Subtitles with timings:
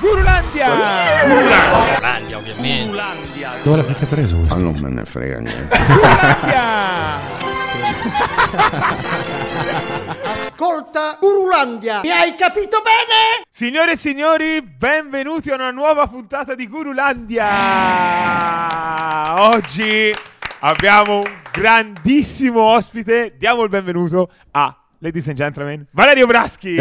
[0.00, 0.68] Gurulandia!
[1.26, 2.84] Gurulandia, ovviamente.
[2.84, 3.50] Gurulandia!
[3.62, 4.58] Dove l'avete preso Ma questo?
[4.62, 5.76] non me ne frega niente.
[10.22, 13.44] Ascolta Urulandia, mi hai capito bene?
[13.48, 17.46] Signore e signori, benvenuti a una nuova puntata di Gurulandia!
[19.50, 20.14] Oggi
[20.60, 23.34] abbiamo un grandissimo ospite.
[23.38, 26.76] Diamo il benvenuto a, ladies and gentlemen, Valerio Braschi!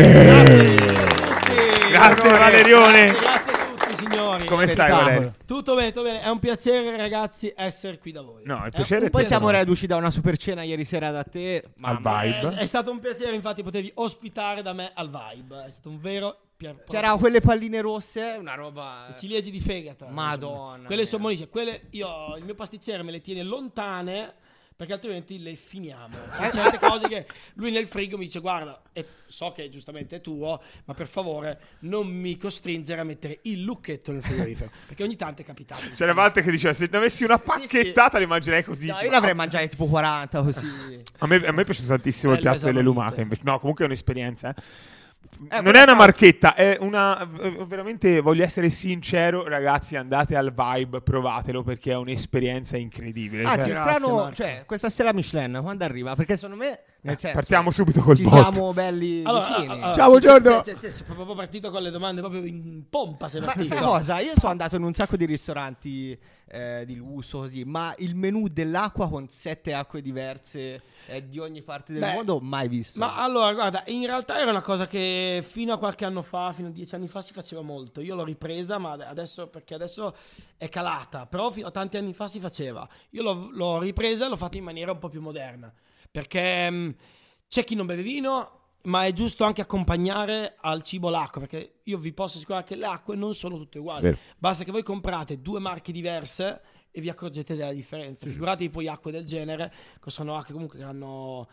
[1.97, 3.05] Grazie, Valerione.
[3.07, 4.45] Grazie, grazie a tutti signori.
[4.45, 4.91] Come stai.
[4.91, 5.33] Valerio?
[5.45, 6.21] Tutto bene, tutto bene.
[6.21, 8.43] È un piacere ragazzi essere qui da voi.
[8.45, 11.09] No, il È piacere un è Poi siamo reduci da una super cena ieri sera
[11.09, 11.63] da te.
[11.81, 12.55] Al vibe.
[12.55, 15.65] È, è stato un piacere infatti potervi ospitare da me al Vibe.
[15.65, 16.41] È stato un vero.
[16.87, 19.13] C'erano quelle palline rosse, una roba.
[19.17, 20.07] ciliegie di fegato.
[20.07, 21.09] Madonna Quelle mia.
[21.09, 21.49] sono buonissime.
[21.49, 24.33] Quelle io il mio pasticcere me le tiene lontane
[24.77, 26.15] perché altrimenti le finiamo.
[26.39, 30.21] C'è certe cose che lui nel frigo mi dice guarda, e so che giustamente è
[30.21, 35.15] tuo, ma per favore non mi costringere a mettere il lucchetto nel frigorifero, perché ogni
[35.15, 35.81] tanto è capitato.
[35.95, 38.85] C'era volte che diceva se ne avessi una pacchettata le immaginai così.
[38.85, 41.03] No, io ne avrei mangiate tipo 40 così.
[41.17, 43.21] A me, a me è piaciuto tantissimo il Bello piatto delle lumache.
[43.21, 43.41] invece.
[43.45, 44.53] No, comunque è un'esperienza.
[44.55, 44.95] eh.
[45.49, 47.21] Eh, non è una marchetta, è una.
[47.41, 49.95] eh, Veramente voglio essere sincero, ragazzi.
[49.95, 53.43] Andate al vibe, provatelo perché è un'esperienza incredibile.
[53.43, 56.15] Anzi, Cioè, Grazie, strano, cioè, questa stella Michelin quando arriva?
[56.15, 58.33] Perché secondo me, nel senso, partiamo subito col ci bot.
[58.51, 59.67] siamo belli Allora, vicini.
[59.73, 60.63] allora, Ciao, sì, buongiorno.
[60.63, 63.27] sì, sì, sì, sì, sei proprio partito con le domande proprio in pompa.
[63.27, 64.19] Sei Ma sai cosa?
[64.19, 66.17] Io sono andato in un sacco di ristoranti
[66.49, 71.61] eh, di lusso così, ma il menù dell'acqua con sette acque diverse eh, di ogni
[71.61, 72.99] parte del Beh, mondo mai visto.
[72.99, 76.69] Ma allora, guarda, in realtà era una cosa che fino a qualche anno fa, fino
[76.69, 78.01] a dieci anni fa, si faceva molto.
[78.01, 80.15] Io l'ho ripresa, ma adesso, perché adesso
[80.57, 81.25] è calata.
[81.25, 82.87] Però fino a tanti anni fa si faceva.
[83.11, 85.71] Io l'ho, l'ho ripresa e l'ho fatta in maniera un po' più moderna.
[86.09, 86.95] Perché mh,
[87.47, 91.41] c'è chi non beve vino, ma è giusto anche accompagnare al cibo l'acqua.
[91.41, 94.03] Perché io vi posso assicurare che le acque non sono tutte uguali.
[94.03, 94.17] Vero.
[94.37, 96.61] Basta che voi comprate due marche diverse
[96.91, 98.25] e vi accorgete della differenza.
[98.25, 98.31] Mm.
[98.31, 101.47] Figuratevi poi acque del genere, che sono acque comunque che hanno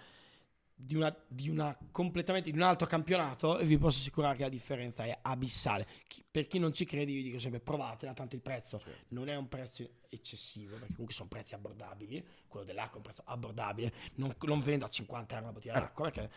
[0.77, 4.49] di una, di una completamente di un altro campionato e vi posso assicurare che la
[4.49, 5.87] differenza è abissale.
[6.07, 9.37] Chi- per chi non ci crede, io dico sempre provatela, tanto il prezzo non è
[9.37, 12.25] un prezzo eccessivo, perché comunque sono prezzi abbordabili.
[12.49, 16.11] Quello dell'acqua è un prezzo abbordabile, non, non vendo a 50 euro una bottiglia d'acqua
[16.11, 16.31] perché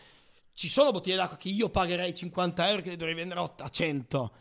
[0.58, 3.68] ci sono bottiglie d'acqua che io pagherei 50 euro che le dovrei vendere a a
[3.68, 4.32] 100.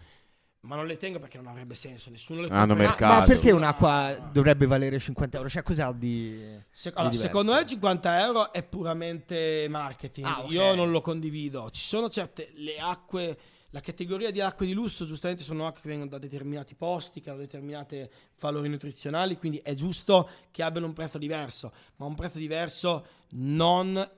[0.62, 2.76] Ma non le tengo perché non avrebbe senso, nessuno le Hanno compra.
[2.76, 3.20] Ma- mercato.
[3.20, 5.48] ma perché un'acqua dovrebbe valere 50 euro?
[5.48, 6.60] Cioè, cos'ha di.
[6.72, 7.22] Se- di allora, diverso?
[7.22, 10.26] secondo me 50 euro è puramente marketing.
[10.26, 10.50] Ah, ok.
[10.50, 11.70] Io non lo condivido.
[11.70, 13.38] Ci sono certe le acque.
[13.70, 17.30] La categoria di acque di lusso, giustamente, sono acque che vengono da determinati posti, che
[17.30, 22.40] hanno determinate valori nutrizionali, quindi è giusto che abbiano un prezzo diverso, ma un prezzo
[22.40, 24.10] diverso non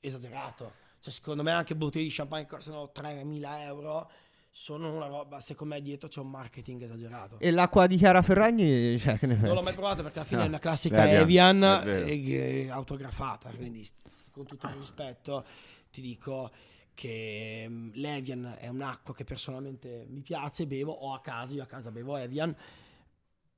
[0.00, 0.79] esagerato.
[1.00, 4.10] Cioè, secondo me anche bottiglie di champagne che costano 3.000 euro
[4.52, 7.38] sono una roba, secondo me dietro c'è un marketing esagerato.
[7.38, 10.40] E l'acqua di Chiara Ferragni, cioè, che ne Non l'ho mai provato perché alla fine
[10.42, 13.86] Ah, è una classica Evian, Evian, eh, eh, autografata, quindi
[14.30, 15.44] con tutto il rispetto
[15.90, 16.50] ti dico
[16.94, 21.66] che mm, l'Evian è un'acqua che personalmente mi piace, bevo, ho a casa, io a
[21.66, 22.54] casa bevo Evian,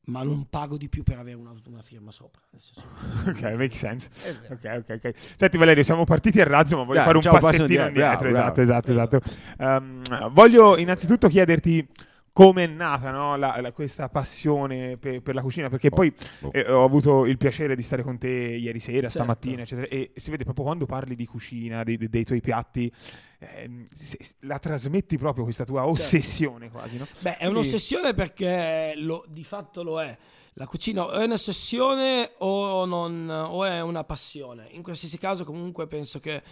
[0.06, 2.40] ma non pago di più per avere una, una firma sopra.
[2.50, 2.82] nel senso-
[3.30, 4.08] Ok, make sense.
[4.24, 4.54] È vero.
[4.54, 5.14] Ok, ok, ok.
[5.36, 8.52] Senti Valerio, siamo partiti a razzo, ma voglio Dai, fare un passettino indietro, bravo, esatto,
[8.52, 8.60] bravo.
[8.62, 9.20] esatto, esatto.
[9.58, 11.86] Ehm, voglio innanzitutto chiederti
[12.32, 16.14] come è nata no, la- la- questa passione per, per la cucina, perché Oh, poi
[16.40, 16.50] oh.
[16.52, 19.10] eh, ho avuto il piacere di stare con te ieri sera, Certo.
[19.10, 22.90] stamattina, eccetera, e si vede proprio quando parli di cucina, dei, dei- dei tuoi piatti,
[23.38, 27.06] ehm, se- la trasmetti proprio questa tua ossessione quasi, no?
[27.20, 30.16] Beh, è un'ossessione perché lo- di fatto lo è.
[30.54, 34.68] La cucina o è un'ossessione o, non, o è una passione.
[34.72, 36.42] In qualsiasi caso comunque penso che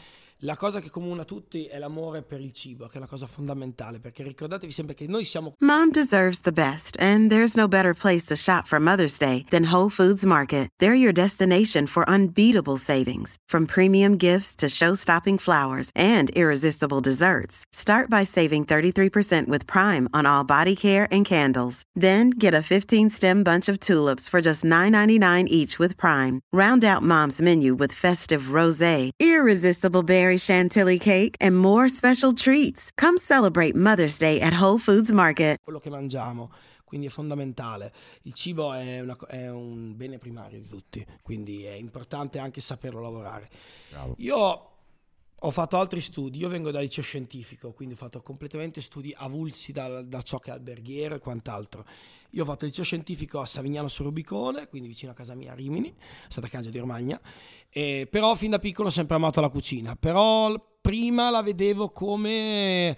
[0.40, 4.22] la cosa che comuna tutti è l'amore per il cibo, che è cosa fondamentale, perché
[4.22, 8.36] ricordatevi sempre che noi siamo Mom deserves the best, and there's no better place to
[8.36, 10.68] shop for Mother's Day than Whole Foods Market.
[10.78, 17.64] They're your destination for unbeatable savings, from premium gifts to show-stopping flowers and irresistible desserts.
[17.72, 21.82] Start by saving 33% with Prime on all body care and candles.
[21.94, 26.40] Then get a 15-stem bunch of tulips for just $9.99 each with Prime.
[26.52, 32.90] Round out Mom's menu with festive rosé, irresistible berry chantilly cake, and more special treats.
[32.96, 35.58] Come celebrate Mother's Day at Whole Foods Market.
[35.62, 36.50] quello che mangiamo,
[36.84, 37.92] quindi è fondamentale.
[38.22, 43.00] Il cibo è, una è un bene primario di tutti, quindi è importante anche saperlo
[43.00, 43.48] lavorare.
[43.90, 44.14] Bravo.
[44.18, 44.70] Io
[45.42, 49.72] ho fatto altri studi, io vengo dal liceo scientifico, quindi ho fatto completamente studi avulsi
[49.72, 51.86] da, da ciò che è alberghiero e quant'altro.
[52.30, 55.52] Io ho fatto il liceo scientifico a Savignano sul Rubicone, quindi vicino a casa mia
[55.52, 55.94] a Rimini,
[56.28, 57.20] Santa Cangia di Romagna,
[57.68, 62.96] e, però fin da piccolo ho sempre amato la cucina, però prima la vedevo come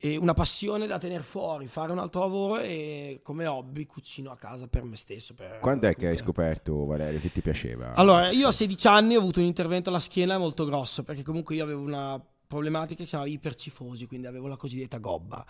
[0.00, 4.36] e una passione da tenere fuori, fare un altro lavoro e come hobby cucino a
[4.36, 5.34] casa per me stesso.
[5.34, 7.94] per- Quando è che hai scoperto, Valerio, che ti piaceva?
[7.94, 11.56] Allora, io a 16 anni ho avuto un intervento alla schiena molto grosso perché comunque
[11.56, 15.44] io avevo una problematica che si chiamava ipercifosi, quindi avevo la cosiddetta gobba.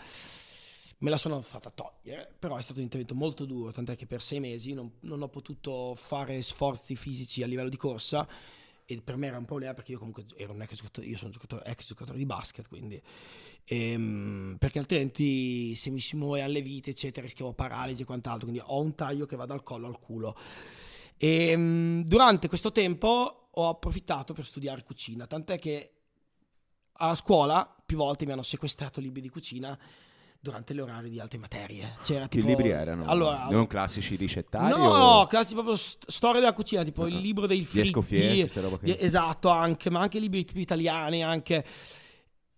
[1.00, 4.20] Me la sono fatta togliere, però è stato un intervento molto duro, tant'è che per
[4.20, 8.26] sei mesi non, non ho potuto fare sforzi fisici a livello di corsa
[8.84, 11.30] e per me era un problema perché io comunque ero un ex giocatore, io sono
[11.30, 13.00] giocatore, ex giocatore di basket, quindi
[13.64, 18.64] ehm, perché altrimenti se mi si muovevano le vite, eccetera, rischiavo paralisi e quant'altro, quindi
[18.66, 20.34] ho un taglio che va dal collo al culo.
[21.16, 25.92] E mm, durante questo tempo ho approfittato per studiare cucina, tant'è che
[27.00, 29.78] a scuola più volte mi hanno sequestrato libri di cucina
[30.40, 31.94] durante le orari di altre materie.
[32.02, 33.06] C'era Che tipo- libri erano?
[33.06, 34.70] Allora, non classici ricettari?
[34.70, 37.20] No, o- no, classici proprio st- storia della cucina, tipo il Ah.
[37.20, 37.88] libro dei fritti.
[37.88, 38.78] Escoffier, qui.
[38.80, 41.64] di- esatto, anche, ma anche libri tipo italiani, anche.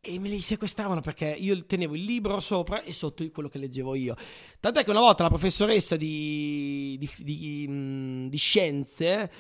[0.03, 3.95] E me li sequestravano perché io tenevo il libro sopra e sotto quello che leggevo
[3.95, 4.15] io.
[4.59, 9.31] Tant'è che una volta la professoressa di, di, di, mm, di scienze,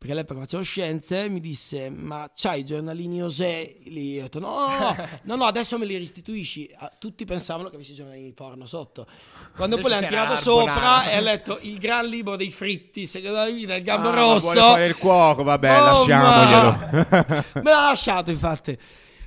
[0.00, 3.76] perché all'epoca facevo scienze, mi disse: Ma c'hai i giornalini Osè?
[3.84, 6.74] Lì ho detto: No, no, no, no, no, adesso me li restituisci.
[6.78, 9.06] Ah, Tutti pensavano che avessi i giornalini porno sotto.
[9.54, 12.50] Quando poi Invece le hanno c'era tirato sopra e ha letto il gran libro dei
[12.50, 14.40] fritti, secondo la vita, il gambo Ah, rosso.
[14.52, 16.70] vuole fare il cuoco, vabbè, Oh, lasciamoglielo.
[17.10, 18.78] ma- Me l'ha lasciato, infatti.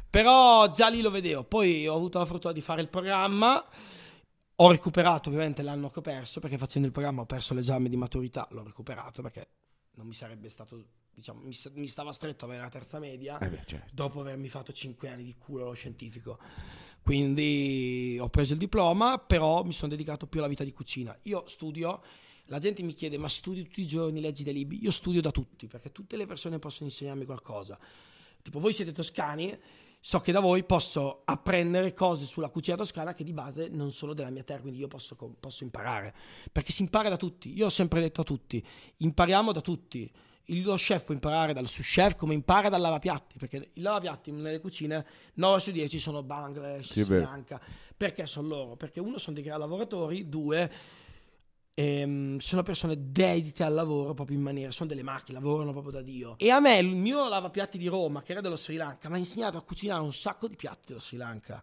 [0.09, 1.43] Però già lì lo vedevo.
[1.43, 3.63] Poi ho avuto la fortuna di fare il programma.
[4.57, 7.95] Ho recuperato ovviamente l'anno che ho perso, perché facendo il programma ho perso l'esame di
[7.95, 8.47] maturità.
[8.51, 9.47] L'ho recuperato perché
[9.95, 13.63] non mi sarebbe stato, diciamo, mi, mi stava stretto avere la terza media Eh beh,
[13.66, 13.92] certo.
[13.94, 16.40] dopo avermi fatto 5 anni di culo allo scientifico.
[17.01, 21.18] Quindi ho preso il diploma, però mi sono dedicato più alla vita di cucina.
[21.24, 22.01] Io studio,
[22.45, 24.81] la gente mi chiede ma studi tutti i giorni, leggi dei libri?
[24.81, 27.78] Io studio da tutti, perché tutte le persone possono insegnarmi qualcosa.
[28.42, 29.57] Tipo voi siete toscani,
[30.05, 34.13] so che da voi posso apprendere cose sulla cucina toscana che di base non sono
[34.13, 36.13] della mia terra, quindi io posso, posso imparare.
[36.51, 37.53] Perché si impara da tutti.
[37.55, 38.61] Io ho sempre detto a tutti,
[38.97, 40.11] impariamo da tutti.
[40.47, 44.29] Il lo chef può imparare dal sous chef come impara dal lavapiatti, perché il lavapiatti
[44.31, 45.05] nelle cucine
[45.35, 47.21] 9 su 10 sono Bangladesh, Sì, Sri.
[47.21, 47.61] Lanka.
[47.95, 48.75] Perché sono loro?
[48.75, 50.69] Perché uno sono dei gran lavoratori, due
[51.73, 56.01] ehm, sono persone dedite al lavoro proprio in maniera, sono delle macchine, lavorano proprio da
[56.01, 56.35] Dio.
[56.37, 59.19] E a me il mio lavapiatti di Roma, che era dello Sri Lanka, mi ha
[59.19, 61.61] insegnato a cucinare un sacco di piatti dello Sri Lanka.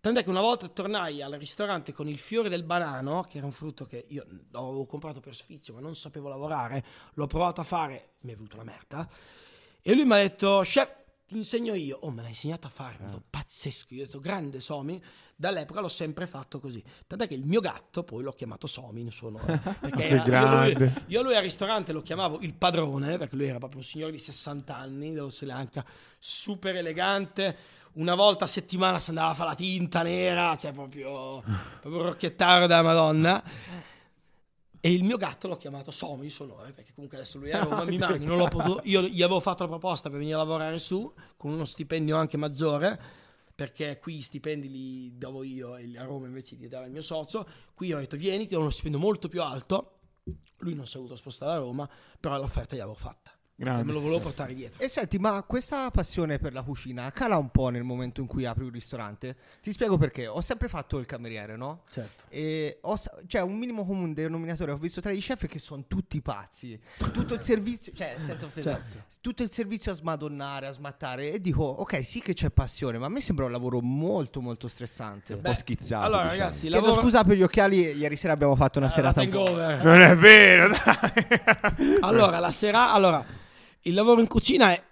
[0.00, 3.52] Tant'è che una volta tornai al ristorante con il fiore del banano, che era un
[3.52, 8.10] frutto che io avevo comprato per sfizio, ma non sapevo lavorare, l'ho provato a fare,
[8.20, 9.08] mi è venuta la merda.
[9.80, 11.03] E lui mi ha detto, chef,
[11.38, 11.98] insegno io.
[12.02, 13.94] Oh, me l'ha insegnato a fare, detto, pazzesco.
[13.94, 15.02] Io ho detto, grande Somi.
[15.36, 16.82] Dall'epoca l'ho sempre fatto così.
[17.06, 19.60] Tant'è che il mio gatto poi l'ho chiamato Somi in suo nome.
[19.80, 23.58] Perché era- io, lui, io lui al ristorante lo chiamavo il padrone, perché lui era
[23.58, 25.84] proprio un signore di 60 anni, dello Sri Lanka,
[26.18, 27.56] super elegante.
[27.94, 31.42] Una volta a settimana si andava a fare la tinta nera, cioè proprio,
[31.80, 33.42] proprio un rocchettaro della Madonna.
[34.84, 37.54] E il mio gatto l'ho chiamato Somi, il suo nome, perché comunque adesso lui è
[37.54, 40.34] a Roma, mi manca, non l'ho potuto, io gli avevo fatto la proposta per venire
[40.34, 43.00] a lavorare su, con uno stipendio anche maggiore,
[43.54, 47.00] perché qui i stipendi li davo io e a Roma invece li dava il mio
[47.00, 50.00] socio, qui ho detto vieni, ti do uno stipendio molto più alto,
[50.58, 51.88] lui non si è voluto spostare a Roma,
[52.20, 53.82] però l'offerta gliel'avevo fatta, Grande.
[53.82, 54.82] e me lo volevo portare dietro.
[54.82, 58.44] E senti, ma questa passione per la cucina cala un po' nel momento in cui
[58.46, 59.36] apri un ristorante?
[59.62, 60.26] Ti spiego perché.
[60.26, 61.82] Ho sempre fatto il cameriere, no?
[61.88, 62.24] Certo.
[62.30, 62.94] E ho,
[63.28, 64.72] cioè, un minimo comune denominatore.
[64.72, 66.78] Ho visto tra gli chef che sono tutti pazzi.
[67.12, 69.04] Tutto il servizio, cioè, senza offendere, Certo.
[69.20, 71.30] tutto il servizio a smadonnare, a smattare.
[71.32, 74.66] E dico, ok, sì che c'è passione, ma a me sembra un lavoro molto, molto
[74.66, 75.34] stressante.
[75.34, 76.04] un po' schizzato.
[76.04, 76.40] Allora diciamo.
[76.42, 77.00] ragazzi, Chiedo lavoro...
[77.02, 79.44] scusa per gli occhiali, ieri sera abbiamo fatto una Eh, serata un po'.
[79.46, 79.84] hangover.
[79.84, 81.98] Non è vero, dai.
[82.00, 83.24] Allora, la sera, allora,
[83.86, 84.82] il lavoro in cucina è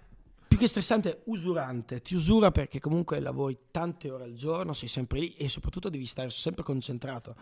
[0.46, 2.02] più che stressante, usurante.
[2.02, 6.04] Ti usura perché comunque lavori tante ore al giorno, sei sempre lì e soprattutto devi
[6.04, 7.34] stare sempre concentrato.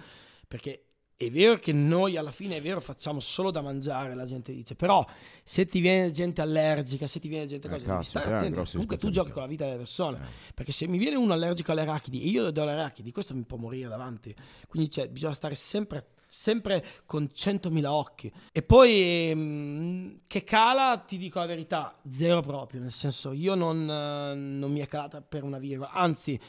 [0.47, 0.90] Perché
[1.21, 4.75] è vero che noi alla fine, è vero, facciamo solo da mangiare, la gente dice,
[4.75, 5.05] però
[5.43, 8.65] se ti viene gente allergica, se ti viene gente Eh, cosa, devi stare una attento.
[8.73, 10.17] Comunque tu giochi con la vita delle persone.
[10.17, 10.53] Eh.
[10.55, 13.35] Perché se mi viene uno allergico alle arachidi e io le do le arachidi, questo
[13.35, 14.35] mi può morire davanti.
[14.67, 18.33] Quindi cioè, bisogna stare sempre, sempre con 100.000 occhi.
[18.51, 22.81] E poi ehm, che cala, ti dico la verità, zero proprio.
[22.81, 25.91] Nel senso, io non, eh, non mi è calata per una virgola.
[25.91, 26.41] Anzi,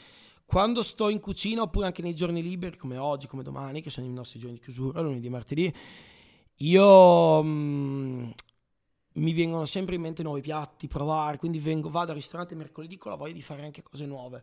[0.52, 4.06] quando sto in cucina, oppure anche nei giorni liberi, come oggi, come domani, che sono
[4.06, 5.74] i nostri giorni di chiusura, lunedì e martedì,
[6.56, 8.30] io mm,
[9.14, 13.12] mi vengono sempre in mente nuovi piatti, provare, quindi vengo, vado al ristorante mercoledì con
[13.12, 14.42] la voglia di fare anche cose nuove.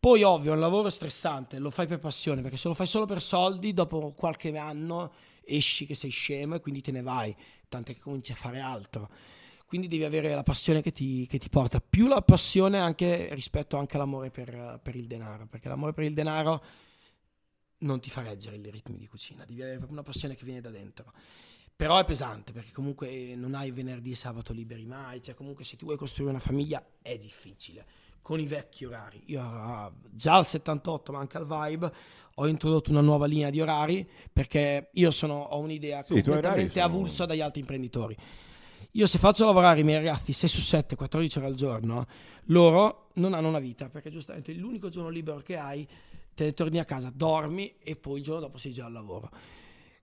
[0.00, 3.06] Poi ovvio, è un lavoro stressante, lo fai per passione, perché se lo fai solo
[3.06, 5.12] per soldi, dopo qualche anno
[5.44, 7.32] esci che sei scemo e quindi te ne vai,
[7.68, 9.08] tant'è che cominci a fare altro.
[9.74, 13.76] Quindi devi avere la passione che ti, che ti porta, più la passione anche rispetto
[13.76, 16.62] anche all'amore per, per il denaro, perché l'amore per il denaro
[17.78, 20.60] non ti fa reggere i ritmi di cucina, devi avere proprio una passione che viene
[20.60, 21.12] da dentro.
[21.74, 25.76] Però è pesante perché comunque non hai venerdì e sabato liberi mai, cioè comunque se
[25.76, 27.84] ti vuoi costruire una famiglia è difficile
[28.22, 29.24] con i vecchi orari.
[29.26, 31.92] Io ah, già al 78, ma anche al Vibe,
[32.36, 37.26] ho introdotto una nuova linea di orari perché io sono, ho un'idea Sì, completamente avulsa
[37.26, 38.16] dagli altri imprenditori.
[38.96, 42.06] Io se faccio lavorare i miei ragazzi 6 su 7, 14 ore al giorno,
[42.44, 45.84] loro non hanno una vita perché giustamente l'unico giorno libero che hai,
[46.32, 49.32] te ne torni a casa, dormi e poi il giorno dopo sei già al lavoro.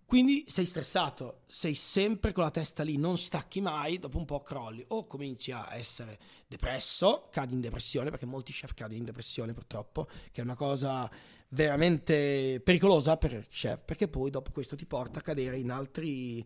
[0.05, 4.41] Quindi sei stressato, sei sempre con la testa lì, non stacchi mai, dopo un po'
[4.41, 9.53] crolli o cominci a essere depresso, cadi in depressione, perché molti chef cadono in depressione
[9.53, 11.10] purtroppo, che è una cosa
[11.48, 16.45] veramente pericolosa per il chef, perché poi dopo questo ti porta a cadere in, altri,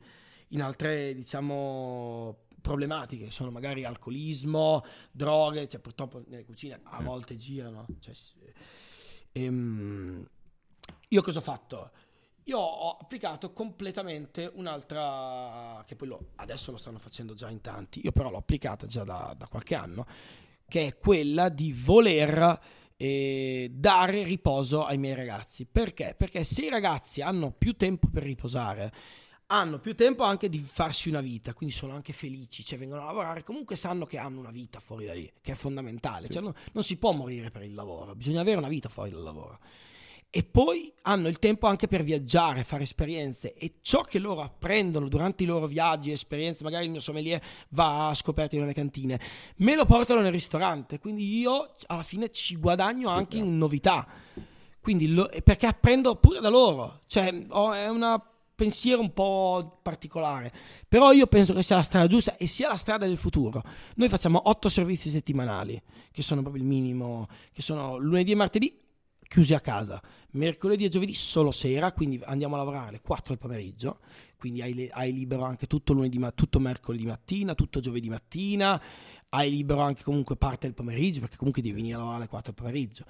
[0.49, 7.85] in altre, diciamo, problematiche, sono magari alcolismo, droghe, cioè purtroppo nelle cucine a volte girano.
[7.99, 8.13] Cioè,
[9.33, 10.27] ehm,
[11.09, 11.91] io cosa ho fatto?
[12.45, 18.01] Io ho applicato completamente un'altra, che poi lo- adesso lo stanno facendo già in tanti,
[18.03, 20.05] io però l'ho applicata già da, da qualche anno,
[20.67, 22.59] che è quella di voler
[22.97, 25.65] eh, dare riposo ai miei ragazzi.
[25.65, 26.15] Perché?
[26.17, 28.91] Perché se i ragazzi hanno più tempo per riposare,
[29.47, 33.05] hanno più tempo anche di farsi una vita, quindi sono anche felici, cioè vengono a
[33.05, 36.53] lavorare, comunque sanno che hanno una vita fuori da lì, che è fondamentale, cioè non,
[36.73, 39.59] non si può morire per il lavoro, bisogna avere una vita fuori dal lavoro.
[40.31, 45.07] E poi hanno il tempo anche per viaggiare, fare esperienze e ciò che loro apprendono
[45.07, 49.17] durante i loro viaggi, esperienze, magari il mio sommelier va a scoperti nuove cantine,
[49.57, 54.05] me lo portano nel ristorante, quindi io alla fine ci guadagno anche in novità.
[54.81, 58.03] Quindi lo- perché apprendo pure da loro, cioè ho- è un
[58.55, 60.51] pensiero un po' particolare,
[60.87, 63.61] però io penso che sia la strada giusta e sia la strada del futuro.
[63.95, 65.81] Noi facciamo otto servizi settimanali,
[66.11, 68.79] che sono proprio il minimo, che sono lunedì e martedì
[69.27, 73.37] chiusi a casa, mercoledì e giovedì solo sera, quindi andiamo a lavorare alle 4 del
[73.37, 73.99] pomeriggio,
[74.37, 78.81] quindi hai, hai libero anche tutto, lunedì, tutto mercoledì mattina, tutto giovedì mattina,
[79.29, 82.53] hai libero anche comunque parte del pomeriggio, perché comunque devi venire a lavorare alle 4
[82.53, 83.05] del pomeriggio.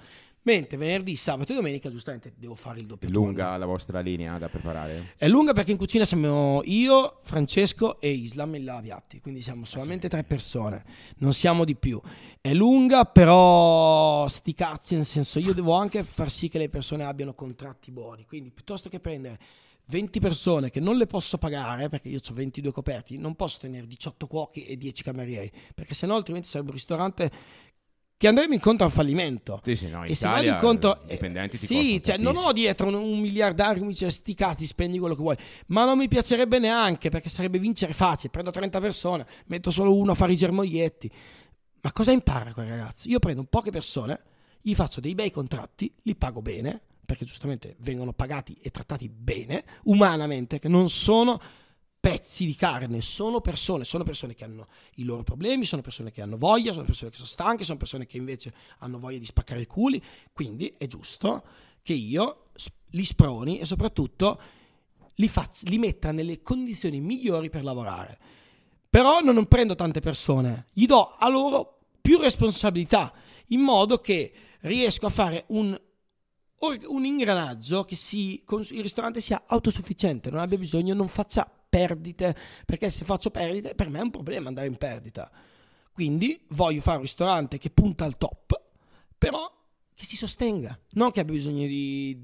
[0.46, 3.24] Mentre venerdì, sabato e domenica, giustamente, devo fare il doppio turno.
[3.24, 5.14] Lunga la vostra linea da preparare?
[5.16, 10.08] È lunga perché in cucina siamo io, Francesco e Islam il Laviatti, quindi siamo solamente
[10.08, 10.84] tre persone,
[11.16, 12.00] non siamo di più.
[12.40, 17.02] È lunga, però sti cazzi, nel senso io devo anche far sì che le persone
[17.02, 19.40] abbiano contratti buoni, quindi piuttosto che prendere
[19.88, 23.86] 20 persone che non le posso pagare, perché io ho 22 coperti, non posso tenere
[23.86, 27.30] 18 cuochi e 10 camerieri, perché sennò altrimenti sarebbe un ristorante
[28.18, 29.60] che andremo incontro al fallimento.
[29.62, 32.94] Sì, sì, no, E se vado incontro, dipendenti ti sì, cioè, non ho dietro un,
[32.94, 36.58] un miliardario che mi dice sti cazzi, spendi quello che vuoi, ma non mi piacerebbe
[36.58, 38.30] neanche perché sarebbe vincere facile.
[38.30, 41.10] Prendo 30 persone, metto solo uno a fare i germoglietti.
[41.82, 43.08] Ma cosa impara quel ragazzo?
[43.08, 44.20] Io prendo poche persone,
[44.62, 49.64] gli faccio dei bei contratti, li pago bene, perché giustamente vengono pagati e trattati bene,
[49.84, 51.40] umanamente, che non sono
[52.06, 56.22] pezzi di carne, sono persone, sono persone che hanno i loro problemi, sono persone che
[56.22, 59.62] hanno voglia, sono persone che sono stanche, sono persone che invece hanno voglia di spaccare
[59.62, 60.00] i culi,
[60.32, 61.42] quindi è giusto
[61.82, 62.50] che io
[62.90, 64.40] li sproni e soprattutto
[65.16, 68.16] li, faccia, li metta nelle condizioni migliori per lavorare.
[68.88, 73.12] Però non prendo tante persone, gli do a loro più responsabilità,
[73.48, 75.76] in modo che riesco a fare un,
[76.60, 82.34] un ingranaggio che si, il ristorante sia autosufficiente, non abbia bisogno, non faccia perdite,
[82.64, 85.30] perché se faccio perdite per me è un problema andare in perdita.
[85.92, 88.60] Quindi voglio fare un ristorante che punta al top,
[89.16, 89.50] però
[89.94, 92.18] che si sostenga, non che abbia bisogno di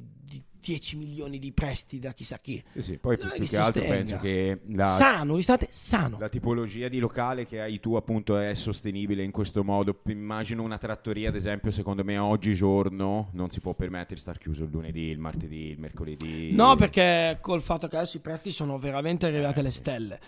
[0.62, 2.62] 10 milioni di prestiti da chissà chi.
[2.75, 6.19] Sì, sì, poi è più che che altro penso che la, Sano, ristorante sano.
[6.21, 10.00] la tipologia di locale che hai tu appunto è sostenibile in questo modo.
[10.07, 14.62] Immagino una trattoria, ad esempio, secondo me oggigiorno non si può permettere di star chiuso
[14.64, 16.52] il lunedì, il martedì, il mercoledì.
[16.52, 20.21] No, perché col fatto che adesso i prezzi sono veramente arrivati alle stelle.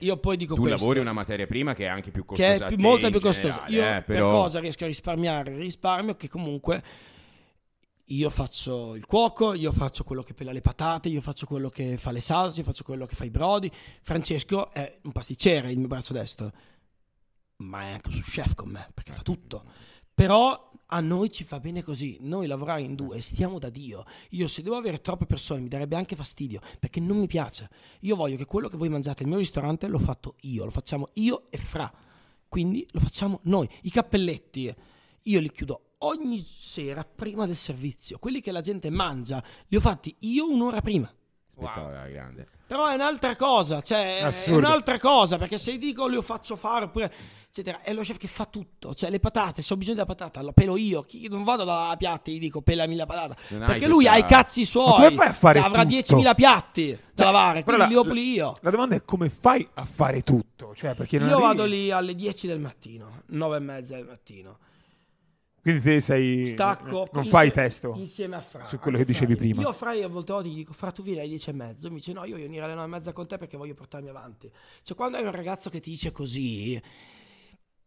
[0.00, 0.78] Io poi dico tu questo.
[0.78, 2.64] lavori una materia prima che è anche più che costosa.
[2.64, 3.64] è a più- molto più costosa.
[3.68, 4.28] Io eh, però...
[4.28, 5.56] per cosa riesco a risparmiare?
[5.56, 6.82] Risparmio che comunque
[8.10, 11.96] io faccio il cuoco, io faccio quello che pela le patate, io faccio quello che
[11.96, 13.70] fa le salse, io faccio quello che fa i brodi.
[14.02, 16.52] Francesco è un pasticcere, il mio braccio destro,
[17.56, 19.64] ma è anche un chef con me perché fa tutto.
[20.14, 24.04] Però a noi ci fa bene così, noi lavorare in due stiamo da Dio.
[24.30, 27.68] Io se devo avere troppe persone mi darebbe anche fastidio perché non mi piace.
[28.00, 31.08] Io voglio che quello che voi mangiate nel mio ristorante lo fatto io, lo facciamo
[31.14, 31.92] io e Fra.
[32.48, 33.68] Quindi lo facciamo noi.
[33.82, 34.72] I cappelletti
[35.22, 38.18] io li chiudo ogni sera prima del servizio.
[38.18, 41.10] Quelli che la gente mangia li ho fatti io un'ora prima.
[41.58, 42.46] La grande.
[42.66, 44.58] Però è un'altra cosa, cioè è Assurdo.
[44.58, 47.10] un'altra cosa, perché se dico lo faccio fare oppure
[47.48, 50.42] eccetera, è lo chef che fa tutto, cioè le patate, se ho bisogno della patata,
[50.42, 53.64] la pelo io, chi non vado dalla piatti e gli dico pelami la patata, Non
[53.64, 55.94] perché lui questa- ha i cazzi suoi, come fai a fare Cioè, avrà tutto?
[55.94, 58.56] 10.000 piatti da lavare, Però quindi la- li opli io.
[58.60, 60.74] La domanda è come fai a fare tutto?
[60.74, 64.04] Cioè, perché non Io arrivi- vado lì alle 10 del mattino, 9 e mezza del
[64.04, 64.58] mattino.
[65.66, 66.46] Quindi te sei...
[66.52, 67.08] Stacco.
[67.10, 68.64] Non insie- fai testo Insieme a Fra.
[68.66, 69.42] su quello che dicevi Fra.
[69.42, 69.62] prima.
[69.62, 71.88] Io a Fra io a volte gli dico, Fra tu vieni alle 10 e mezzo.
[71.88, 74.08] Mi dice no, io voglio venire alle 9 e mezza con te perché voglio portarmi
[74.08, 74.48] avanti.
[74.84, 76.80] Cioè quando hai un ragazzo che ti dice così,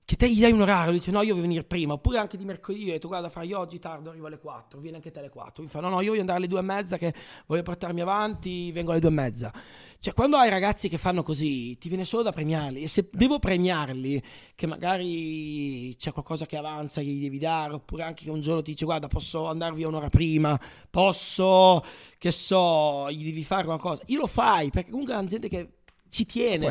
[0.09, 1.93] che te gli dai un orario, dice no, io voglio venire prima.
[1.93, 4.95] Oppure anche di mercoledì, e tu guarda Fra, io oggi tardo arrivo alle 4, vieni
[4.95, 5.61] anche te alle 4.
[5.61, 7.13] Mi fa no, no, io voglio andare alle 2 e mezza che
[7.45, 9.53] voglio portarmi avanti, vengo alle 2 e mezza.
[9.99, 12.81] Cioè quando hai ragazzi che fanno così, ti viene solo da premiarli.
[12.81, 14.19] E se devo premiarli,
[14.55, 18.71] che magari c'è qualcosa che avanza, gli devi dare, oppure anche che un giorno ti
[18.71, 21.85] dice guarda posso andare via un'ora prima, posso,
[22.17, 24.01] che so, gli devi fare qualcosa.
[24.07, 25.69] Io lo fai, perché comunque è gente che
[26.09, 26.65] ci tiene.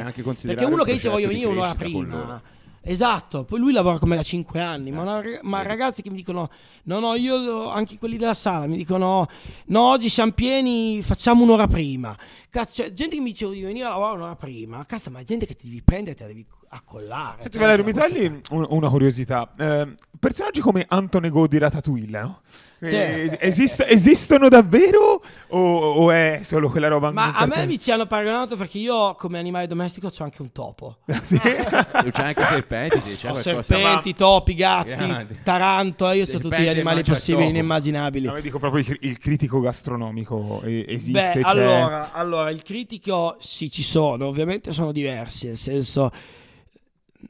[0.56, 2.56] Perché uno un che dice voglio venire un'ora prima.
[2.80, 5.68] Esatto, poi lui lavora con me da 5 anni, ma, Eh, una- ma vedi.
[5.68, 6.48] ragazzi che mi dicono
[6.84, 9.26] no no io anche quelli della sala mi dicono
[9.66, 12.16] no oggi siamo pieni facciamo un'ora prima.
[12.48, 15.22] Cazzo cioè, gente che mi dice devi venire a lavorare un'ora prima cazzo ma è
[15.24, 18.66] gente che ti devi prendere te la devi accollare Senti Cioè, Valerio, mi togli un-
[18.70, 19.52] una curiosità.
[19.58, 22.40] Eh, personaggi come Anton Go di Ratatouille, no?
[22.80, 22.94] Sì.
[22.94, 27.10] Eh, esist- esistono davvero o, o è solo quella roba?
[27.10, 30.52] ma a me mi ci hanno paragonato perché io come animale domestico c'ho anche un
[30.52, 31.36] topo Sì?
[31.40, 35.40] C'è anche serpenti, sì, c'è ho serpenti, topi, gatti, Grande.
[35.42, 37.42] taranto, io ho tutti gli e animali possibili e topo.
[37.42, 38.26] No, inimmaginabili.
[38.26, 41.32] io dico proprio il, il critico gastronomico eh, esiste.
[41.34, 46.10] Beh, allora, allora, il critico sì, ci sono, ovviamente sono diversi, nel senso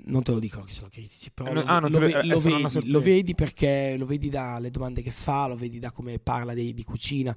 [0.04, 2.23] non te lo dicono che sono critici, però Eh, lo, ah, lo lo- ve- è
[2.25, 5.90] lo una vedi, lo vedi perché lo vedi dalle domande che fa, lo vedi da
[5.92, 7.37] come parla di, di cucina.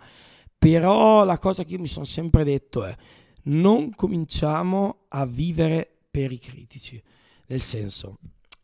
[0.58, 2.96] Però la cosa che io mi sono sempre detto è
[3.43, 7.01] non cominciamo a vivere per i critici.
[7.48, 8.17] Nel senso,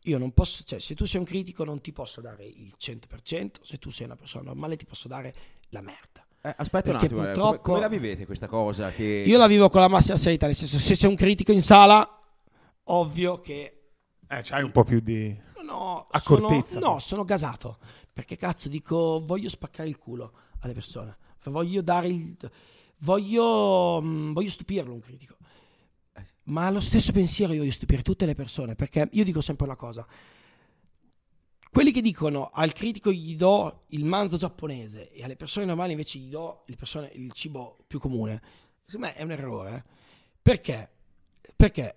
[0.04, 3.50] io non posso, cioè se tu sei un critico non ti posso dare il 100%,
[3.62, 5.34] se tu sei una persona normale ti posso dare
[5.70, 6.24] la merda.
[6.40, 8.92] Eh, aspetta un Perché attimo, eh, purtroppo- come, come la vivete questa cosa?
[8.92, 9.04] Che...
[9.26, 12.08] Io la vivo con la massima serietà, nel senso se c'è un critico in sala,
[12.84, 13.77] ovvio che
[14.28, 15.36] Eh, c'hai un po' più di...
[15.62, 17.78] no, Accortezza, sono, no, sono gasato,
[18.12, 22.36] perché cazzo dico voglio spaccare il culo alle persone, voglio dare il
[22.98, 25.36] voglio mm, voglio stupirlo un critico.
[26.44, 29.76] Ma allo stesso pensiero io voglio stupire tutte le persone, perché io dico sempre una
[29.76, 30.06] cosa.
[31.70, 36.18] Quelli che dicono al critico gli do il manzo giapponese e alle persone normali invece
[36.18, 38.42] gli do il, persone- il cibo più comune,
[38.86, 39.76] secondo me è un errore.
[39.76, 39.84] eh.
[40.40, 40.90] Perché?
[41.54, 41.96] Perché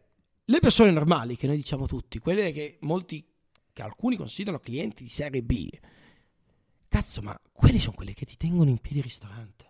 [0.52, 3.26] le persone normali, che noi diciamo tutti, quelle che molti,
[3.72, 5.70] che alcuni considerano clienti di serie B,
[6.88, 9.70] cazzo, ma quelli sono quelli che ti tengono in piedi il ristorante.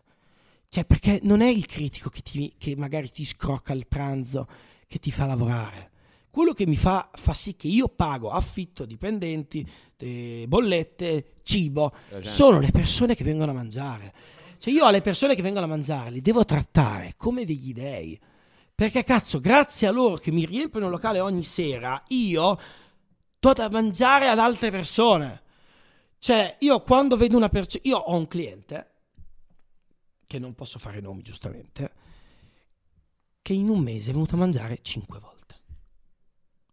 [0.69, 4.47] Cioè, perché non è il critico che, ti- che magari ti scrocca il pranzo,
[4.87, 5.91] che ti fa lavorare.
[6.31, 12.27] Quello che mi fa, fa sì che io pago affitto, dipendenti, eh, bollette, cibo, gente.
[12.27, 14.13] sono le persone che vengono a mangiare.
[14.57, 18.17] Cioè io alle persone che vengono a mangiare li devo trattare come degli dei.
[18.81, 22.59] Perché cazzo, grazie a loro che mi riempiono il locale ogni sera, io
[23.37, 25.43] do da mangiare ad altre persone.
[26.17, 27.83] Cioè, io quando vedo una persona...
[27.85, 28.91] Io ho un cliente,
[30.25, 31.93] che non posso fare nomi giustamente,
[33.43, 35.61] che in un mese è venuto a mangiare 5 volte.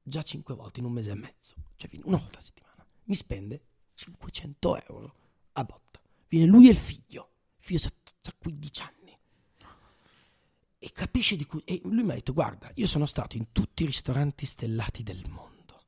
[0.02, 1.56] Già 5 volte in un mese e mezzo.
[1.76, 2.86] Cioè, una volta a settimana.
[3.04, 5.14] Mi spende 500 euro
[5.52, 6.00] a botta.
[6.28, 7.32] Viene lui e il figlio.
[7.58, 8.97] Il figlio ha 15 anni.
[10.78, 11.60] E capisce di cui...
[11.64, 15.24] E lui mi ha detto, guarda, io sono stato in tutti i ristoranti stellati del
[15.28, 15.82] mondo.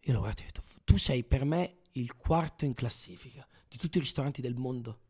[0.00, 3.76] Io l'ho guardato e ho detto, tu sei per me il quarto in classifica di
[3.76, 5.00] tutti i ristoranti del mondo.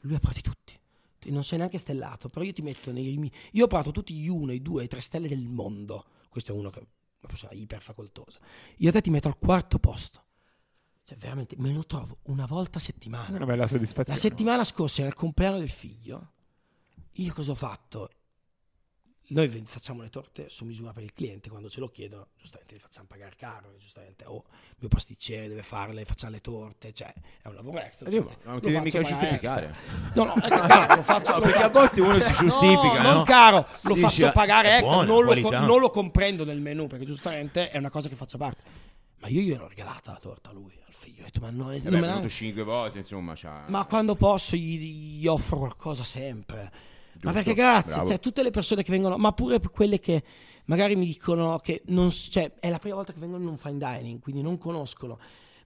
[0.00, 0.78] Lui ha provati tutti.
[1.18, 3.30] Tu non sei neanche stellato, però io ti metto nei...
[3.52, 6.06] Io ho provato tutti gli 1, i 2, i 3 stelle del mondo.
[6.28, 8.38] Questo è uno che è una persona iperfacoltosa.
[8.76, 10.24] Io a te ti metto al quarto posto.
[11.04, 13.36] Cioè, veramente, me lo trovo una volta a settimana.
[13.36, 14.18] Una bella La soddisfazione.
[14.18, 16.32] settimana scorsa era il compleanno del figlio.
[17.14, 18.10] Io cosa ho fatto?
[19.30, 22.80] Noi facciamo le torte su misura per il cliente, quando ce lo chiedono, giustamente le
[22.80, 27.46] facciamo pagare caro, giustamente, o il mio pasticcere deve farle, facciamo le torte, cioè è
[27.46, 28.08] un lavoro extra.
[28.08, 29.66] Eh, giustamente, ma non ti devi mica giustificare.
[29.66, 30.12] extra.
[30.16, 33.02] No, no, è caro, lo faccio, No, lo perché a faccio- volte uno si giustifica,
[33.02, 33.12] no?
[33.12, 36.44] non caro, lo Dici, faccio eh, pagare è extra, buona, non lo, non lo comprendo
[36.44, 38.62] nel menù, perché giustamente è una cosa che faccio parte.
[39.20, 41.80] Ma io gliel'ho regalata la torta a lui, al figlio, ho detto, ma non, Eh
[41.84, 43.34] non me è la- venuto cinque volte, insomma.
[43.36, 46.88] c'ha- ma quando posso gli, gli offro qualcosa sempre.
[47.12, 50.22] Ma Giusto, perché grazie, cioè tutte le persone che vengono, ma pure quelle che
[50.66, 53.78] magari mi dicono che non, cioè, è la prima volta che vengono in un fine
[53.78, 55.18] dining, quindi non conoscono,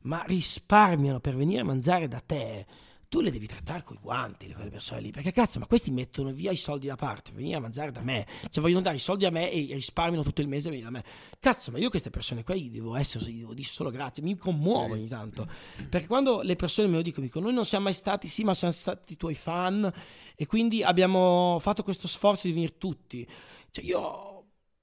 [0.03, 2.67] ma risparmiano per venire a mangiare da te
[3.15, 6.33] tu le devi trattare con i guanti, quelle persone lì, perché cazzo, ma questi mettono
[6.33, 9.25] via i soldi da parte venire a mangiare da me, cioè vogliono dare i soldi
[9.25, 11.05] a me e risparmiano tutto il mese e venire da me.
[11.39, 14.37] Cazzo, ma io queste persone qua gli devo essere, gli devo dire solo grazie, mi
[14.37, 15.49] commuovo ogni tanto,
[15.89, 18.53] perché quando le persone me lo dicono, dicono, noi non siamo mai stati, sì, ma
[18.53, 19.93] siamo stati i tuoi fan
[20.35, 23.25] e quindi abbiamo fatto questo sforzo di venire tutti.
[23.71, 24.34] Cioè io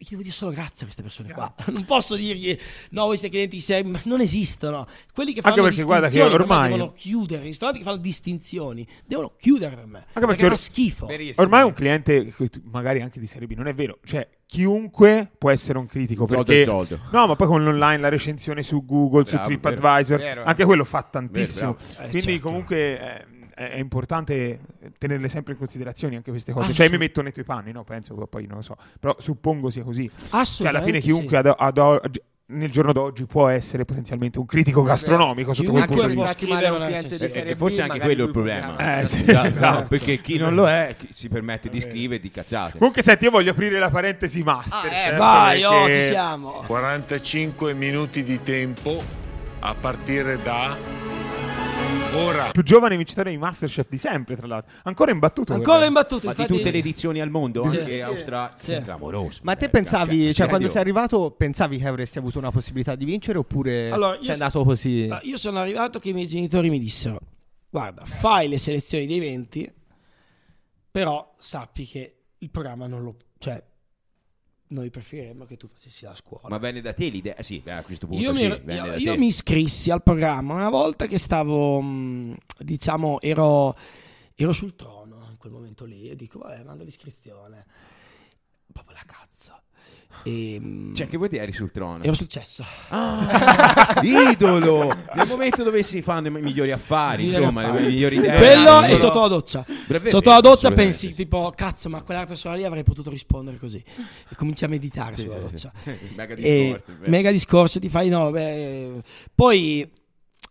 [0.02, 1.54] gli devo dire solo grazie a queste persone qua.
[1.72, 2.58] Non posso dirgli
[2.90, 4.88] no, voi siete clienti seri, ma non esistono.
[5.14, 7.44] Quelli che fanno Anche perché guarda che ormai- devono chiudere.
[7.44, 9.98] I ristoranti che fanno distinzioni devono chiudere per me.
[10.00, 11.08] Anche perché, perché or- fa schifo.
[11.36, 12.34] Ormai un cliente,
[12.64, 14.00] magari anche di Serie B, non è vero.
[14.04, 16.26] Cioè, chiunque può essere un critico.
[16.26, 17.00] Perché, è zoldo.
[17.12, 20.30] No, ma poi con l'online, la recensione su Google, su Bravo, TripAdvisor, vero.
[20.34, 20.44] Vero.
[20.46, 21.74] anche quello fa tantissimo.
[21.74, 22.02] Vero, bravo.
[22.08, 22.48] Eh, Quindi, certo.
[22.48, 24.60] comunque, eh, è, importante
[24.98, 26.74] tenerle sempre in considerazione anche queste cose.
[26.74, 27.84] Cioè, mi metto nei tuoi panni, no?
[27.84, 28.76] Penso, poi non lo so.
[29.00, 30.10] Però suppongo sia così.
[30.10, 30.68] Cioè, Assolutamente.
[30.68, 31.04] alla fine, sì.
[31.06, 35.86] chiunque ad, ad oggi- nel giorno d'oggi può essere potenzialmente un critico gastronomico sotto quel
[35.86, 36.60] punto di vista.
[37.44, 38.74] E forse B, anche quello è il problema.
[38.74, 39.02] programma.
[39.02, 39.24] Eh, sì.
[39.26, 39.88] Esatto, Esatto.
[39.88, 42.78] perché chi non lo è chi si permette di scrivere di cazzate.
[42.78, 44.92] Comunque, senti, io voglio aprire la parentesi master.
[44.92, 46.64] Ah, eh, certo, vai, oh, ci siamo.
[46.68, 49.02] 45 minuti di tempo
[49.60, 51.21] a partire da
[52.16, 52.50] ora.
[52.52, 54.72] più giovane vincitore di Masterchef di sempre, tra l'altro.
[54.84, 55.54] Ancora imbattuto.
[55.54, 56.28] Ancora imbattuto.
[56.28, 57.78] Ma di infatti- tutte le edizioni al mondo, Sì.
[57.78, 58.02] anche Sì.
[58.02, 58.72] Australia, Sì.
[58.74, 59.40] è clamoroso.
[59.44, 62.96] Ma te Eh, pensavi, cioè, cioè, quando sei arrivato, pensavi che avresti avuto una possibilità
[62.96, 65.04] di vincere oppure Allora, io sei so- andato così?
[65.04, 67.20] Allora, io sono arrivato che i miei genitori mi dissero:
[67.70, 69.72] Guarda, fai le selezioni dei 20,
[70.92, 73.16] però sappi che il programma non lo.
[73.38, 73.62] cioè,
[74.72, 76.48] noi preferiremmo che tu facessi la scuola.
[76.50, 77.36] Ma venne da te l'idea?
[77.36, 80.54] eh, Sì, a questo punto Io, mi, sì, venne io- io mi iscrissi al programma
[80.54, 83.76] una volta che stavo, mh, diciamo, ero,
[84.36, 87.66] ero sul trono in quel momento lì e dico, vabbè, mando l'iscrizione.
[88.72, 89.30] Proprio la cazzo.
[90.24, 92.04] E, mh, Cioè, che vuoi dire eri sul trono?
[92.04, 92.64] ero successo.
[92.90, 94.96] Ah, idolo!
[95.16, 97.84] Nel momento dove si fanno i migliori affari, Migliori insomma, affari.
[97.84, 98.38] le migliori idee.
[98.38, 99.66] Quello è sotto la doccia.
[99.88, 101.16] Breve- Sotto la doccia pensi sì.
[101.16, 103.84] tipo, cazzo, ma quella persona lì avrei potuto rispondere così.
[104.30, 105.72] E cominci a meditare Sì, sulla sì, doccia.
[106.16, 106.84] Mega discorso.
[106.86, 107.10] vero.
[107.10, 109.02] mega discorso, ti fai no, beh,
[109.34, 109.90] poi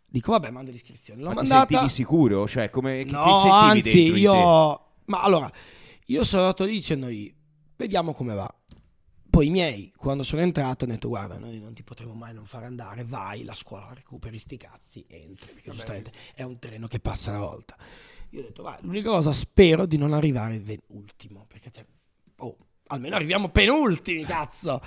[0.08, 1.20] dico vabbè, mando l'iscrizione.
[1.22, 1.66] L'ho Ma ti mandata.
[1.68, 2.48] sentivi sicuro?
[2.48, 4.32] Cioè, come che, no, anzi, io
[5.04, 5.50] ma allora,
[6.06, 7.32] io sono andato lì dicendogli
[7.76, 8.52] "Vediamo come va".
[9.30, 12.46] Poi i miei, quando sono entrato, hanno detto guarda, noi non ti potremo mai non
[12.46, 16.98] fare andare, vai, la scuola recuperi sti cazzi, entri, perché giustamente è un treno che
[16.98, 17.76] passa una volta.
[18.30, 21.84] Io ho detto, vai, l'unica cosa spero di non arrivare ultimo, perché cioè,
[22.38, 22.56] oh,
[22.88, 24.80] almeno arriviamo penultimi, cazzo.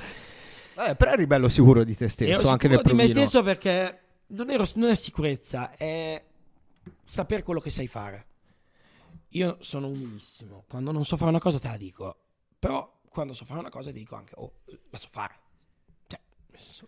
[0.76, 3.20] Vabbè, però eri bello sicuro di te stesso, Ero anche nel di me provino.
[3.20, 6.22] stesso perché non, ero- non è sicurezza, è
[7.06, 8.26] sapere quello che sai fare.
[9.30, 12.18] Io sono umilissimo, quando non so fare una cosa te la dico,
[12.60, 14.52] però quando so fare una cosa ti dico anche, oh,
[14.90, 15.36] la so fare.
[16.08, 16.20] Cioè,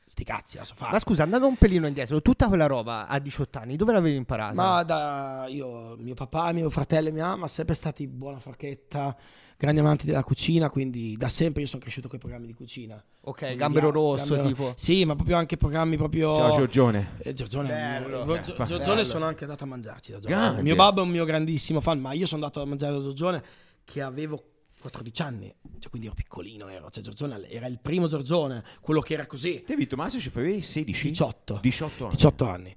[0.07, 0.91] sti cazzi, la so fare.
[0.91, 4.53] Ma scusa, andando un pelino indietro, tutta quella roba a 18 anni, dove l'avevi imparata?
[4.55, 9.15] Ma da io, mio papà, mio fratello e mia mamma, sempre stati buona forchetta,
[9.55, 13.01] grandi amanti della cucina, quindi da sempre io sono cresciuto con i programmi di cucina.
[13.21, 14.73] ok, Quindi, Gambero ah, Rosso, Gambero- tipo.
[14.75, 16.35] Sì, ma proprio anche programmi proprio...
[16.35, 17.17] Ciao Giorgione.
[17.19, 18.25] Eh, Giorgione, Bello.
[18.25, 19.07] Gio- Gio- Fa- Giorgione bello.
[19.07, 20.41] sono anche andato a mangiarci da Giorgione.
[20.41, 20.61] Grande.
[20.63, 23.43] Mio babbo è un mio grandissimo fan, ma io sono andato a mangiare da Giorgione
[23.83, 24.43] che avevo
[24.85, 26.91] 14 anni, cioè, quindi ero piccolino, ero.
[26.91, 29.63] Cioè, Giorgione era il primo Giorgione, quello che era così.
[29.63, 31.09] Te Vito Masterchef avevi 16?
[31.09, 31.59] 18.
[31.61, 32.15] 18 anni.
[32.15, 32.75] 18 anni.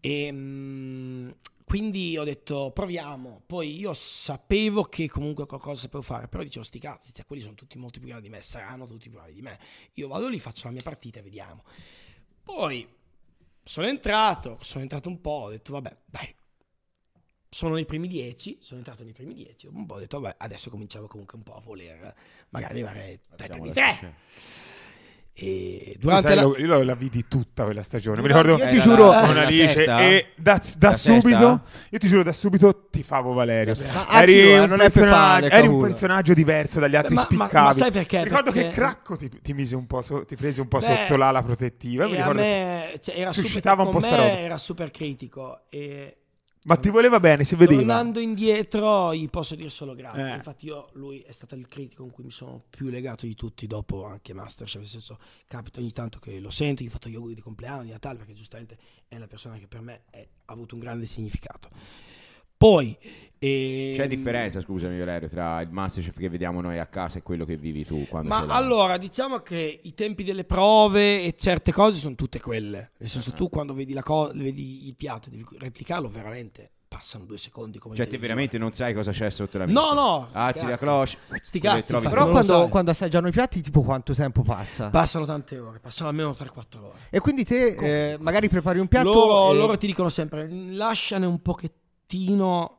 [0.00, 1.30] E, mm,
[1.64, 3.42] quindi ho detto proviamo.
[3.46, 7.54] Poi io sapevo che comunque qualcosa sapevo fare, però dicevo sti cazzi, cioè, quelli sono
[7.54, 9.58] tutti molto più bravi di me, saranno tutti più bravi di me.
[9.94, 11.62] Io vado lì, faccio la mia partita e vediamo.
[12.42, 12.88] Poi
[13.62, 16.34] sono entrato, sono entrato un po', ho detto vabbè, dai.
[17.56, 20.68] Sono nei primi 10, sono entrato nei primi 10, un po' ho detto vabbè, adesso
[20.68, 22.14] cominciavo comunque un po' a voler
[22.50, 23.92] magari arrivare tra i primi la 3.
[23.94, 24.12] scena.
[25.38, 26.42] E Durante sai, la...
[26.58, 28.20] io la vidi tutta quella stagione.
[28.20, 30.00] Mi ricordo io ti giuro- la- con la Alice sesta?
[30.02, 31.62] e da, da La subito, sesta?
[31.90, 33.74] io ti giuro, da subito ti favo Valerio.
[33.74, 37.26] Ma Eri, anch'io, eh, un, non personaggio, fare, eri un personaggio diverso dagli altri Ma-
[37.30, 37.78] ma- ma spiccavi.
[37.78, 38.16] sai perché?
[38.18, 40.78] Mi ricordo Perché- che Cracco ti, ti mise un po' so- ti prese un po'
[40.78, 42.06] Beh, sotto l'ala protettiva.
[42.06, 44.38] Mi a ricordo- me cioè, era suscitava super, un po' con sta me roba.
[44.40, 46.16] era super critico e
[46.66, 47.78] Ma ti voleva bene, si vedeva.
[47.78, 50.34] tornando indietro gli posso dire solo grazie Eh.
[50.34, 53.66] infatti io lui è stato il critico con cui mi sono più legato di tutti
[53.68, 57.14] dopo anche Masterchef nel senso capita ogni tanto che lo sento gli ho fatto gli
[57.14, 58.76] auguri di compleanno di Natale perché giustamente
[59.06, 61.68] è una persona che per me è- ha avuto un grande significato
[62.56, 62.96] poi
[63.38, 67.44] ehm, C'è differenza, scusami Valerio, tra il Masterchef che vediamo noi a casa e quello
[67.44, 71.98] che vivi tu quando Ma allora, diciamo che i tempi delle prove e certe cose
[71.98, 72.92] sono tutte quelle.
[72.98, 73.34] Nel senso, Ah.
[73.34, 77.78] tu quando vedi, la co- vedi il piatto e devi replicarlo, veramente passano due secondi.
[77.78, 79.94] Come Cioè, te veramente non sai cosa c'è sotto la No, mischia.
[79.94, 81.16] no, Alzi la cloche.
[81.42, 84.88] Sti cazzi, trovi infatti, Però quando, quando assaggiano i piatti, tipo quanto tempo passa?
[84.88, 86.98] Passano tante ore, passano almeno 3-4 ore.
[87.10, 91.26] e quindi te eh, magari prepari un piatto Loro, e- loro ti dicono sempre, lasciane
[91.26, 91.84] un pochettino,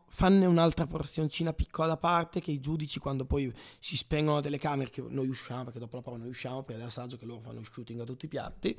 [0.09, 4.89] fanne un'altra porzioncina piccola da parte che i giudici quando poi si spengono le telecamere,
[4.89, 7.99] che noi usciamo, perché dopo la prova noi usciamo per l'assaggio che loro fanno shooting
[7.99, 8.69] a tutti i piatti,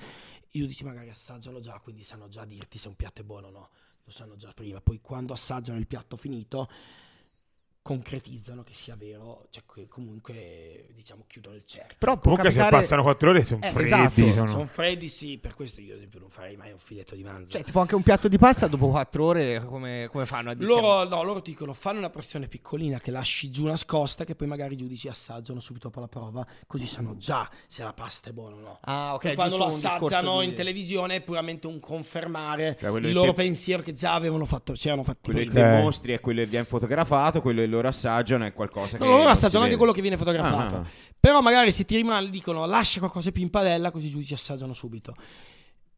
[0.51, 3.51] i giudici magari assaggiano già, quindi sanno già dirti se un piatto è buono o
[3.51, 3.69] no,
[4.05, 4.81] lo sanno già prima.
[4.81, 6.69] Poi quando assaggiano il piatto finito
[7.89, 11.97] concretizzano che sia vero, cioè che comunque diciamo chiudono il cerchio.
[11.99, 13.85] Però Comunque se capitare- passano quattro ore sono Eh, freddi.
[13.87, 17.15] esatto, sono- Sono freddi, sì, per questo io ad esempio non farei mai un filetto
[17.15, 17.53] di manzo.
[17.53, 20.67] Cioè, tipo anche un piatto di pasta dopo quattro ore, come, come fanno a dire?
[20.67, 24.75] Loro, no, loro dicono fanno una porzione piccolina che lasci giù nascosta che poi magari
[24.75, 28.57] i giudici assaggiano subito dopo la prova così sanno già se la pasta è buona
[28.57, 28.79] o no.
[28.83, 29.35] Ah, ok.
[29.35, 33.83] Quando lo assaggiano di- in televisione è puramente un confermare Cioè, il loro te- pensiero
[33.83, 37.41] che già avevano fatto, si erano fatti Quello che dimostri è quello che viene fotografato,
[37.41, 39.05] quello che loro assaggiano è qualcosa che.
[39.05, 40.75] No, loro non si assaggiano anche quello che viene fotografato.
[40.75, 40.87] Ah, ah.
[41.21, 44.73] Però magari se ti rimane dicono lascia qualcosa più in padella così i giudici assaggiano
[44.73, 45.15] subito.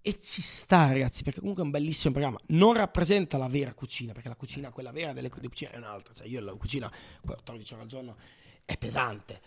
[0.02, 2.38] E ci sta, ragazzi, perché comunque è un bellissimo programma.
[2.48, 6.14] Non rappresenta la vera cucina, perché la cucina, quella vera delle, delle cucine è un'altra.
[6.14, 6.90] Cioè, io la cucina
[7.20, 8.16] 14 ore al giorno
[8.64, 9.40] è pesante.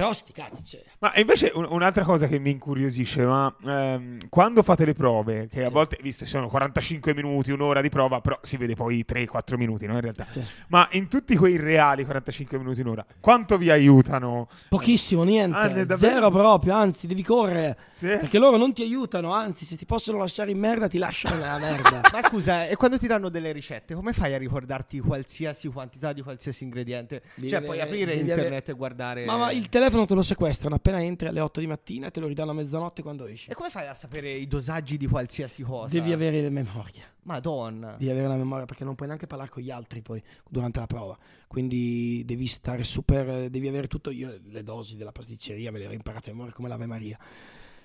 [0.00, 4.62] Però sti cazzi, cioè, Ma invece un- un'altra cosa che mi incuriosisce, ma ehm, quando
[4.62, 8.38] fate le prove, che a volte, visto che sono 45 minuti, un'ora di prova, però
[8.40, 10.24] si vede poi 3-4 minuti, no, in realtà.
[10.26, 10.42] Sì.
[10.68, 14.48] Ma in tutti quei reali 45 minuti, un'ora, quanto vi aiutano?
[14.70, 15.58] pochissimo, niente.
[15.58, 15.96] Ah, davvero?
[15.98, 17.76] Zero proprio, anzi, devi correre.
[17.96, 18.06] Sì.
[18.06, 21.58] Perché loro non ti aiutano, anzi, se ti possono lasciare in merda, ti lasciano nella
[21.58, 22.00] merda.
[22.10, 26.22] Ma scusa, e quando ti danno delle ricette, come fai a ricordarti qualsiasi quantità di
[26.22, 27.20] qualsiasi ingrediente?
[27.34, 29.24] Devi cioè, avere- puoi aprire internet avere- e guardare.
[29.26, 32.20] Ma, ma il telefono te lo sequestrano appena entri alle 8 di mattina e te
[32.20, 33.50] lo ridanno a mezzanotte quando esci.
[33.50, 35.92] E come fai a sapere i dosaggi di qualsiasi cosa?
[35.92, 37.02] Devi avere le memorie.
[37.22, 37.92] Madonna.
[37.98, 40.86] Devi avere la memoria perché non puoi neanche parlare con gli altri poi durante la
[40.86, 41.16] prova.
[41.46, 43.48] Quindi devi stare super.
[43.50, 44.10] Devi avere tutto.
[44.10, 47.18] Io le dosi della pasticceria me le ero imparate a memoria come l'Ave Maria.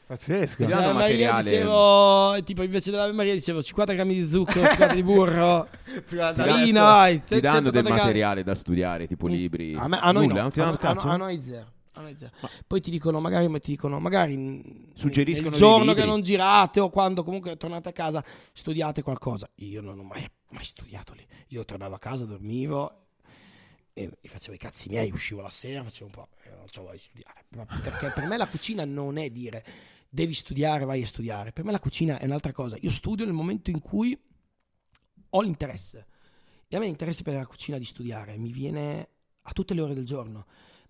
[0.07, 0.63] Pazzesco.
[0.63, 2.43] Ti danno L'Ave Maria materiale- dicevo.
[2.43, 5.67] Tipo invece dell'Ave Maria dicevo 50 grammi di zucchero, 50 di burro.
[5.83, 7.07] Ti farina.
[7.07, 7.89] Ti danno 180 del grammi.
[7.97, 9.73] materiale da studiare, tipo libri.
[9.75, 10.41] A, me- a noi Nulla, no.
[10.43, 11.73] non ti danno a, a- a noi zero.
[11.95, 12.31] A noi zero.
[12.67, 16.89] Poi ti dicono, magari ti dicono, magari n- Suggeriscono il giorno che non girate o
[16.89, 19.49] quando comunque tornate a casa studiate qualcosa.
[19.55, 21.25] Io non ho mai, mai studiato lì.
[21.49, 23.07] Io tornavo a casa, dormivo
[23.93, 26.91] e, e facevo i cazzi miei, uscivo la sera, facevo un po', eh, non voglia
[26.91, 27.45] di studiare.
[27.55, 29.65] Ma perché per me la cucina non è dire
[30.09, 31.51] devi studiare, vai a studiare.
[31.51, 32.77] Per me la cucina è un'altra cosa.
[32.79, 34.17] Io studio nel momento in cui
[35.29, 36.07] ho l'interesse.
[36.67, 39.09] E a me l'interesse per la cucina di studiare mi viene
[39.43, 40.45] a tutte le ore del giorno.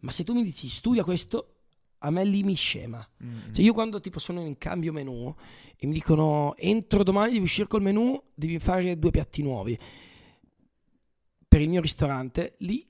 [0.06, 1.56] Ma se tu mi dici studia questo,
[1.98, 3.06] a me lì mi scema.
[3.24, 3.54] Mm.
[3.54, 5.34] Cioè io quando tipo sono in cambio menù
[5.76, 9.78] e mi dicono entro domani devi uscire col menù, devi fare due piatti nuovi.
[11.48, 12.88] Per il mio ristorante, lì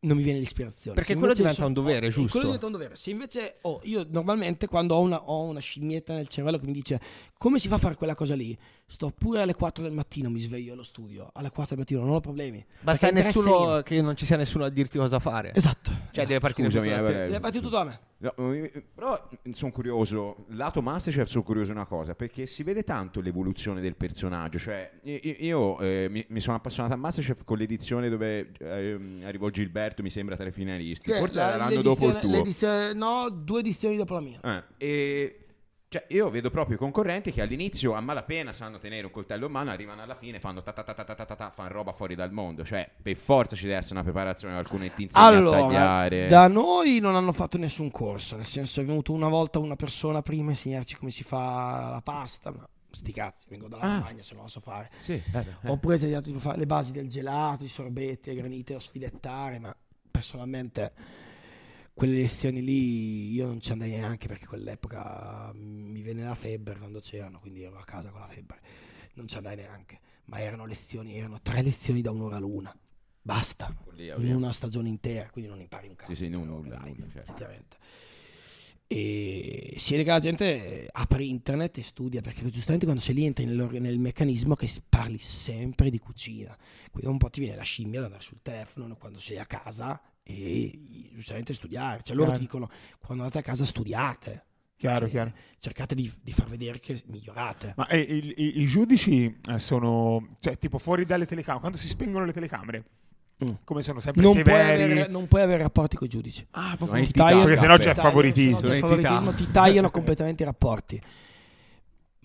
[0.00, 0.94] non mi viene l'ispirazione.
[0.94, 2.32] Perché quello diventa un dovere, eh, giusto?
[2.32, 2.96] Quello diventa un dovere.
[2.96, 6.72] Se invece oh, io normalmente quando ho una, ho una scimmietta nel cervello che mi
[6.72, 7.00] dice
[7.42, 10.38] come si fa a fare quella cosa lì, sto pure alle 4 del mattino, mi
[10.38, 12.64] sveglio allo studio, alle 4 del mattino, non ho problemi.
[12.80, 13.82] Basta nessuno, io.
[13.82, 15.52] che non ci sia nessuno a dirti cosa fare.
[15.52, 15.90] Esatto.
[15.90, 16.26] Cioè, esatto.
[16.28, 17.18] deve partire Scusami, tutto da eh, te.
[17.18, 18.00] Deve partire tutto da me.
[18.18, 22.84] No, eh, però sono curioso, lato Masterchef sono curioso di una cosa, perché si vede
[22.84, 27.58] tanto l'evoluzione del personaggio, cioè io, io, eh, mi, mi sono appassionato a Masterchef con
[27.58, 31.82] l'edizione dove ehm, arrivò Gilberto, mi sembra, tra i finalisti, Cioè, forse la- era l'anno
[31.82, 32.92] dopo il tuo.
[32.94, 34.40] no, due edizioni dopo la mia.
[34.40, 35.41] Eh, e
[35.92, 39.52] cioè, io vedo proprio i concorrenti che all'inizio a malapena sanno tenere un coltello in
[39.52, 41.92] mano, arrivano alla fine, e fanno ta ta ta ta ta ta, ta fanno roba
[41.92, 42.64] fuori dal mondo.
[42.64, 46.26] Cioè, per forza ci deve essere una preparazione, qualcuno ti insegna allora, a tagliare.
[46.28, 50.22] Da noi non hanno fatto nessun corso, nel senso è venuto una volta una persona
[50.22, 53.98] prima a insegnarci come si fa la pasta, ma sti cazzi, vengo dalla ah.
[53.98, 54.90] Spagna se non lo so fare.
[54.94, 55.66] Sì, bello, eh.
[55.66, 55.70] eh.
[55.70, 59.58] Oppure se gli altri fare le basi del gelato, i sorbetti, le granite, o sfilettare,
[59.58, 59.76] ma
[60.10, 61.20] personalmente
[61.94, 67.00] quelle lezioni lì io non ci andai neanche perché quell'epoca mi venne la febbre quando
[67.00, 68.60] c'erano, quindi ero a casa con la febbre,
[69.14, 72.74] non ci andai neanche, ma erano lezioni, erano tre lezioni da un'ora l'una,
[73.20, 76.14] basta, Follia, in una stagione intera, quindi non impari un cazzo.
[76.14, 77.18] Sì, sì, non nulla, dai, nulla, certo.
[77.20, 77.76] effettivamente.
[78.86, 83.24] E si vede che la gente apre internet e studia perché giustamente quando sei lì
[83.24, 86.54] entri nel, nel meccanismo che parli sempre di cucina.
[86.90, 89.98] Quindi un po' ti viene la scimmia ad andare sul telefono quando sei a casa
[90.22, 92.40] e giustamente studiare cioè loro Chiaro.
[92.40, 94.44] ti dicono quando andate a casa studiate
[94.82, 95.32] Chiaro, Cioè, chiaro.
[95.58, 100.36] cercate di, di far vedere che migliorate Ma eh, il- i, i giudici eh, sono,
[100.40, 102.84] cioè, tipo fuori dalle telecamere, quando si spengono le telecamere,
[103.44, 103.54] Mm.
[103.64, 104.82] come sono sempre non puoi, severi?
[104.92, 107.94] avere, non puoi avere rapporti con i giudici Ah, proprio ti tagliano- perché sennò c'è
[107.94, 108.58] favoritismo.
[108.60, 111.00] sennò c'è favoritismo, ti tagliano completamente i rapporti.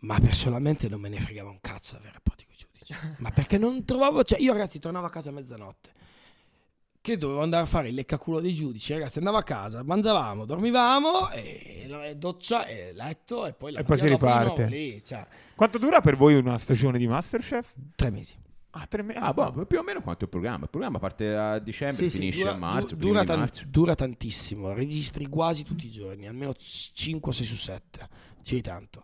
[0.02, 2.94] Ma personalmente non me ne fregava un cazzo di avere rapporti con i giudici.
[3.18, 4.24] Ma perché non trovavo.
[4.24, 5.92] Cioè, io ragazzi tornavo a casa a mezzanotte.
[7.08, 8.92] Che dovevo andare a fare il leccaculo dei giudici.
[8.92, 13.84] Ragazzi, andavo a casa, mangiavamo, dormivamo, e la- doccia e letto, e poi la E
[13.86, 14.66] poi si riparte.
[14.66, 17.72] lì, cioè, Quanto dura per voi una stagione di Masterchef?
[17.96, 18.36] tre mesi.
[18.72, 20.66] Ah, tre me- Ah, boh, più o meno quanto il programma.
[20.66, 23.64] Il programma parte a dicembre, Sì, sì, finisce dura, a marzo, dura, tan- marzo.
[23.70, 28.06] dura tantissimo, registri quasi tutti i giorni, almeno 5 o 6 su 7,
[28.44, 29.04] giri tanto.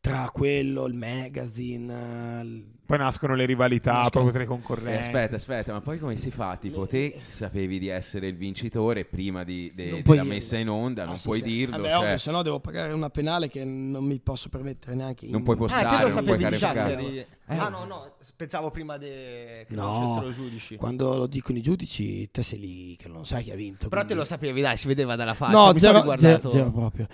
[0.00, 4.98] Tra quello, il magazine, il- Poi nascono le rivalità Nascono- proprio tra i Eh, concorrenti.
[5.00, 6.56] aspetta, aspetta, ma poi come si fa?
[6.56, 10.70] Tipo, te sapevi di essere il vincitore prima di, de- Non puoi della messa in
[10.70, 11.44] onda, Ah, non sì, puoi sì.
[11.44, 11.76] dirlo.
[11.76, 15.26] Vabbè, cioè, ovvio, se no devo pagare una penale che non mi posso permettere neanche.
[15.26, 16.92] in- Non puoi Ah, postare, te lo non puoi che carificare.
[16.92, 17.26] eri...
[17.46, 19.66] Ah, no, no, pensavo prima de...
[19.68, 20.76] che No, non fossero giudici.
[20.76, 23.88] Quando lo dicono i giudici, te sei lì che non sai chi ha vinto.
[23.88, 25.52] Però te quindi- lo sapevi, dai, si vedeva dalla faccia.
[25.52, 26.48] No, mi sono zero, riguardato.
[26.48, 27.06] zero, zero proprio.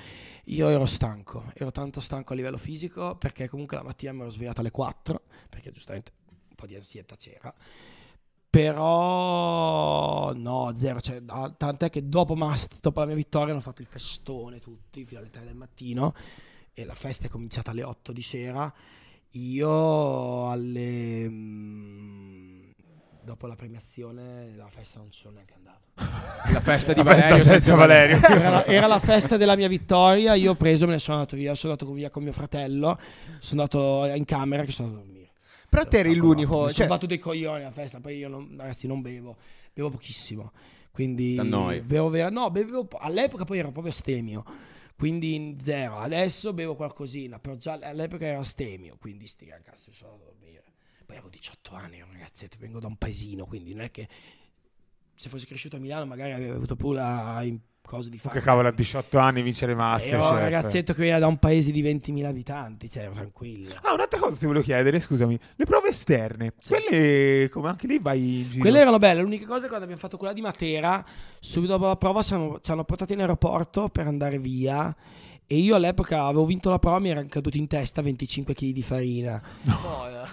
[0.49, 4.31] Io ero stanco, ero tanto stanco a livello fisico perché comunque la mattina mi ero
[4.31, 6.13] svegliato alle 4, perché giustamente
[6.49, 7.55] un po' di ansietta c'era.
[8.51, 13.89] Però no, zero, cioè, tant'è che dopo, Mast, dopo la mia vittoria hanno fatto il
[13.89, 16.15] festone tutti fino alle 3 del mattino
[16.73, 18.73] e la festa è cominciata alle 8 di sera.
[19.31, 21.29] Io alle...
[23.25, 25.83] dopo la premiazione la festa non ci sono neanche andato.
[26.53, 28.17] La festa di La festa Valerio senza Valerio.
[28.19, 30.35] Era la, era la festa della mia vittoria.
[30.35, 31.55] Io ho preso, me ne sono andato via.
[31.55, 32.99] Sono andato via con mio fratello.
[33.39, 35.31] Sono andato in camera che sono andato a dormire.
[35.69, 36.51] Però te eri l'unico...
[36.51, 36.67] morto.
[36.67, 38.01] Mi Cioè, sono battuto dei coglioni alla festa.
[38.01, 39.37] Poi io, non- ragazzi, non bevo.
[39.73, 40.53] Bevo pochissimo.
[40.91, 41.37] Quindi.
[41.37, 41.81] T'annoi.
[41.81, 42.85] bevo vera- no, bevevo.
[42.85, 44.45] po- All'epoca poi ero proprio astemio.
[44.97, 45.99] Quindi zero.
[45.99, 47.39] Adesso bevo qualcosina.
[47.39, 48.97] Però già all'epoca ero astemio.
[49.01, 50.44] Quindi sti cazzo, sono a.
[51.05, 52.57] Poi avevo 18 anni, un ragazzetto.
[52.59, 53.47] Vengo da un paesino.
[53.47, 54.09] Quindi non è che.
[55.15, 57.45] Se fossi cresciuto a Milano, magari avrei avuto pure la
[57.87, 58.39] cose di fare.
[58.39, 60.21] Che cavolo, a 18 anni vincere Masterchef.
[60.21, 63.75] Ero un ragazzetto che veniva da un paese di 20.000 abitanti, cioè ero tranquillo.
[63.83, 65.39] Ah, un'altra cosa ti volevo chiedere, scusami.
[65.57, 68.61] Le prove esterne, quelle come anche lì vai in giro.
[68.63, 71.05] Quelle erano belle, l'unica cosa è quando abbiamo fatto quella di Matera,
[71.39, 74.95] subito dopo la prova siamo- ci hanno portati in aeroporto per andare via
[75.47, 78.83] e io all'epoca avevo vinto la prova, mi erano caduti in testa 25 kg di
[78.83, 79.43] farina.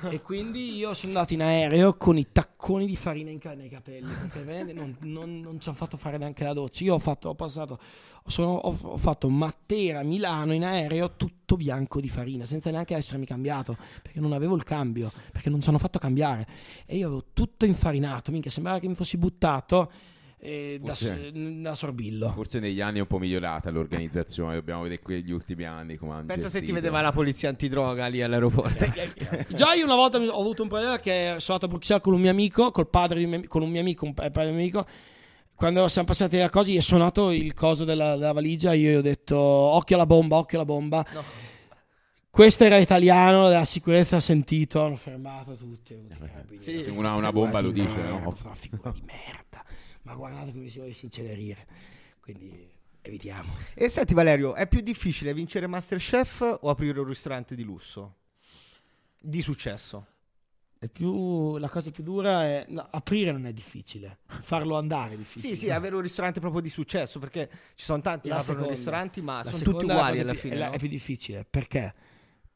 [0.10, 3.70] E quindi io sono andato in aereo con i tacconi di farina in ca- nei
[3.70, 6.84] capelli perché non, non- non ci hanno fatto fare neanche la doccia.
[6.86, 7.78] Io ho, fatto, ho passato,
[8.26, 13.76] sono- ho, ho fatto Matera-Milano in aereo tutto bianco di farina senza neanche essermi cambiato
[14.02, 16.48] perché non avevo il cambio, perché non ci hanno fatto cambiare.
[16.86, 19.92] E io avevo tutto infarinato, minchia sembrava che mi fossi buttato
[20.44, 22.30] eh, da, Forse- da sorbillo.
[22.30, 26.26] Forse negli anni è un po' migliorata l'organizzazione, dobbiamo vedere quegli ultimi anni come hanno
[26.26, 26.74] pensa se ti gestito.
[26.74, 28.86] vedeva la polizia antidroga lì all'aeroporto.
[29.54, 32.22] Già io una volta ho avuto un problema che sono andato a Bruxelles con un
[32.22, 34.50] mio amico, col padre di un mio, con un mio amico, un pa- padre di
[34.50, 34.86] un mio amico.
[35.54, 38.74] Quando siamo passati le cose, gli è suonato il coso della, della valigia.
[38.74, 41.06] Io gli ho detto: Occhio alla bomba, occhio alla bomba.
[42.32, 45.96] Questo era italiano, la sicurezza ha sentito, hanno fermato tutti.
[46.58, 46.80] Sì.
[46.80, 48.18] Se uno ha una bomba lo dice, no?
[48.20, 49.64] Una figura di merda.
[50.04, 51.68] Ma guardate come si volesse incenerire.
[52.20, 52.70] Quindi
[53.02, 53.54] evitiamo.
[53.74, 58.16] E senti Valerio, è più difficile vincere Masterchef o aprire un ristorante di lusso?
[59.20, 60.08] Di successo.
[60.80, 65.18] È più, la cosa più dura è no, aprire non è difficile, farlo andare è
[65.18, 65.54] difficile.
[65.54, 69.22] Sì, sì, avere un ristorante proprio di successo, perché ci sono tanti che aprono ristoranti,
[69.22, 70.56] ma sono tutti uguali alla più- fine.
[70.56, 70.74] È, la- no?
[70.74, 71.94] è più difficile perché?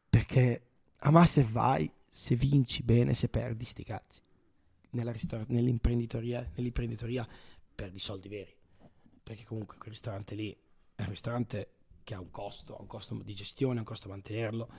[0.10, 0.62] Perché
[0.98, 4.22] a Master vai, se vinci bene, se perdi, sti cazzi.
[4.96, 7.28] Nella ristora- nell'imprenditoria, nell'imprenditoria
[7.76, 8.56] perdi soldi veri.
[9.22, 10.56] Perché comunque quel ristorante lì
[10.96, 11.72] è un ristorante
[12.04, 14.70] che ha un costo, ha un costo di gestione, ha un costo mantenerlo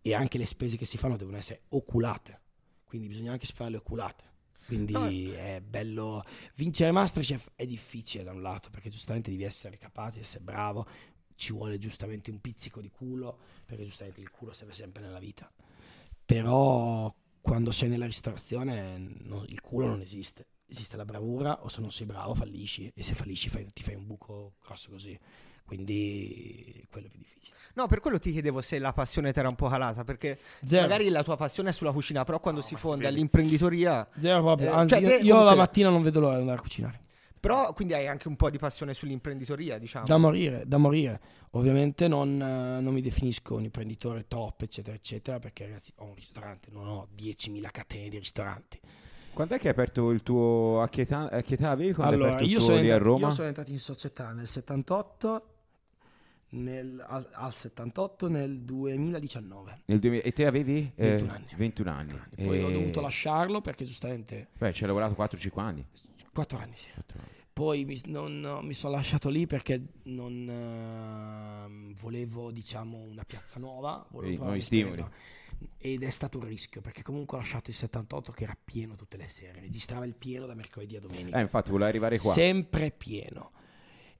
[0.00, 2.40] e anche le spese che si fanno devono essere oculate.
[2.84, 4.24] Quindi bisogna anche farle oculate.
[4.64, 6.24] Quindi No, è bello.
[6.54, 10.86] Vincere Masterchef è difficile da un lato, perché giustamente devi essere capace, essere bravo.
[11.34, 15.52] Ci vuole giustamente un pizzico di culo, perché giustamente il culo serve sempre nella vita.
[16.24, 17.14] Però
[17.48, 20.46] quando sei nella ristorazione no- il culo non esiste.
[20.66, 22.92] Esiste la bravura, o se non sei bravo fallisci.
[22.94, 25.18] E se fallisci fai- ti fai un buco grosso così.
[25.64, 27.56] Quindi quello è più difficile.
[27.74, 30.82] No, per quello ti chiedevo se la passione ti era un po' calata, perché Zero.
[30.82, 33.16] magari la tua passione è sulla cucina, però quando No, si ma si fonda vede.
[33.16, 34.08] l'imprenditoria...
[34.18, 34.68] Zero proprio.
[34.70, 36.60] Eh, Anzi, cioè, io, te io comunque- la mattina non vedo l'ora di andare a
[36.62, 37.00] cucinare.
[37.40, 40.04] Però quindi hai anche un po' di passione sull'imprenditoria, diciamo.
[40.06, 41.20] Da morire, da morire.
[41.52, 46.14] Ovviamente non, eh, non mi definisco un imprenditore top, eccetera, eccetera, perché ragazzi ho un
[46.14, 48.80] ristorante, non ho 10.000 catene di ristoranti.
[49.32, 50.80] Quando è che hai aperto il tuo...
[50.82, 52.80] A che età, a che età avevi quando hai Allora, aperto il io tuo sono,
[52.80, 53.28] lì a Roma?
[53.28, 55.54] io sono entrato in società nel 78,
[56.50, 59.82] nel- al, al 78 nel 2019.
[59.84, 60.90] Nel 2000 E te avevi?
[60.96, 61.46] 21 anni.
[61.56, 62.20] 21 anni.
[62.34, 65.86] Poi ho E- dovuto lasciarlo perché giustamente Beh, ci hai lavorato 4-5 anni.
[66.38, 66.88] 4 anni sì.
[66.92, 67.36] Quattro anni.
[67.52, 73.58] Poi mi, non- no, mi sono lasciato lì perché non ehm, volevo, diciamo, una piazza
[73.58, 74.06] nuova.
[74.10, 75.10] Volevo nuovi un'esperienza.
[75.76, 79.16] Ed è stato un rischio perché comunque ho lasciato il 78 che era pieno tutte
[79.16, 79.58] le sere.
[79.58, 81.36] Registrava il pieno da mercoledì a domenica.
[81.36, 82.32] Eh, infatti, volevo arrivare qua.
[82.32, 83.50] Sempre pieno.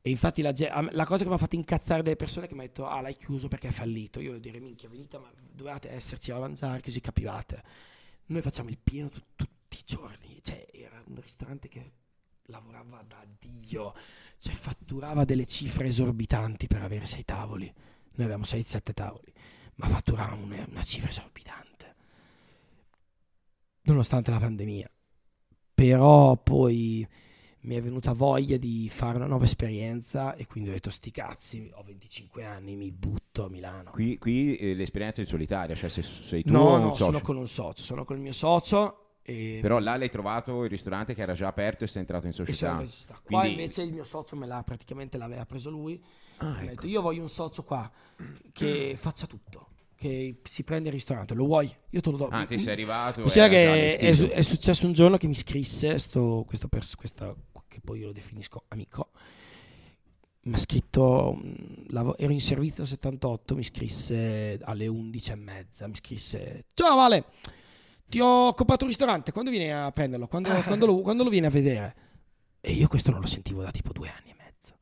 [0.02, 0.52] E infatti la,
[0.90, 3.00] la cosa che mi ha fatto incazzare delle persone è che mi ha detto ah
[3.00, 4.18] l'hai chiuso perché è fallito.
[4.18, 7.62] Io devo dire minchia venite ma dovevate esserci a mangiare che si capivate.
[8.26, 10.40] Noi facciamo il pieno tu- tutti i giorni.
[10.42, 11.92] Cioè, era un ristorante che
[12.48, 13.94] lavorava da Dio.
[14.38, 17.66] Cioè, fatturava delle cifre esorbitanti per avere sei tavoli.
[17.66, 19.32] Noi avevamo 6-7 tavoli,
[19.76, 21.94] ma fatturavamo una, una cifra esorbitante.
[23.82, 24.90] Nonostante la pandemia.
[25.74, 27.06] Però poi
[27.60, 31.70] mi è venuta voglia di fare una nuova esperienza e quindi ho detto sti cazzi,
[31.74, 33.90] ho 25 anni, mi butto a Milano.
[33.90, 36.94] Qui, qui, eh, l'esperienza è in solitaria, cioè se sei tu no, o un no,
[36.94, 37.04] socio.
[37.04, 40.70] sono con un socio, sono con il mio socio e Però là l'hai trovato il
[40.70, 42.80] ristorante che era già aperto e sei entrato in società.
[42.80, 43.20] in società.
[43.22, 46.02] Qua Quindi- invece il mio socio me l'ha praticamente l'aveva preso lui.
[46.38, 46.64] Ah, ecco.
[46.66, 47.90] detto io voglio un socio qua
[48.54, 51.70] che faccia tutto, che si prende il ristorante, lo vuoi?
[51.90, 52.28] Io te lo do.
[52.28, 53.20] Ah, ti sei arrivato.
[53.20, 57.34] Considera che è, è successo un giorno che mi scrisse sto, questo pers- questa,
[57.66, 59.10] che poi io lo definisco amico.
[60.42, 61.38] Mi ha scritto,
[61.88, 66.94] lavo- ero in servizio al 78, mi scrisse alle 11 e mezza, mi scrisse, ciao
[66.96, 67.24] Vale,
[68.08, 70.26] ti ho comprato un ristorante, quando vieni a prenderlo?
[70.26, 71.94] Quando, quando lo, quando lo vieni a vedere?
[72.60, 74.74] E io questo non lo sentivo da tipo due anni e mezzo.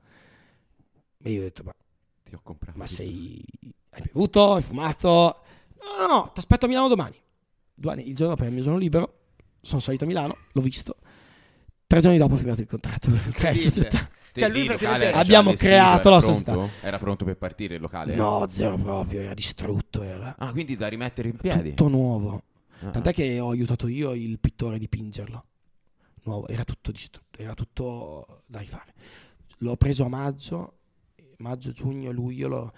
[1.22, 1.74] E io ho detto, ma
[2.22, 2.78] Ti ho comprato.
[2.78, 3.42] ma sei.
[3.90, 4.54] Hai bevuto?
[4.54, 5.40] Hai fumato?
[5.80, 7.14] No, no, no, ti aspetto a Milano domani.
[7.74, 9.14] Due anni, il giorno dopo il mio giorno libero.
[9.60, 10.96] Sono salito a Milano, l'ho visto.
[11.86, 13.70] Tre giorni dopo ho firmato il contratto per Incredibile.
[13.70, 14.08] società.
[14.36, 16.32] Cioè, lui già Abbiamo allestito, creato la pronto?
[16.52, 16.68] società.
[16.82, 18.14] Era pronto per partire il locale?
[18.14, 20.02] No, zero proprio, era distrutto.
[20.02, 21.70] Era Ah, quindi da rimettere in piedi.
[21.70, 22.42] tutto nuovo.
[22.80, 22.90] Ah.
[22.90, 25.44] Tant'è che ho aiutato io il pittore a dipingerlo.
[26.24, 28.92] Nuovo, era tutto distrutto, era tutto da rifare.
[29.58, 30.72] L'ho preso a maggio,
[31.38, 32.72] maggio, giugno, luglio, l'ho-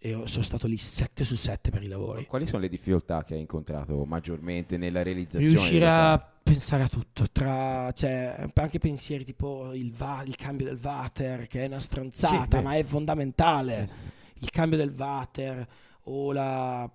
[0.00, 2.26] e sono stato lì 7 su 7 per i lavori.
[2.26, 5.46] Quali sono le difficoltà che hai incontrato maggiormente nella realizzazione?
[5.46, 10.78] riuscire a pensare a tutto, tra, cioè, anche pensieri tipo il, va- il cambio del
[10.82, 13.86] water, che è una stronzata, Sì, ma è fondamentale.
[13.88, 14.06] Sì, sì.
[14.44, 15.66] Il cambio del water
[16.04, 16.88] o la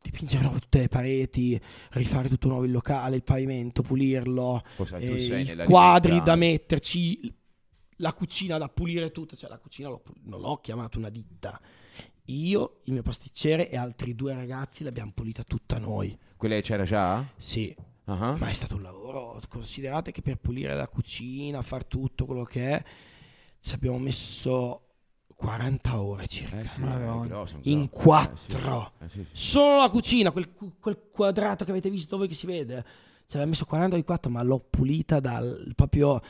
[0.00, 4.62] dipingere nuovo tutte le pareti, rifare tutto nuovo il locale, il pavimento, pulirlo,
[4.98, 6.30] eh, i quadri libertà.
[6.30, 7.34] da metterci,
[7.96, 11.60] la cucina da pulire tutta, cioè la cucina l'ho non l'ho chiamata una ditta.
[12.26, 16.16] Io, il mio pasticcere e altri due ragazzi l'abbiamo pulita tutta noi.
[16.36, 17.26] Quella c'era già?
[17.36, 17.74] Sì,
[18.04, 18.36] Ah.
[18.36, 19.40] ma è stato un lavoro.
[19.48, 22.84] Considerate che per pulire la cucina, far tutto quello che è,
[23.60, 24.87] ci abbiamo messo
[25.38, 26.58] 40 ore circa.
[26.58, 27.24] Eh sì, Madonna.
[27.24, 28.02] è grosso, è In grosso.
[28.02, 28.92] quattro.
[28.98, 29.50] Eh sì, eh sì.
[29.50, 32.84] Solo la cucina, quel, quel quadrato che avete visto voi che si vede.
[33.24, 36.20] Ci aveva messo 40 di 4, ma l'ho pulita dal proprio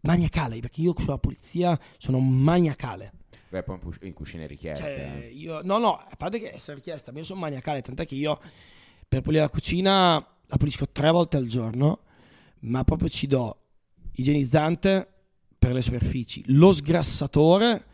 [0.00, 0.60] maniacale.
[0.60, 3.12] Perché io sulla pulizia sono maniacale.
[3.48, 4.84] Beh, poi in cucina è richiesta.
[4.84, 5.28] Cioè, eh.
[5.28, 8.38] io, no, no, a parte che essere richiesta, ma io sono maniacale, tant'è che io
[9.08, 12.00] per pulire la cucina la pulisco tre volte al giorno,
[12.60, 13.56] ma proprio ci do
[14.12, 15.08] igienizzante
[15.58, 17.86] per le superfici, lo sgrassatore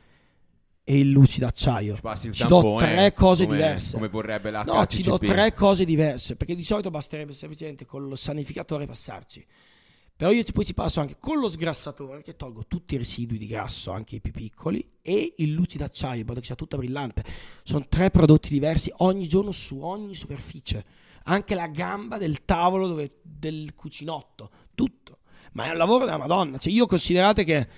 [0.91, 1.97] e il lucido acciaio.
[1.97, 3.95] Ci passi il Ci do tre cose come- diverse.
[3.97, 8.09] Come vorrebbe la No, ci do tre cose diverse, perché di solito basterebbe semplicemente con
[8.09, 9.45] lo sanificatore passarci.
[10.17, 13.47] Però io poi ci passo anche con lo sgrassatore che tolgo tutti i residui di
[13.47, 17.23] grasso, anche i più piccoli, e il lucido acciaio, in modo che sia tutta brillante.
[17.65, 20.83] Sono tre prodotti diversi ogni giorno su ogni superficie.
[21.25, 25.19] Anche la gamba del tavolo dove- del cucinotto, tutto.
[25.53, 26.57] Ma è un lavoro della Madonna.
[26.57, 27.69] Cioè io considerate che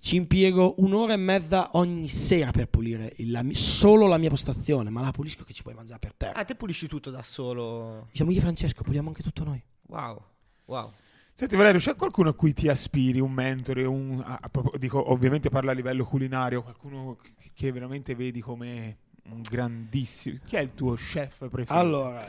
[0.00, 4.90] ci impiego un'ora e mezza ogni sera per pulire il- la solo la mia postazione,
[4.90, 6.34] ma la pulisco che ci puoi mangiare per terra.
[6.38, 8.08] Ah, te pulisci tutto da solo.
[8.12, 9.62] Siamo io e Francesco, puliamo anche tutto noi.
[9.88, 10.22] Wow.
[10.64, 10.90] Wow.
[11.32, 15.48] Senti Valerio, c'è qualcuno a cui ti aspiri, un mentore, un, a- a dico, ovviamente
[15.48, 18.98] parla a livello culinario, qualcuno che- che veramente vedi come
[19.30, 20.36] un grandissimo...
[20.46, 21.72] Chi è il tuo chef preferito?
[21.72, 22.26] Allora,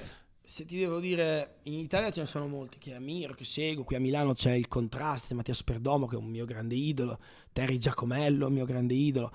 [0.52, 3.86] se ti devo dire, in Italia ce ne sono molti che ammiro, che seguo.
[3.86, 7.20] Qui a Milano c'è il Contraste, Mattia Sperdomo, che è un mio grande idolo,
[7.54, 9.32] Terry Giacomello, un mio grande idolo.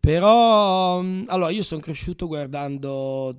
[0.00, 3.32] Però, mm, allora, io sono cresciuto guardando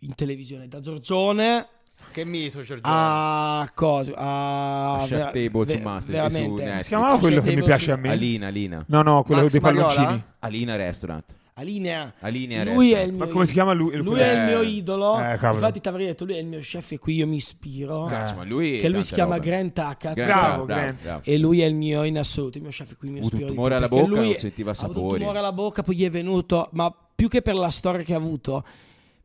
[0.00, 1.66] in televisione da Giorgione
[2.12, 2.82] Che mito, Giorgio.
[2.84, 4.12] a cosa?
[4.16, 6.82] A Chef vera- Table ve- to Master, veramente.
[6.82, 8.10] si chiamava quello Chef che mi piace a me?
[8.10, 8.84] Alina, Alina.
[8.88, 9.94] No, no, quello Max dei Mariola?
[9.94, 10.24] palloncini.
[10.40, 11.24] Alina Restaurant.
[11.60, 12.14] A linea.
[12.20, 13.94] Alinea Lui è il Ma mio come si chiama lui?
[13.96, 15.20] Lui è il mio Eh, idolo.
[15.20, 15.32] eh.
[15.32, 18.06] Infatti, ti avrei detto, lui è il mio chef e qui io mi ispiro.
[18.06, 19.46] Cazzo, ma lui che lui si chiama robe.
[19.46, 20.14] Grant Hackett.
[20.14, 21.20] Bravo, Grant.
[21.22, 23.34] E lui è il mio in assoluto, il mio chef e qui mi Ha avuto
[23.34, 23.54] un ispiro.
[23.56, 26.10] tumore alla bocca, lui non sentiva Ha avuto un tumore alla bocca, poi gli è
[26.10, 28.64] venuto, ma più che per la storia che ha avuto,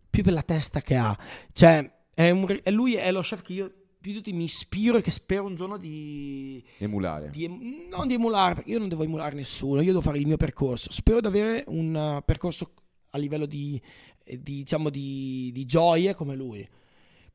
[0.09, 1.17] più per la testa che ha.
[1.53, 3.71] Cioè, è un- è lui è lo chef che io
[4.05, 7.31] più di tutti mi ispiro e che spero un giorno di, Emulare.
[7.31, 10.27] di em- non di emulare, perché io non devo emulare nessuno, io devo fare il
[10.27, 10.91] mio percorso.
[10.91, 12.69] Spero di avere un uh, percorso
[13.09, 13.81] a livello di,
[14.23, 16.69] eh, di, diciamo, di, di gioie come lui.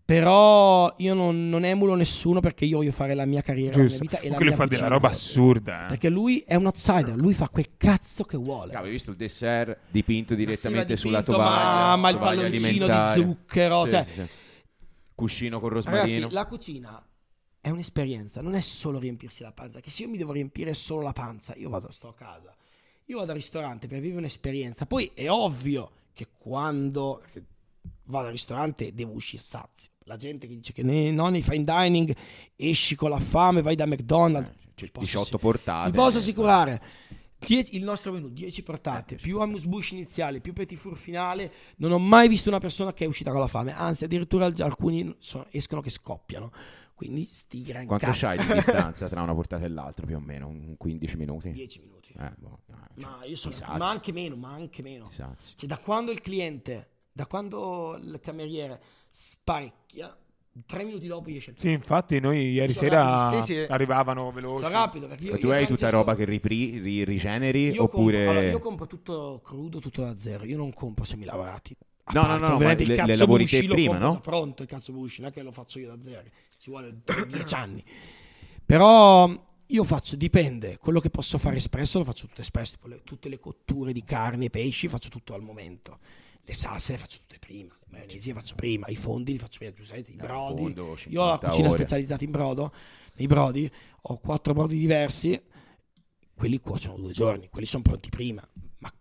[0.05, 3.89] Però io non, non emulo nessuno perché io voglio fare la mia carriera, la mia
[3.89, 4.03] Giusto.
[4.05, 5.85] vita e la Comunque lui mia fa della roba assurda.
[5.85, 5.89] eh.
[5.89, 8.71] Perché lui è un outsider, lui fa quel cazzo che vuole.
[8.71, 11.87] Cavolo, hai visto il dessert dipinto direttamente sulla tovaglia?
[11.89, 13.85] Ma, ma il palloncino di zucchero.
[13.87, 14.27] Sì, cioè, sì, sì.
[15.21, 16.15] Cuscino con rosmarino.
[16.15, 17.07] Ragazzi, la cucina
[17.61, 19.81] è un'esperienza, non è solo riempirsi la panza.
[19.81, 22.55] Che se io mi devo riempire solo la panza, io vado, sto a casa,
[23.05, 24.87] io vado al ristorante per vivere un'esperienza.
[24.87, 27.23] Poi è ovvio che quando
[28.05, 29.91] vado al ristorante devo uscire sazio.
[30.05, 32.15] La gente che dice che nei fine dining
[32.57, 34.59] esci con la fame, vai da McDonald's.
[34.75, 35.91] Cioè, posso 18 assi- portate.
[35.91, 36.83] Ti posso assicurare.
[37.47, 41.53] Die- il nostro menù, 10 portate, più amuse bush iniziale, più petit four finale.
[41.77, 43.73] Non ho mai visto una persona che è uscita con la fame.
[43.75, 46.53] Anzi, addirittura alcuni sono- escono che scoppiano.
[46.95, 48.27] Quindi sti gran Quanto cazzo.
[48.27, 50.49] c'hai di distanza tra una portata e l'altra più o meno?
[50.49, 51.51] Un 15 minuti?
[51.51, 52.13] 10 minuti.
[52.19, 55.09] Eh, boh, dai, cioè, Ma io sono, ma anche meno, ma anche meno.
[55.09, 55.27] Cioè,
[55.67, 60.15] da quando il cliente, da quando il cameriere sparecchia,
[60.67, 63.65] tre minuti dopo esce il Sì, infatti noi ieri Sono sera sì, sì.
[63.69, 64.63] arrivavano veloci.
[64.65, 67.83] Sono rapido perché io, Ma tu io hai tutta roba che ripri- ri- rigeneri io
[67.85, 68.17] oppure...
[68.25, 70.45] compro, allora, io compro tutto crudo, tutto da zero.
[70.45, 71.77] Io non compro semilavorati.
[72.05, 74.21] A No, no, parte, no, ovviamente, ma il le- le cazzo lavori te prima, no?
[74.21, 76.23] pronto il cazzo bushi, non è che lo faccio io da zero.
[76.59, 76.97] Ci vuole
[77.29, 77.85] 10 anni.
[78.65, 83.03] Però io faccio, dipende, quello che posso fare espresso lo faccio tutto espresso, tipo le-
[83.05, 85.99] tutte le cotture di carni e pesci faccio tutto al momento.
[86.45, 89.59] Le salse le faccio tutte prima, le maionesi le faccio prima, i fondi li faccio
[89.59, 90.63] prima, giustamente, i Dal brodi.
[90.63, 91.79] fondo, Io ho la 50 cucina ore.
[91.79, 92.73] specializzata in brodo,
[93.15, 93.71] nei brodi,
[94.03, 95.41] ho quattro brodi diversi,
[96.35, 98.47] quelli cuociono due giorni, quelli sono pronti prima,
[98.79, 98.93] ma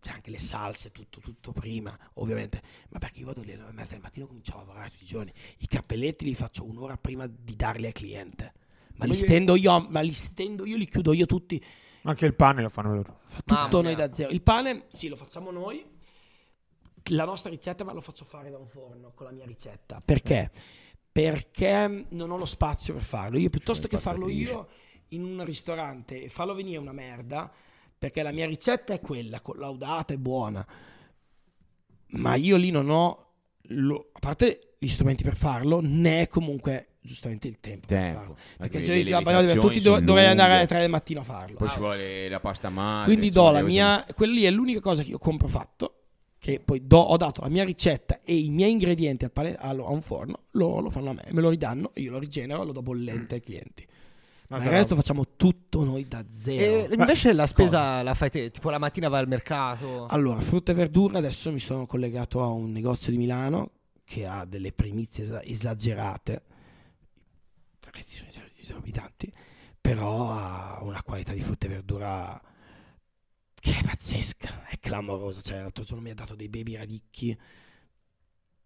[0.00, 2.60] c'è anche le salse, tutto, tutto prima, ovviamente.
[2.90, 5.04] Ma perché io vado lì alle 9 e mezza del mattino comincio a lavorare tutti
[5.04, 5.32] i giorni.
[5.58, 8.52] I cappelletti li faccio un'ora prima di darli al cliente.
[8.96, 11.64] Ma li Come- stendo io, ma li stendo io, li chiudo io tutti.
[12.02, 13.20] Anche il pane lo fanno loro.
[13.26, 14.06] Fa tutto Mamma noi mia.
[14.06, 14.30] da zero.
[14.30, 15.82] Il pane, sì, lo facciamo noi.
[17.10, 20.00] La nostra ricetta, ma lo faccio fare da un forno con la mia ricetta.
[20.04, 20.50] Perché?
[21.12, 23.38] Perché non ho lo spazio per farlo.
[23.38, 24.68] Io piuttosto che farlo io
[25.08, 27.50] in un ristorante e farlo venire una merda,
[27.98, 30.66] perché la mia ricetta è quella, collaudata e buona.
[32.06, 33.26] Ma io lì non ho,
[33.68, 38.36] lo- a parte gli strumenti per farlo, né comunque giustamente il tempo, per Tempo.
[38.56, 40.68] Perché se io siamo tutti levitazioni dov- dovrei andare alle lunghe.
[40.68, 41.56] 3 del mattino a farlo.
[41.56, 43.04] Poi ci vuole la pasta madre.
[43.06, 46.03] Quindi insomma, do la mia, quella lì è l'unica cosa che io compro fatto,
[46.44, 49.80] che poi do- ho dato la mia ricetta e i miei ingredienti al pane- al-
[49.80, 52.66] a un forno, loro lo fanno a me, me lo ridanno, io lo rigenero e
[52.66, 53.86] lo do bollente ai clienti.
[54.48, 56.92] Ma il resto facciamo tutto noi da E zero.
[56.92, 60.04] invece la spesa la fai te, tipo la mattina vai al mercato.
[60.04, 63.70] Allora, frutta e verdura, adesso mi sono collegato a un negozio di Milano
[64.04, 66.42] che ha delle primizie esa- esagerate,
[67.86, 69.32] i prezzi sono esorbitanti,
[69.80, 72.38] però ha una qualità di frutta e verdura
[73.64, 75.40] che è pazzesca, è clamorosa.
[75.40, 77.34] Cioè, l'altro giorno mi ha dato dei baby radicchi,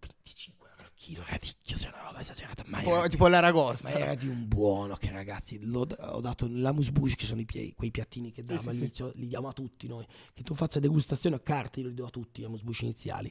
[0.00, 3.90] 25 euro al chilo, radicchio, cioè una roba esagerata, ma tipo, era, tipo l'aragosta.
[3.90, 7.92] ma era di un buono che ragazzi, ho dato l'amuse bush che sono i quei
[7.92, 8.70] piattini che diamo sì, sì.
[8.70, 12.06] all'inizio, li diamo a tutti noi, che tu faccia degustazione a carte, io li do
[12.06, 13.30] a tutti, gli amuse bush iniziali.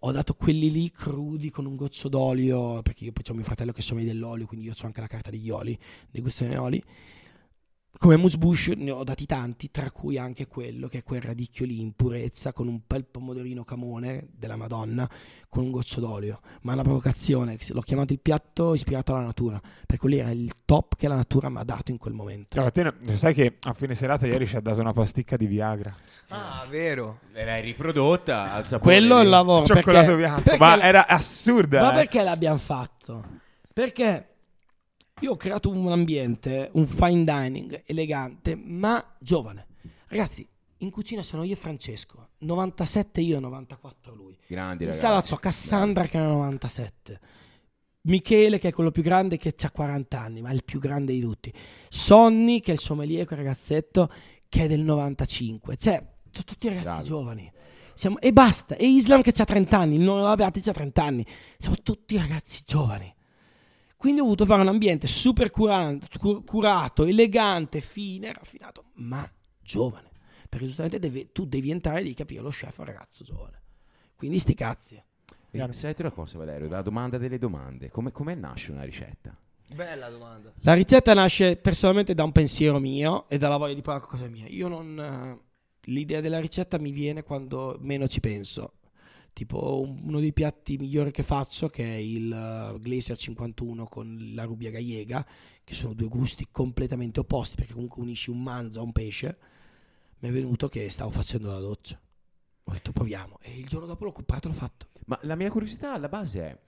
[0.00, 3.72] Ho dato quelli lì crudi con un goccio d'olio, perché io poi ho mio fratello
[3.72, 5.76] che sommi dell'olio, quindi io ho anche la carta degli oli,
[6.12, 6.80] degustazione oli.
[7.98, 11.64] Come mousse bush ne ho dati tanti, tra cui anche quello che è quel radicchio
[11.64, 15.08] lì in purezza con un bel pomodorino camone della Madonna
[15.48, 16.40] con un goccio d'olio.
[16.62, 20.30] Ma è una provocazione, l'ho chiamato il piatto ispirato alla natura, perché quello lì era
[20.30, 22.56] il top che la natura mi ha dato in quel momento.
[22.58, 25.46] Allora, te ne- sai che a fine serata ieri ci ha dato una pasticca di
[25.46, 25.96] Viagra.
[26.28, 27.20] Ah, vero.
[27.32, 29.64] E l'hai riprodotta al sapore Quello è il lavoro.
[29.64, 30.42] Cioccolato perché, bianco.
[30.42, 31.80] perché Ma la- era assurda.
[31.80, 31.94] Ma eh.
[31.94, 33.24] perché l'abbiamo fatto?
[33.72, 34.28] Perché
[35.20, 39.66] io ho creato un ambiente, un fine dining elegante, ma giovane.
[40.08, 40.46] Ragazzi,
[40.78, 44.36] in cucina sono io e Francesco, 97 io e 94 lui.
[44.46, 45.06] Grandi In ragazzi.
[45.06, 47.20] sala c'ho Cassandra che ne ha 97.
[48.02, 51.14] Michele che è quello più grande che ha 40 anni, ma è il più grande
[51.14, 51.50] di tutti.
[51.88, 54.10] Sonny che è il sommelier, quel ragazzetto
[54.50, 55.76] che è del 95.
[55.78, 55.94] Cioè,
[56.30, 57.04] sono tutti ragazzi Bravi.
[57.08, 57.52] giovani.
[57.94, 58.76] Siamo- e basta.
[58.76, 61.26] E Islam che ha 30 anni, il non Beati ha 30 anni.
[61.56, 63.12] Siamo tutti ragazzi giovani.
[64.06, 69.28] Quindi ho voluto fare un ambiente super curante- cu- curato, elegante, fine, raffinato, ma
[69.60, 70.10] giovane.
[70.48, 73.60] Perché giustamente deve- tu devi entrare e devi capire lo chef è un ragazzo giovane.
[74.14, 75.02] Quindi sti cazzi.
[75.70, 77.90] Sai una cosa Valerio, la domanda delle domande.
[77.90, 79.36] Come, come nasce una ricetta?
[79.74, 80.52] Bella domanda.
[80.60, 84.46] La ricetta nasce personalmente da un pensiero mio e dalla voglia di provare qualcosa mia.
[84.46, 85.00] Io non...
[85.00, 85.44] eh,
[85.88, 88.74] L'idea della ricetta mi viene quando meno ci penso.
[89.36, 94.30] Tipo un- uno dei piatti migliori che faccio, che è il eh, Glacier 51 con
[94.32, 95.26] la rubia gallega,
[95.62, 99.36] che sono due gusti completamente opposti, perché comunque unisci un manzo a un pesce.
[100.20, 102.00] Mi è venuto che stavo facendo la doccia.
[102.64, 103.36] Ho detto proviamo.
[103.42, 104.86] E il giorno dopo l'ho comprato e l'ho fatto.
[105.04, 106.58] Ma la mia curiosità alla base è,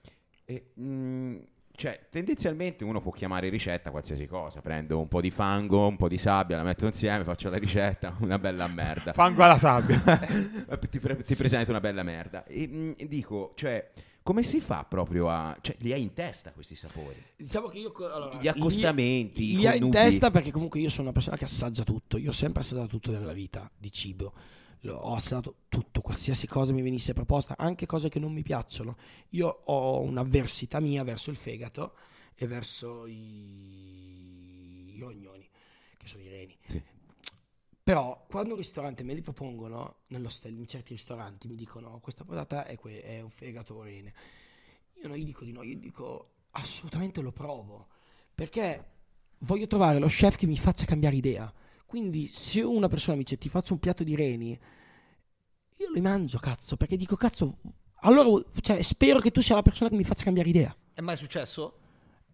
[0.45, 1.37] eh, mm,
[1.79, 4.59] cioè, tendenzialmente uno può chiamare ricetta qualsiasi cosa.
[4.59, 8.13] Prendo un po' di fango, un po' di sabbia, la metto insieme, faccio la ricetta,
[8.19, 9.13] una bella merda.
[9.13, 9.97] Fango alla sabbia.
[10.89, 12.43] ti, pre- ti presento una bella merda.
[12.43, 15.57] E mm, dico, cioè, come si fa proprio a...
[15.61, 17.15] cioè li hai in testa questi sapori?
[17.37, 20.89] Diciamo che io allora, Gli accostamenti, li, i li hai in testa perché comunque io
[20.89, 22.17] sono una persona che assaggia tutto.
[22.17, 24.33] Io ho sempre assaggiato tutto nella vita di cibo.
[24.87, 28.95] Ho assaggiato tutto, qualsiasi cosa mi venisse proposta, anche cose che non mi piacciono.
[29.29, 31.95] Io ho un'avversità mia verso il fegato
[32.35, 33.13] e verso i,
[34.95, 35.47] i rognoni,
[35.97, 36.57] che sono i reni.
[36.65, 36.81] Sì.
[37.83, 42.23] Però quando un ristorante me li propongono, nello stel- in certi ristoranti mi dicono questa
[42.23, 44.13] patata è, que- è un fegato o rene.
[45.01, 47.87] Io non gli dico di no, io dico assolutamente lo provo.
[48.35, 48.91] Perché
[49.39, 51.51] voglio trovare lo chef che mi faccia cambiare idea.
[51.89, 54.51] Quindi se una persona mi dice ti faccio un piatto di reni,
[55.77, 57.57] io li mangio, cazzo, perché dico cazzo,
[58.01, 58.29] allora
[58.61, 60.77] cioè, spero che tu sia la persona che mi faccia cambiare idea.
[60.93, 61.79] È mai successo?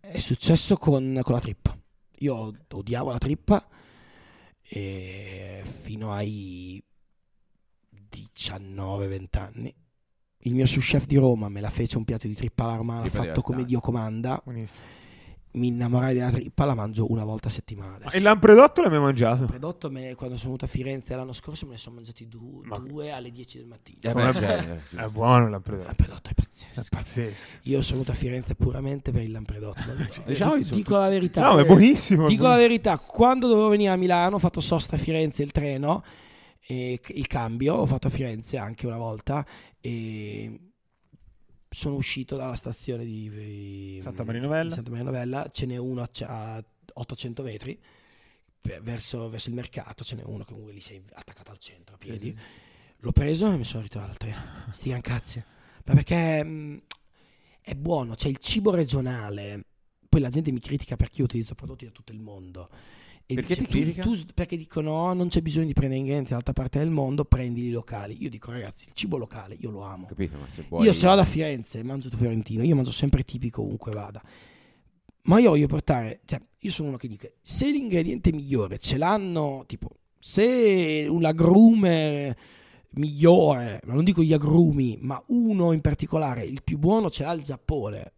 [0.01, 1.73] È successo con, con la trippa.
[2.17, 3.65] Io odiavo la trippa
[4.61, 6.83] e fino ai
[8.11, 9.73] 19-20 anni.
[10.39, 13.01] Il mio sous chef di Roma me la fece un piatto di trippa alla romana,
[13.03, 13.63] Trippa della fatto come.
[13.63, 14.41] Dio comanda.
[14.43, 15.04] Buonissimo.
[15.55, 17.97] Mi innamorai della trippa, la mangio una volta a settimana.
[18.03, 19.45] Ma il lampredotto l'hai mai mangiato?
[19.45, 22.61] Prodotto me ne- quando sono venuto a Firenze l'anno scorso me ne sono mangiati du-
[22.65, 23.97] Ma- due alle 10 del mattino.
[24.01, 25.01] Eh, Com'è- beh, cioè, eh.
[25.05, 25.85] È buono il lampredotto.
[25.87, 26.79] Lampredotto è pazzesco.
[26.81, 27.47] È pazzesco.
[27.63, 29.79] Io sono venuto a Firenze puramente per il lampredotto.
[29.95, 31.41] dico- Diciamo dico, sono dico la verità.
[31.51, 32.25] No, è buonissimo.
[32.25, 32.67] è Dico la buonissimo.
[32.69, 36.03] verità, quando dovevo venire a Milano ho fatto sosta a Firenze il treno,
[36.67, 39.45] e il cambio, ho fatto a Firenze anche una volta
[39.79, 40.59] e
[41.75, 44.69] sono uscito dalla stazione di, Santa Maria Novella.
[44.69, 46.63] Santa Maria Novella, ce n'è uno a, c- a
[46.93, 47.79] 800 metri
[48.81, 51.97] verso, verso il mercato, ce n'è uno che comunque lì sei attaccato al centro a
[51.97, 52.37] piedi.
[52.99, 54.41] L'ho preso e mi sono ritrovato al treno.
[54.71, 55.43] Sti cazzi.
[55.85, 56.81] Ma perché mh,
[57.61, 59.65] è buono, c'è il cibo regionale.
[60.07, 62.69] Poi la gente mi critica perché io utilizzo prodotti da tutto il mondo.
[63.27, 64.03] E Perché ti tu- critica?
[64.03, 67.25] tu s- perché dicono "No, non c'è bisogno di prendere ingredienti dall'altra parte del mondo,
[67.25, 68.21] prendili locali.
[68.21, 70.05] Io dico ragazzi, il cibo locale io lo amo.
[70.05, 70.37] Capito?
[70.37, 70.85] Ma se vuoi...
[70.85, 74.21] Io se vado a Firenze e mangio tu fiorentino, io mangio sempre tipico ovunque vada.
[75.23, 79.63] Ma io voglio portare, cioè, io sono uno che dice, se l'ingrediente migliore ce l'hanno,
[79.65, 82.37] tipo, se un agrume
[82.91, 87.31] migliore, ma non dico gli agrumi, ma uno in particolare, il più buono ce l'ha
[87.33, 88.13] il Giappone,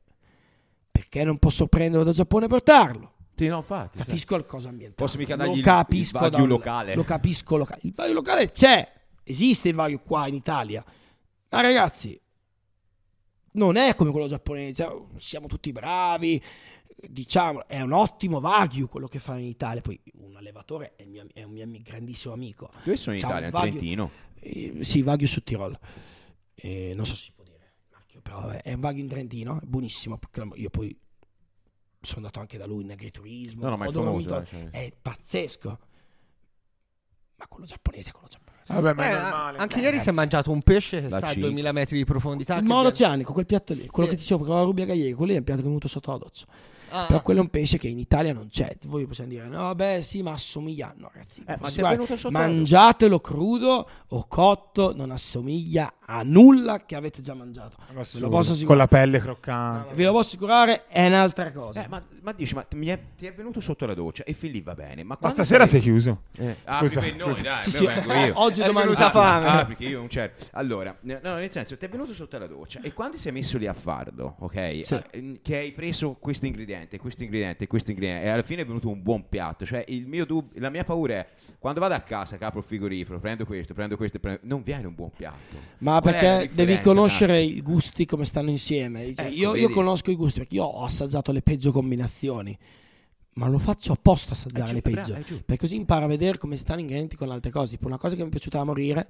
[0.91, 3.11] perché non posso prenderlo dal Giappone e portarlo?
[3.37, 3.97] Sì, no, infatti.
[3.97, 4.05] cioè.
[4.07, 5.05] Capisco il cosa ambientale.
[5.05, 6.95] Posso mica lo dargli il- capisco il wagyu dal- locale.
[6.95, 7.79] Lo capisco locale.
[7.83, 8.91] Il Wagyu locale c'è,
[9.23, 10.83] esiste il Wagyu qua in Italia.
[11.49, 12.19] Ma ragazzi,
[13.53, 14.73] non è come quello giapponese.
[14.83, 16.41] cioè, siamo tutti bravi,
[17.07, 19.81] diciamo, è un ottimo Wagyu quello che fanno in Italia.
[19.81, 22.69] Poi un allevatore è, il mio- è un mio grandissimo amico.
[22.83, 23.47] Dove sono in Italia?
[23.47, 24.11] In Wagyu- Trentino?
[24.39, 25.77] Eh, sì, Wagyu su Tirol.
[26.55, 27.73] Eh, non so se si può dire
[28.13, 30.19] il però è un Wagyu in Trentino, è buonissimo.
[30.55, 30.95] Io poi
[32.01, 33.63] sono andato anche da lui in agriturismo.
[33.63, 34.39] No, no, ma è ho famoso.
[34.41, 34.69] eh, cioè.
[34.69, 35.79] è pazzesco.
[37.35, 38.73] Ma quello giapponese è quello giapponese.
[38.73, 39.57] Vabbè, ma è Eh, normale.
[39.59, 41.37] anche Beh, ieri si è mangiato un pesce che Da sta a C.
[41.37, 42.55] 2000 metri di profondità.
[42.57, 44.15] Il viene- oceanico, quel piatto lì, quello Sì.
[44.15, 45.87] che ti dicevo, con la rubia gallega, quello lì è un piatto che è venuto
[45.87, 46.45] sotto doccia.
[46.89, 48.75] Ah, Però quello è un pesce che in Italia non c'è.
[48.87, 50.93] Voi possiamo dire, no, beh, sì, ma assomiglia.
[50.97, 55.93] No, ragazzi, Eh, ma è guarda, venuto sotto la mangiatelo crudo o cotto, non assomiglia
[56.09, 57.75] a nulla che avete già mangiato.
[57.93, 59.93] Ve lo posso Con la pelle croccante.
[59.93, 61.83] Ve lo posso assicurare, è un'altra cosa.
[61.83, 64.51] Eh, ma, ma dici, ma mi è- ti è venuto sotto la doccia e fin
[64.51, 65.03] lì va bene.
[65.03, 66.21] Ma, Ma stasera sei sarei- chiuso.
[66.37, 68.31] Eh, ah, Scusa, per noi, dai, Sì, sì, io.
[68.35, 69.47] oggi È domani venuta ah, fame.
[69.47, 70.45] Ah, perché io non certo.
[70.51, 73.57] Allora, no, nel senso, ti è venuto sotto la doccia e quando ti sei messo
[73.57, 74.81] lì a fardo, ok?
[74.85, 75.01] Sì.
[75.11, 78.87] eh, Che hai preso questo ingrediente, questo ingrediente, questo ingrediente e alla fine è venuto
[78.87, 79.65] un buon piatto.
[79.65, 81.27] Cioè, il mio dub- la mia paura è
[81.59, 84.87] quando vado a casa, che apro il frigorifero, prendo questo, prendo questo, prendo- non viene
[84.87, 85.57] un buon piatto.
[85.79, 87.49] Ma Qual perché devi conoscere cazzo?
[87.49, 89.13] i gusti come stanno insieme.
[89.15, 92.57] Cioè, Ecco, io, io conosco i gusti perché io ho assaggiato le peggio combinazioni.
[93.33, 95.11] Ma lo faccio apposta assaggiare Eh, le giu- peggio.
[95.11, 95.41] bra- eh, giù.
[95.45, 97.69] Per così impara a vedere come stanno ingredienti con altre cose.
[97.71, 99.07] Tipo, una cosa che mi è piaciuta da morire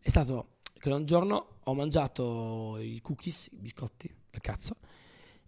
[0.00, 0.46] è stato
[0.78, 4.76] che un giorno ho mangiato i cookies, i biscotti del cazzo.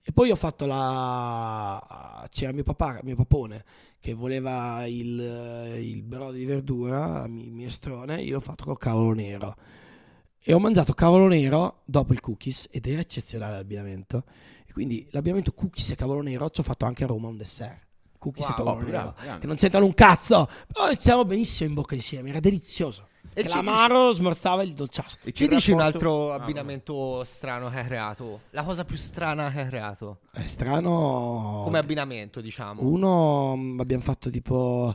[0.02, 2.26] E poi ho fatto la.
[2.30, 3.64] C'era mio papà, mio papone,
[4.00, 8.20] che voleva il, il brodo di verdura, mi- minestrone.
[8.22, 9.56] Io l'ho fatto col cavolo nero.
[10.40, 14.24] E ho mangiato cavolo nero dopo il cookies ed era eccezionale l'abbinamento.
[14.66, 17.86] E quindi l'abbinamento cookies e cavolo nero ci ho fatto anche a Roma un dessert.
[18.18, 18.90] Cookies Wow, e cavolo oh, nero.
[18.90, 20.48] bravo, che non c'entrano un cazzo.
[20.72, 23.06] Però siamo benissimo in bocca insieme, era delizioso.
[23.34, 25.28] E l'amaro smorzava il dolciastro.
[25.28, 28.40] E Ci dici un altro Ah, abbinamento strano che hai creato?
[28.50, 30.20] La cosa più strana che hai creato?
[30.32, 31.60] È strano.
[31.64, 32.82] Come abbinamento, diciamo.
[32.82, 34.94] Uno mm, abbiamo fatto tipo.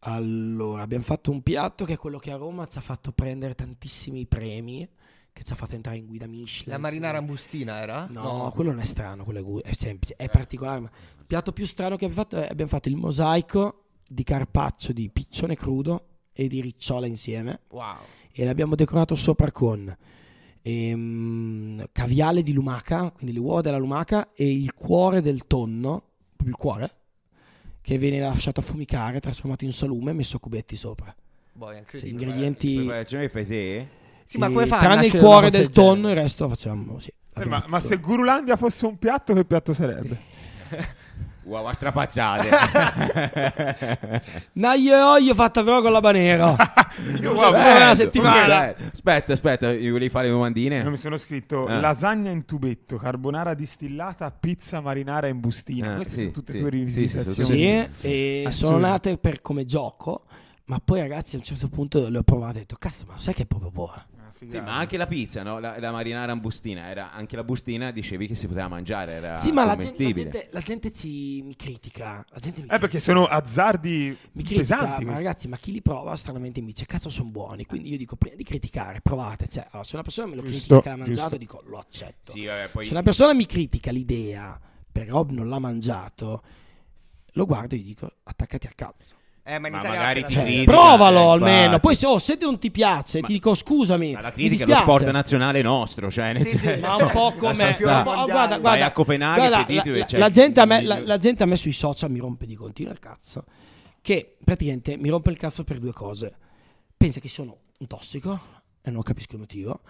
[0.00, 3.54] Allora, abbiamo fatto un piatto che è quello che a Roma ci ha fatto prendere
[3.54, 4.88] tantissimi premi,
[5.32, 6.72] che ci ha fatto entrare in guida Michelin.
[6.72, 8.06] La marinara ambustina era?
[8.10, 10.80] No, quello non è strano, quello è, gu- è semplice, è particolare.
[10.80, 14.92] ma Il piatto più strano che abbiamo fatto è abbiamo fatto il mosaico di carpaccio
[14.92, 17.96] di piccione crudo e di ricciola insieme Wow.
[18.32, 19.94] e l'abbiamo decorato sopra con
[20.62, 26.02] ehm, caviale di lumaca, quindi le uova della lumaca e il cuore del tonno,
[26.36, 26.94] proprio il cuore,
[27.82, 31.14] che viene lasciato affumicare, trasformato in salume e messo a cubetti sopra.
[31.52, 32.76] Boh, è Cioè, ingredienti...
[32.76, 33.88] Preparazione che fai te?
[34.24, 37.12] Sì, ma come fa Tranne il cuore del tonno, il resto lo facevamo sì.
[37.34, 40.18] Eh, ma, ma se Gurulandia fosse un piatto, che piatto sarebbe?
[41.50, 42.48] Uova strapazzate.
[44.52, 46.56] No, io, io fatta però con l'habanero.
[47.20, 48.46] Io Bello, guarda, una settimana.
[48.46, 48.74] dai.
[48.92, 50.78] Aspetta, aspetta, io volevi fare domandine?
[50.82, 51.80] Io mi sono scritto Eh.
[51.80, 55.92] lasagna in tubetto, carbonara distillata, pizza marinara in bustina.
[55.92, 57.58] Eh, Queste sì, sono tutte sì, tue sì, sì, rivisitazioni.
[57.58, 58.74] Sì, e Assurdo.
[58.74, 60.24] sono nate per come gioco,
[60.66, 63.14] ma poi ragazzi a un certo punto le ho provate e ho detto, cazzo, ma
[63.18, 64.04] sai che è proprio buona?
[64.46, 65.58] Sì, ma anche la pizza, no?
[65.58, 69.36] La, la marinara in bustina, era anche la bustina dicevi che si poteva mangiare, era
[69.36, 72.24] sì, ma la gente, la, gente, la gente ci mi critica.
[72.30, 75.04] La gente mi Eh, perché sono azzardi mi critica, pesanti.
[75.04, 75.24] ma questi.
[75.24, 77.66] ragazzi, ma chi li prova stranamente mi dice cazzo sono buoni.
[77.66, 79.46] Quindi io dico prima di criticare, provate.
[79.46, 81.36] Cioè, allora, se una persona me lo Giusto, critica che l'ha mangiato, giusto.
[81.36, 82.30] dico lo accetto.
[82.32, 84.58] Sì, vabbè, poi Se una persona mi critica l'idea,
[84.90, 86.42] però non l'ha mangiato,
[87.32, 89.16] lo guardo e gli dico attaccati al cazzo.
[89.50, 91.80] Eh, ma in Ma Italia magari ti c'è- critica, Provalo almeno.
[91.80, 94.12] Poi se, oh, se non ti piace, Ma- ti dico scusami.
[94.12, 97.10] ma la critica è lo sport nazionale nostro, cioè nel Sì, sì, senso- Ma un
[97.10, 100.60] po' come un po'- oh, guarda, Vai guarda, a Copenaghen, guarda, la, la il- gente
[100.60, 103.44] a me, la, gente a me sui social mi rompe di continuo il cazzo.
[104.02, 106.34] Che praticamente mi rompe il cazzo per due cose.
[106.96, 108.40] Pensa che sono un tossico
[108.82, 109.80] e non capisco il motivo.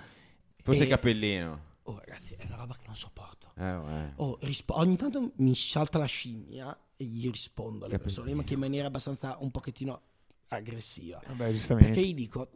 [0.63, 1.61] Forse E- il cappellino.
[1.85, 3.53] Oh, ragazzi, è una roba che non sopporto.
[3.59, 4.13] Eh.
[4.17, 8.03] Oh, rispo- ogni tanto mi salta la scimmia e gli rispondo alle Capito.
[8.03, 10.03] persone, ma che in maniera abbastanza un pochettino
[10.49, 11.19] aggressiva.
[11.27, 11.93] Vabbè, giustamente.
[11.93, 12.51] Perché gli dico,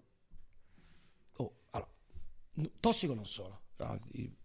[1.37, 1.91] oh, allora,
[2.79, 4.01] tossico non sono, no,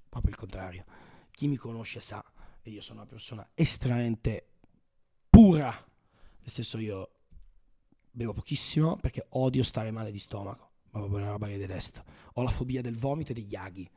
[0.07, 0.85] proprio il contrario.
[1.31, 2.23] Chi mi conosce sa,
[2.61, 4.51] e io sono una persona estremamente
[5.29, 7.15] pura, nel senso io
[8.09, 12.05] bevo pochissimo perché odio stare male di stomaco, ma proprio una roba che detesto.
[12.35, 13.89] Ho la fobia del vomito e degli aghi,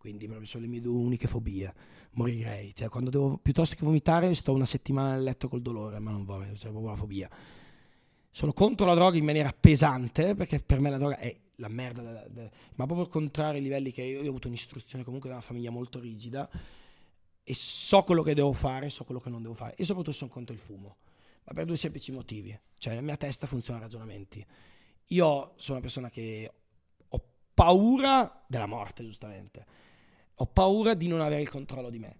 [0.00, 1.72] quindi proprio sono le mie due uniche fobie.
[2.12, 6.10] Morirei, cioè quando devo piuttosto che vomitare sto una settimana nel letto col dolore, ma
[6.10, 7.30] non vomito, cioè proprio la fobia
[8.30, 12.02] sono contro la droga in maniera pesante perché per me la droga è la merda,
[12.02, 15.36] da- da- ma proprio contrario ai livelli che io, io ho avuto un'istruzione comunque da
[15.36, 16.48] una famiglia molto rigida
[17.42, 20.30] e so quello che devo fare, so quello che non devo fare e soprattutto sono
[20.30, 20.98] contro il fumo,
[21.44, 24.44] ma per due semplici motivi, cioè la mia testa funziona a ragionamenti.
[25.08, 26.52] Io sono una persona che
[27.08, 29.66] ho paura della morte, giustamente,
[30.40, 32.18] ho paura di non avere il controllo di me.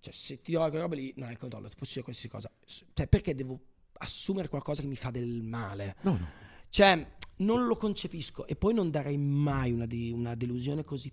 [0.00, 2.28] Cioè, se ti do quelle robe lì, non hai il controllo, ti posso dire qualsiasi
[2.28, 2.50] cosa.
[2.92, 3.58] Cioè, perché devo
[3.98, 5.94] assumere qualcosa che mi fa del male?
[6.00, 6.28] No, no.
[6.68, 7.06] Cioè,
[7.36, 11.12] non lo concepisco e poi non darei mai una, de- una delusione così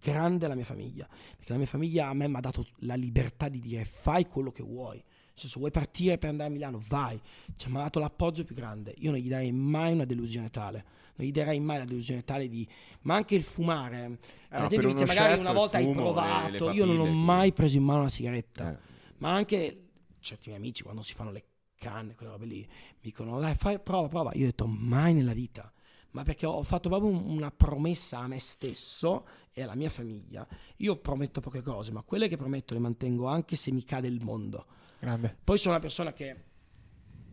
[0.00, 1.06] grande alla mia famiglia.
[1.36, 4.50] Perché la mia famiglia a me mi ha dato la libertà di dire fai quello
[4.50, 4.96] che vuoi.
[4.96, 6.82] Nel senso, vuoi partire per andare a Milano?
[6.88, 7.20] Vai.
[7.54, 8.94] Cioè, mi ha dato l'appoggio più grande.
[8.96, 10.84] Io non gli darei mai una delusione tale.
[11.30, 12.66] Darei mai la delusione tale di...
[13.02, 14.18] Ma anche il fumare.
[14.50, 16.68] Eh, la gente dice magari una volta hai le- provato.
[16.68, 18.72] le Io non ho papille, mai preso in mano una sigaretta.
[18.72, 18.78] Eh.
[19.18, 19.88] Ma anche
[20.20, 21.44] certi miei amici quando si fanno le
[21.76, 24.30] canne, quelle robe lì, mi dicono dai fai, prova, prova.
[24.34, 25.72] Io ho detto mai nella vita.
[26.12, 30.46] Ma perché ho fatto proprio un- una promessa a me stesso e alla mia famiglia.
[30.76, 34.22] Io prometto poche cose, ma quelle che prometto le mantengo anche se mi cade il
[34.22, 34.66] mondo.
[34.98, 35.36] Grande.
[35.42, 36.44] Poi sono una persona che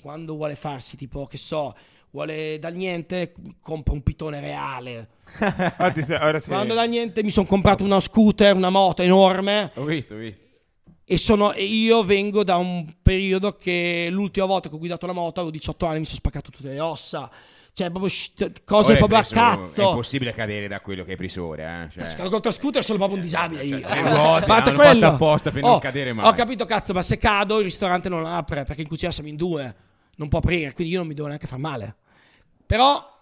[0.02, 1.76] quando vuole farsi tipo, che so,
[2.12, 5.10] vuole dal niente, compra un pitone reale.
[6.48, 10.44] Quando da niente mi sono comprato uno scooter, una moto enorme Ho visto, ho visto.
[11.06, 15.14] e, sono, e io vengo da un periodo che l'ultima volta che ho guidato la
[15.14, 17.30] moto avevo 18 anni mi sono spaccato tutte le ossa.
[17.72, 19.82] Cioè, proprio sc- cose Ora proprio a preso- È cazzo.
[19.90, 21.90] impossibile cadere da quello che hai preso ora, eh.
[21.92, 23.78] Cioè, Contro scooter sono proprio un disabile io.
[23.78, 25.00] ruote, Fate l'hanno quello.
[25.02, 26.26] fatto apposta per non Oh, cadere mai.
[26.28, 29.38] Ho capito cazzo, ma se cado il ristorante non apre perché in cucina siamo in
[29.38, 29.76] due,
[30.20, 31.96] non può aprire, quindi io non mi devo neanche far male.
[32.66, 33.19] Però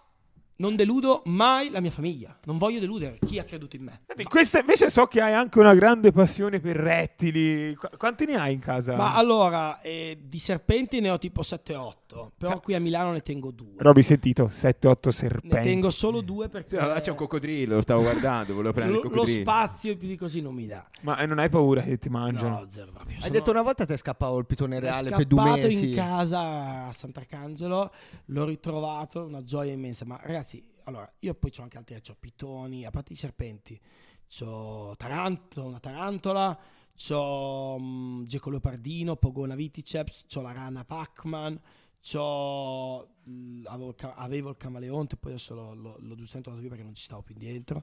[0.60, 4.00] non deludo mai la mia famiglia, non voglio deludere chi ha creduto in me.
[4.06, 7.74] Senti, Questa invece so che hai anche una grande passione per rettili.
[7.76, 8.96] Qu- quanti ne hai in casa?
[8.96, 13.50] Ma allora, eh, di serpenti ne ho tipo 7-8, però qui a Milano ne tengo
[13.52, 13.74] due.
[13.78, 15.68] Roby, sentito 7-8 Ne serpenti.
[15.68, 19.04] tengo solo due perché Sì, là c'è un coccodrillo, lo stavo guardando, volevo prendere lo,
[19.04, 19.40] il lo coccodrillo.
[19.42, 20.84] spazio più di così non mi dà.
[21.02, 22.58] Ma eh, non hai paura che ti mangiano?
[22.60, 23.14] No, zero proprio.
[23.16, 25.88] Hai Sono- detto una volta ti è scappato il pitone reale per due scappato mesi.
[25.90, 27.92] in casa a Sant'Arcangelo,
[28.26, 30.04] l'ho ritrovato, una gioia immensa.
[30.04, 30.47] Ma ragazzi,
[30.88, 33.78] allora, io poi c'ho anche altri, c'ho pitoni, a parte i serpenti,
[34.26, 36.58] c'ho taranto, una tarantola,
[36.94, 41.60] c'ho um, Geco Leopardino, Pogona Viticeps, c'ho la rana Pac-Man,
[42.00, 46.84] c'ho, l- avevo, avevo il camaleonte, poi adesso l'ho, l'ho, l'ho giustamente dato via perché
[46.84, 47.82] non ci stavo più dentro.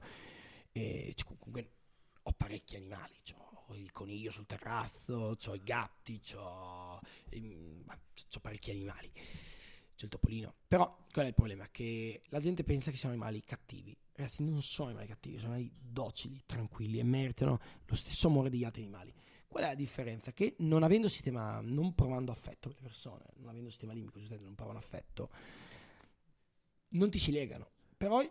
[0.72, 1.70] E comunque
[2.22, 7.00] ho parecchi animali, c'ho il coniglio sul terrazzo, c'ho i gatti, c'ho,
[7.30, 7.84] ehm,
[8.28, 9.12] c'ho parecchi animali.
[9.96, 10.54] C'è il topolino.
[10.68, 11.66] Però qual è il problema?
[11.68, 13.96] Che la gente pensa che siano animali cattivi.
[14.12, 18.64] Ragazzi, non sono animali cattivi, sono animali docili, tranquilli e meritano lo stesso amore degli
[18.64, 19.12] altri animali.
[19.48, 20.32] Qual è la differenza?
[20.32, 24.46] Che non avendo sistema, non provando affetto per le persone, non avendo sistema limbico, giustamente
[24.46, 25.30] non provano affetto,
[26.90, 27.68] non ti ci legano.
[27.96, 28.22] Però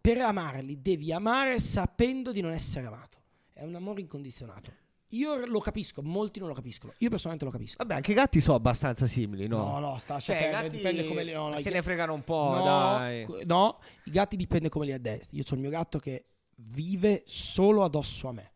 [0.00, 3.18] per amarli devi amare sapendo di non essere amato.
[3.52, 4.84] È un amore incondizionato.
[5.10, 6.92] Io lo capisco, molti non lo capiscono.
[6.98, 7.76] Io personalmente lo capisco.
[7.78, 9.58] Vabbè, anche i gatti sono abbastanza simili, no?
[9.58, 12.12] No, no, sta Cioè, cioè, i gatti dipende come li no, no, se ne fregano
[12.14, 13.26] un po', no, dai.
[13.44, 15.36] no, i gatti dipende come li addestri.
[15.36, 16.24] Io ho il mio gatto che
[16.56, 18.50] vive solo addosso a me.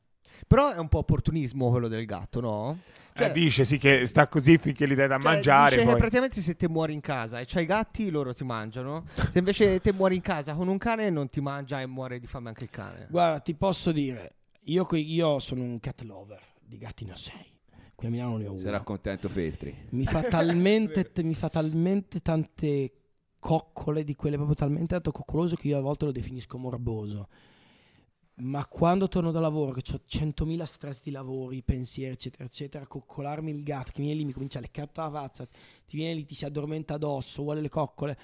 [0.47, 2.79] Però è un po' opportunismo quello del gatto, no?
[3.13, 5.71] Eh, dice sì che sta così finché gli dai da Cioè, mangiare.
[5.71, 5.99] dice che poi.
[5.99, 9.05] praticamente se te muori in casa e c'hai i gatti, loro ti mangiano.
[9.29, 12.27] Se invece te muori in casa con un cane, non ti mangia e muore di
[12.27, 13.07] fame anche il cane.
[13.11, 17.59] Guarda, ti posso dire, io, io sono un cat lover, di gatti ne ho sei.
[17.95, 18.61] Qui a Milano ne ho uno.
[18.61, 19.75] Sarà contento Feltri.
[19.91, 22.93] Mi fa talmente, mi fa talmente tante
[23.39, 27.29] coccole di quelle proprio talmente tanto coccoloso che io a volte lo definisco morboso.
[28.37, 33.51] Ma quando torno da lavoro, che ho 100.000 stress di lavori, pensieri, eccetera, eccetera, coccolarmi
[33.51, 35.47] il gatto che viene lì, mi comincia a leccare la faccia,
[35.87, 38.19] ti viene lì, ti si addormenta addosso, vuole le coccole,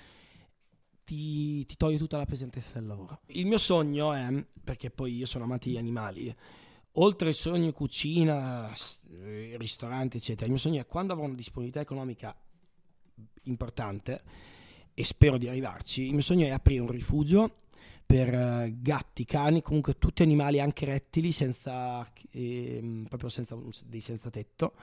[1.07, 3.21] ti, ti toglie tutta la pesantezza del lavoro.
[3.27, 6.35] Il mio sogno è, perché poi io sono amante di animali,
[6.95, 8.71] oltre al sogno cucina,
[9.11, 12.37] eh, ristoranti, eccetera, il mio sogno è quando avrò una disponibilità economica
[13.45, 14.23] importante
[14.93, 17.59] e spero di arrivarci, il mio sogno è aprire un rifugio
[18.05, 24.29] per eh, gatti, cani, comunque tutti animali, anche rettili, senza, ehm, proprio senza dei senza
[24.29, 24.75] tetto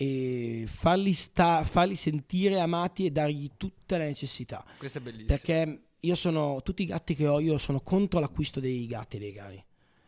[0.00, 4.64] e farli, sta- farli sentire amati e dargli tutte le necessità.
[4.76, 5.26] Questo è bellissimo.
[5.26, 9.18] Perché io sono, tutti i gatti che ho, io sono contro l'acquisto dei gatti e
[9.18, 9.64] dei cani.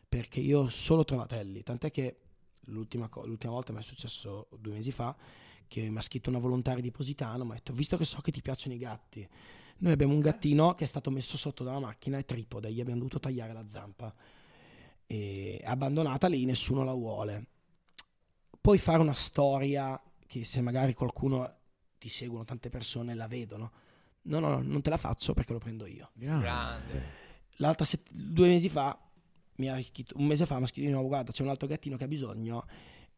[0.09, 1.65] Perché io ho solo trovatelli.
[1.65, 2.19] Tant'è che
[2.67, 5.17] l'ultima, co- l'ultima volta mi è successo due mesi fa
[5.67, 7.43] che mi ha scritto una volontaria di Positano.
[7.45, 9.29] Mi ha detto: Visto che so che ti piacciono i gatti,
[9.79, 12.73] noi abbiamo un gattino che è stato messo sotto dalla macchina e tripode.
[12.73, 14.15] Gli abbiamo dovuto tagliare la zampa.
[15.05, 17.47] E è abbandonata lì, nessuno la vuole.
[18.61, 21.57] Puoi fare una storia che se magari qualcuno
[21.99, 23.73] ti seguono tante persone la vedono.
[24.23, 26.11] No, no, no, non te la faccio perché lo prendo io.
[26.41, 27.19] Grande.
[27.57, 28.99] L'altra sett- due mesi fa,
[29.57, 31.67] mi ha scritto- un mese fa mi ha scritto di nuovo, guarda, c'è un altro
[31.67, 32.67] gattino che ha bisogno.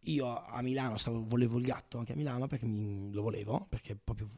[0.06, 3.94] Io a Milano stavo- volevo il gatto anche a Milano perché mi- lo volevo, perché
[3.96, 4.28] proprio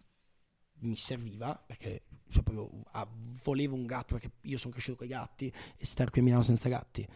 [0.80, 3.08] mi serviva, perché cioè, proprio, ah,
[3.44, 6.42] volevo un gatto perché io sono cresciuto con i gatti e stare qui a Milano
[6.42, 7.06] senza gatti.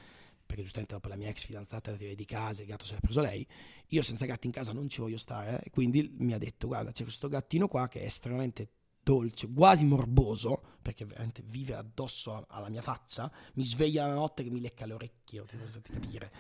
[0.49, 3.21] Perché giustamente dopo la mia ex fidanzata era di casa, il gatto se l'ha preso
[3.21, 3.47] lei.
[3.89, 5.61] Io senza gatti in casa non ci voglio stare.
[5.63, 8.71] E quindi mi ha detto: Guarda, c'è questo gattino qua che è estremamente
[9.03, 13.31] dolce, quasi morboso, perché veramente vive addosso alla mia faccia.
[13.55, 16.33] Mi sveglia la notte che mi lecca le orecchie, ti capire.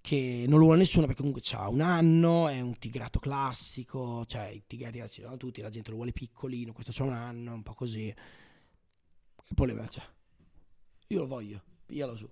[0.00, 4.46] Che non lo vuole nessuno perché comunque ha un anno, è un tigrato classico, cioè
[4.46, 7.62] i tigrati classici sono tutti, la gente lo vuole piccolino, questo c'ha un anno, un
[7.64, 8.14] po' così.
[9.42, 10.02] Che problema c'è?
[11.08, 12.28] Io lo voglio, piglialo su.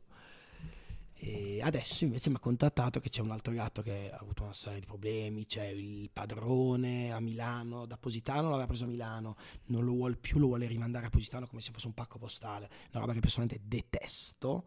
[1.16, 4.52] E adesso invece mi ha contattato che c'è un altro gatto che ha avuto una
[4.52, 9.36] serie di problemi, c'è il padrone a Milano, da Positano l'aveva preso a Milano,
[9.66, 12.68] non lo vuole più, lo vuole rimandare a Positano come se fosse un pacco postale,
[12.90, 14.64] una roba che personalmente detesto.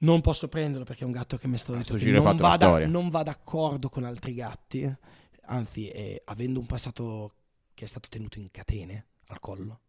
[0.00, 2.36] Non posso prenderlo perché è un gatto che mi è stato detto sto che non
[2.36, 4.92] va, da- non va d'accordo con altri gatti,
[5.46, 7.34] anzi eh, avendo un passato
[7.72, 9.80] che è stato tenuto in catene al collo.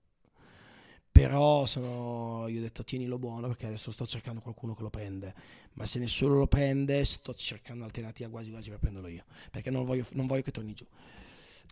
[1.16, 5.34] Però sono, io ho detto tienilo buono perché adesso sto cercando qualcuno che lo prende.
[5.76, 9.24] Ma se nessuno lo prende, sto cercando un'alternativa quasi quasi per prenderlo io.
[9.50, 10.86] Perché non voglio, non voglio che torni giù.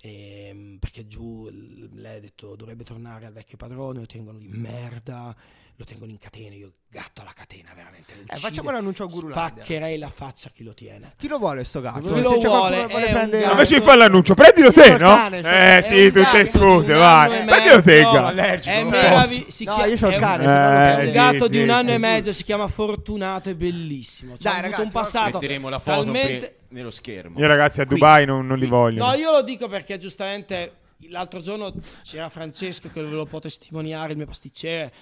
[0.02, 5.36] Ehm, perché giù lei ha detto dovrebbe tornare al vecchio padrone, lo tengono di merda,
[5.84, 6.56] lo tengono in catene.
[6.56, 8.14] Io gatto alla catena, veramente.
[8.28, 9.64] Eh, facciamo l'annuncio a Gurulandia.
[9.64, 11.14] Spaccherei la faccia a chi lo tiene.
[11.18, 12.14] Chi lo vuole sto gatto?
[12.14, 13.52] Chi lo c'è vuole, vuole prendere...
[13.52, 15.16] Invece di fare l'annuncio, prendilo te, no?
[15.16, 17.46] cane, eh sì, tutte scuse, vai.
[17.46, 18.36] Prendilo te, gatto.
[18.36, 22.32] È si No, io c'ho il cane, Eh, un gatto di un anno e mezzo,
[22.32, 24.34] si chiama Fortunato, è bellissimo.
[24.34, 26.58] Avuto ragazzi, un passato Metteremo la foto talmente...
[26.70, 27.40] nello schermo.
[27.40, 27.86] Io ragazzi a.
[27.86, 29.06] Dubai non, non li voglio.
[29.06, 30.78] No, io lo dico perché giustamente
[31.10, 31.74] l'altro giorno
[32.04, 34.94] c'era Francesco che ve lo può testimoniare, il mio pasticcere.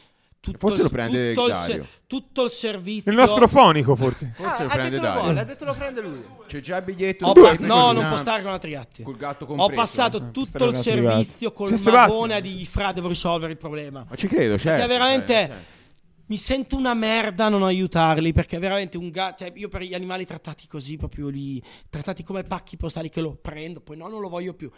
[0.41, 1.87] Tutto Forse il- lo prende tutto il, Dario.
[2.07, 3.11] tutto il servizio.
[3.11, 4.33] Il nostro fonico forse.
[4.37, 5.21] Ah, Forse lo ha prende detto lo Dario.
[5.23, 6.23] vuole, ha detto lo prende lui.
[6.47, 7.25] C'è già il biglietto.
[7.27, 9.03] Ho di- pa- di- no, di- non di- può stare con altri gatti.
[9.03, 9.79] Col gatto Ho compreso.
[9.81, 12.21] passato Eh, tutto il con servizio col C'è Sebastian.
[12.21, 14.03] magone dirgli fra devo risolvere il problema.
[14.09, 14.69] Ma ci credo, certo.
[14.79, 15.79] Perché veramente Eh, certo.
[16.25, 18.33] mi sento una merda a non aiutarli.
[18.33, 19.43] Perché veramente un gatto.
[19.43, 23.35] Cioè, io per gli animali trattati così, proprio lì, trattati come pacchi postali che lo
[23.39, 24.71] prendo, poi no, non lo voglio più.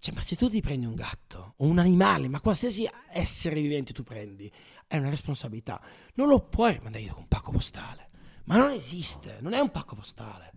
[0.00, 3.92] Cioè, ma se tu ti prendi un gatto o un animale, ma qualsiasi essere vivente
[3.92, 4.50] tu prendi,
[4.86, 5.80] è una responsabilità.
[6.14, 8.10] Non lo puoi mandare con un pacco postale.
[8.44, 10.52] Ma non esiste, non è un pacco postale.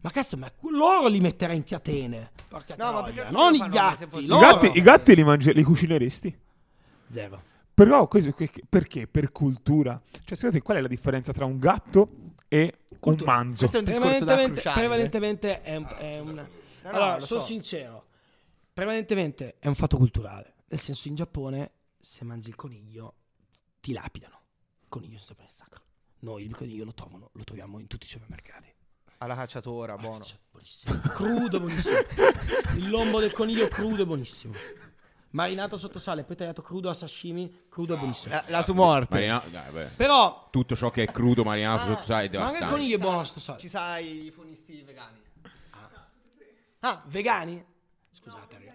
[0.00, 2.30] Ma cazzo, ma loro li metterei in catene.
[2.48, 3.96] Porca No, ma perché non i gatti.
[3.96, 6.38] se fosse- I gatti, i gatti li, mangi- li cucineresti?
[7.10, 7.42] Zero.
[7.74, 9.06] Però questo, que- perché?
[9.06, 10.00] Per cultura.
[10.10, 12.10] Cioè, secondo te qual è la differenza tra un gatto
[12.48, 13.58] e un manzo?
[13.58, 14.78] Questo è un discorso da Prevalentemente, cruciale.
[14.80, 15.86] prevalentemente è un...
[15.98, 17.46] È un- no, allora, lo sono so.
[17.46, 18.04] sincero.
[18.72, 20.54] Prevalentemente è un fatto culturale.
[20.68, 23.14] Nel senso, in Giappone, se mangi il coniglio,
[23.84, 24.40] ti lapidano.
[24.80, 25.82] Il coniglio sempre sacro.
[26.20, 28.72] Noi il coniglio lo, trovano, lo troviamo in tutti i supermercati.
[29.18, 30.24] Alla cacciatora, buono.
[30.24, 31.00] Cioè, buonissimo.
[31.12, 31.96] Crudo, buonissimo.
[32.76, 34.54] Il lombo del coniglio crudo è buonissimo.
[35.32, 38.32] Marinato sotto sale, poi tagliato crudo a sashimi, crudo è buonissimo.
[38.34, 39.14] La, la su morte.
[39.16, 39.84] Marina- dai, beh.
[39.96, 42.72] Però, Tutto ciò che è crudo marinato sotto sale è ma anche il devastante.
[42.72, 43.58] coniglio è buono sotto sale.
[43.58, 45.20] Ci sai i funisti vegani.
[47.06, 47.64] Vegani?
[48.12, 48.73] Scusate, ragazzi.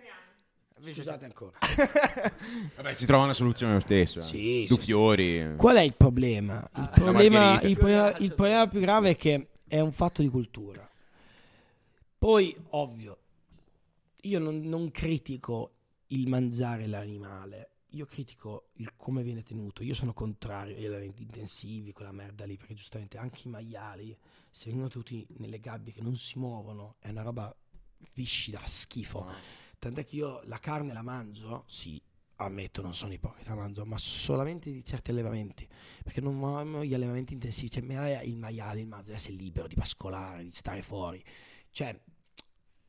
[0.82, 1.58] Scusate ancora.
[2.76, 4.20] Vabbè, si trova una soluzione lo stesso.
[4.20, 4.22] eh.
[4.22, 5.56] Sì, Due sì, fiori.
[5.58, 6.68] Qual è il problema?
[6.76, 10.30] Il, la problema, il, problema, il problema più grave è che è un fatto di
[10.30, 10.88] cultura.
[12.18, 13.18] Poi, ovvio,
[14.22, 15.74] io non, non critico
[16.08, 19.84] il mangiare l'animale, io critico il come viene tenuto.
[19.84, 24.18] Io sono contrario agli allevamenti intensivi, quella merda lì, perché giustamente anche i maiali,
[24.52, 27.56] se vengono tenuti nelle gabbie che non si muovono, è una roba
[28.16, 29.26] viscida, fa schifo.
[29.80, 32.02] Tant'è che io la carne la mangio, sì,
[32.36, 35.68] ammetto, non sono ipocrita, la mangio, ma solamente di certi allevamenti.
[36.04, 37.70] Perché non amo gli allevamenti intensivi.
[37.70, 37.84] Cioè,
[38.24, 41.24] il maiale, il manzo deve essere libero di pascolare, di stare fuori.
[41.72, 41.98] Cioè,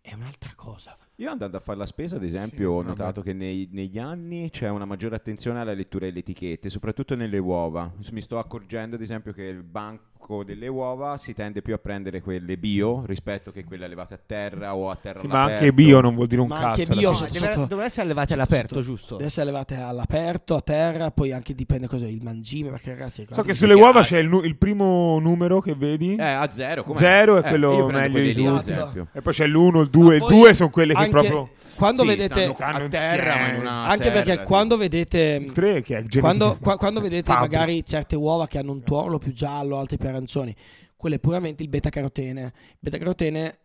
[0.01, 0.97] è un'altra cosa.
[1.17, 2.89] Io andando a fare la spesa, ad esempio, ho vabbè.
[2.89, 7.39] notato che nei- negli anni c'è una maggiore attenzione alla lettura delle etichette, soprattutto nelle
[7.39, 7.93] uova.
[8.11, 10.10] Mi sto accorgendo, ad esempio, che il banco
[10.45, 14.77] delle uova si tende più a prendere quelle bio rispetto che quelle allevate a terra
[14.77, 16.81] o a terra Sì, ma anche bio non vuol dire un Ma cazzo.
[16.83, 19.15] anche bio sotto- deve- sotto- devono essere allevate sotto- all'aperto, sotto- giusto?
[19.17, 23.27] Deve essere allevate all'aperto, a terra, poi anche dipende cosa il mangime, perché ragazzi...
[23.29, 26.15] So che sulle uova c'è il, nu- il primo numero che vedi.
[26.15, 26.85] Eh, a zero.
[26.85, 26.97] com'è?
[26.97, 28.71] Zero è Eh, quello meglio di tutti.
[28.71, 29.09] esempio.
[29.13, 30.15] E poi c'è l'1, il 2.
[30.15, 31.49] Il Ma poi 2 sono quelle che proprio.
[31.75, 32.53] Quando Sì, vedete...
[32.53, 35.19] stanno a stanno terra, ma in una Anche serra, perché quando vedete...
[35.43, 39.17] Il 3 che è Quando, qua- quando vedete magari certe uova che hanno un tuorlo
[39.19, 40.55] più giallo, altre più arancioni,
[40.97, 42.43] quello è puramente il beta carotene.
[42.71, 43.59] Il beta carotene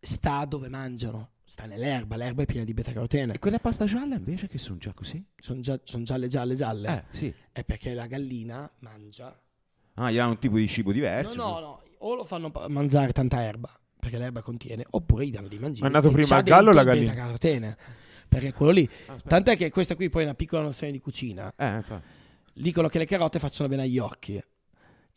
[0.00, 3.34] sta dove mangiano, sta nell'erba, l'erba è piena di beta carotene.
[3.34, 5.24] E quelle pasta gialla invece che sono già così?
[5.38, 6.88] Sono gialle, gialle, gialle.
[7.10, 7.34] Eh, sì.
[7.52, 9.38] È perché la gallina mangia.
[9.94, 11.34] Ah, gli hanno un tipo di cibo No, diverso.
[11.34, 11.82] no, no.
[11.98, 13.68] O lo fanno mangiare tanta erba,
[13.98, 15.82] perché l'erba contiene, oppure gli danno dei mangimi.
[15.82, 17.10] Ma è nato e prima il gallo o la gallina?
[17.10, 17.76] beta-carotene.
[18.28, 18.88] Perché quello lì.
[19.26, 21.52] Tant'è che questa qui poi è una piccola nozione di cucina.
[21.56, 22.06] Eh, infatti.
[22.52, 24.40] Dicono che le carote facciano bene agli occhi.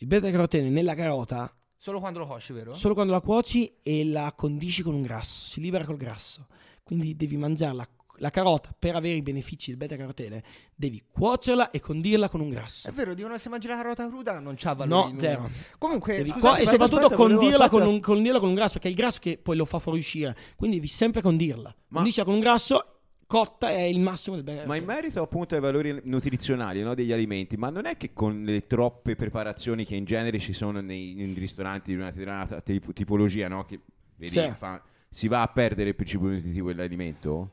[0.01, 2.73] Il beta-carotene nella carota Solo quando lo cosci, vero?
[2.73, 6.47] solo quando la cuoci e la condisci con un grasso, si libera col grasso.
[6.81, 7.87] Quindi devi mangiare
[8.17, 10.43] la, carota per avere i benefici del beta-carotene,
[10.73, 12.87] devi cuocerla e condirla con un grasso.
[12.87, 15.11] È vero, dicono se mangi la carota cruda non c'ha valore.
[15.11, 15.49] No, zero.
[15.77, 18.87] Comunque, Devi scusate, e aspetta, soprattutto aspetta, condirla, con un, condirla con un grasso, perché
[18.87, 20.35] è il grasso che poi lo fa fuoriuscire.
[20.55, 21.75] Quindi devi sempre condirla.
[21.89, 23.00] Ma- Condisci con un grasso,
[23.31, 27.55] cotta è il massimo del Ma in merito appunto ai valori nutrizionali no, degli alimenti,
[27.55, 31.33] ma non è che con le troppe preparazioni che in genere ci sono nei, nei
[31.33, 33.79] ristoranti di una determinata tip- tipologia, no, che
[34.17, 34.51] vedi, Sì.
[34.57, 37.51] fa- si va a perdere il principio nutritivo dell'alimento?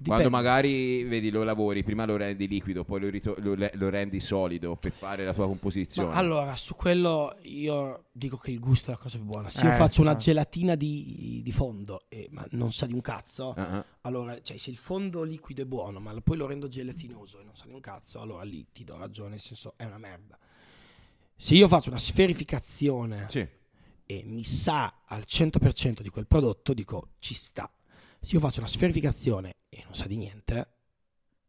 [0.00, 0.22] Dipende.
[0.22, 3.88] Quando magari vedi lo lavori, prima lo rendi liquido, poi lo, rito- lo le- lo
[3.90, 6.08] rendi solido per fare la tua composizione.
[6.08, 9.50] Ma allora, su quello io dico che il gusto è la cosa più buona.
[9.50, 10.26] Se io Eh, faccio una sì.
[10.26, 13.84] gelatina di, di fondo, e- ma non sa di un cazzo, ah.
[14.02, 17.54] allora, cioè, se il fondo liquido è buono, ma poi lo rendo gelatinoso e non
[17.54, 20.38] sa di un cazzo, allora lì ti do ragione, nel senso è una merda.
[21.36, 23.46] Se io faccio una sferificazione Sì.
[24.06, 27.70] e mi sa al 100% di quel prodotto, dico ci sta.
[28.20, 30.68] Se io faccio una sferificazione e non sa di niente,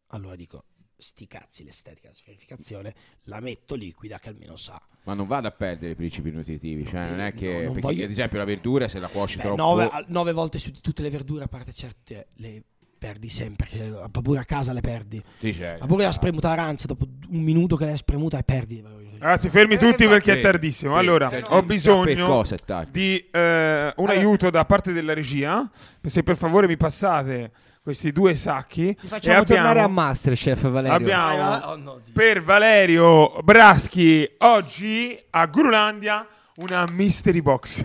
[0.06, 0.64] allora dico
[0.96, 2.94] sti cazzi l'estetica della sferificazione,
[3.24, 4.80] la metto liquida che almeno sa.
[5.04, 7.80] Ma non vado a perdere i principi nutritivi, cioè non è no, che non perché,
[7.80, 10.70] voglio- ad esempio la verdura se la cuoci Beh, troppo nove, al- nove volte su
[10.80, 12.64] tutte le verdure, a parte certe, le
[13.02, 15.20] perdi sempre, ma pure a casa le perdi.
[15.38, 15.80] Sì, certo.
[15.80, 18.80] Ma pure la spremuta arancia, dopo un minuto che l'hai spremuta e perdi.
[19.18, 20.92] Ragazzi, fermi tutti perché è tardissimo.
[20.92, 22.90] Sì, Allora, ho bisogno cosa è tardi?
[22.92, 25.68] di eh, un aiuto da parte della regia.
[26.06, 27.50] Se per favore mi passate
[27.82, 28.94] questi due sacchi.
[28.94, 30.96] Ti facciamo e tornare a abbiamo, Masterchef, Valerio.
[30.96, 36.26] abbiamo oh, no, per Valerio Braschi oggi a Gurulandia
[36.56, 37.84] una mystery box.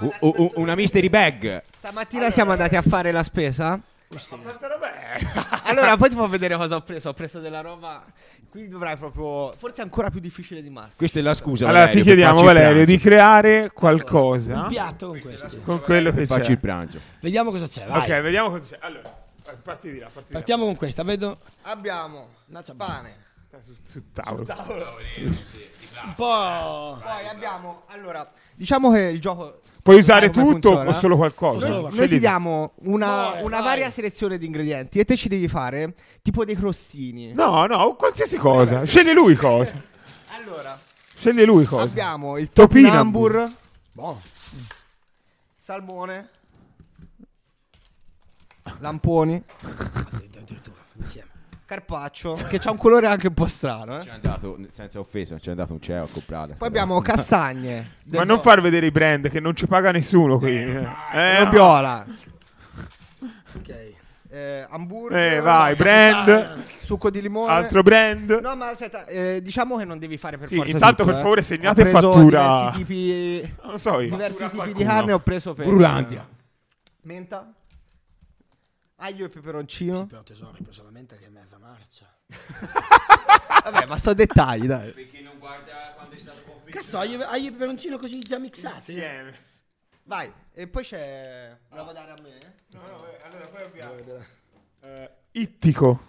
[0.00, 1.62] U- u- una mystery bag.
[1.74, 3.80] Stamattina siamo andati a fare la spesa.
[4.08, 5.18] È?
[5.64, 7.08] Allora, poi ti faccio vedere cosa ho preso.
[7.08, 8.04] Ho preso della roba.
[8.50, 9.52] Qui dovrai proprio.
[9.56, 10.96] Forse è ancora più difficile di Master.
[10.98, 11.64] Questa è la scusa.
[11.64, 12.90] Allora Valerio, ti chiediamo Valerio pranzo.
[12.90, 15.56] di creare Un qualcosa piatto con questo.
[15.64, 16.50] con quello che Facci c'è.
[16.50, 17.00] il pranzo.
[17.20, 17.86] Vediamo cosa c'è.
[17.86, 18.00] Vai.
[18.10, 18.78] Ok, vediamo cosa c'è.
[18.82, 19.22] Allora,
[19.62, 20.38] parti di là, parti di là.
[20.38, 21.02] Partiamo con questa.
[21.04, 22.92] Vedo Abbiamo una ciabatta.
[22.92, 23.16] pane,
[23.64, 24.44] Sul, sul tavolo.
[26.04, 26.98] Un po'...
[27.02, 29.60] Poi abbiamo, allora, diciamo che il gioco...
[29.82, 30.90] Puoi usare tutto funziona?
[30.90, 31.68] o solo qualcosa?
[31.68, 33.64] Noi, noi ti diamo una, Vai, una vai.
[33.66, 37.32] varia selezione di ingredienti e te ci devi fare tipo dei crostini.
[37.32, 38.84] No, no, qualsiasi cosa.
[38.84, 39.80] Sceglie lui cosa.
[40.44, 40.78] Allora,
[41.16, 41.82] Sceglie lui cosa.
[41.84, 43.30] abbiamo il Topinambur.
[43.32, 43.56] topinambur,
[43.92, 44.20] Buono.
[45.56, 46.28] salmone,
[48.78, 51.30] lamponi, Addirittura, insieme.
[51.72, 53.98] Carpaccio, che c'ha un colore anche un po' strano.
[53.98, 54.04] eh.
[54.04, 56.54] C'è andato, senza offesa, c'è andato un CEO a comprare.
[56.58, 60.54] Poi abbiamo castagne, Ma non far vedere i brand che non ci paga nessuno qui.
[60.56, 62.04] Eh, eh, robiola,
[63.56, 63.90] Ok.
[64.28, 67.52] eh, hamburger, eh, vai, brand, succo di limone.
[67.52, 68.30] altro brand.
[68.42, 71.14] No, ma aspetta, eh, diciamo che non devi fare per Sì, forza intanto tutto, per
[71.18, 71.22] eh.
[71.22, 72.70] favore segnate Ho preso fattura.
[72.72, 74.10] diversi tipi, Non lo so io.
[74.10, 76.28] diversi tipi di carne ho preso per Brulandia.
[77.04, 77.52] Menta,
[78.96, 79.96] aglio e peperoncino.
[79.98, 81.31] Sì, però tesoro, hai preso la menta che è.
[83.64, 85.10] Vabbè, ma sono dettagli, dai.
[86.70, 88.92] Cazzo, hai hai il peperoncino così già mixati?
[88.92, 89.38] Insieme.
[90.04, 92.38] Vai, e poi c'è la vuoi dare a me?
[93.22, 93.94] allora poi abbiamo
[94.80, 96.00] eh, Ittico,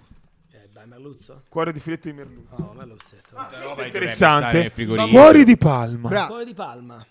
[0.52, 1.44] Eh, dai, merluzzo?
[1.48, 2.56] cuore di filetto di merluzzo.
[2.58, 3.36] No, merluzzetto.
[3.36, 3.62] dai.
[3.62, 4.72] Questo è interessante.
[5.10, 6.10] Cuori di palma.
[6.10, 6.28] Bravo.
[6.28, 7.06] Cuore di palma.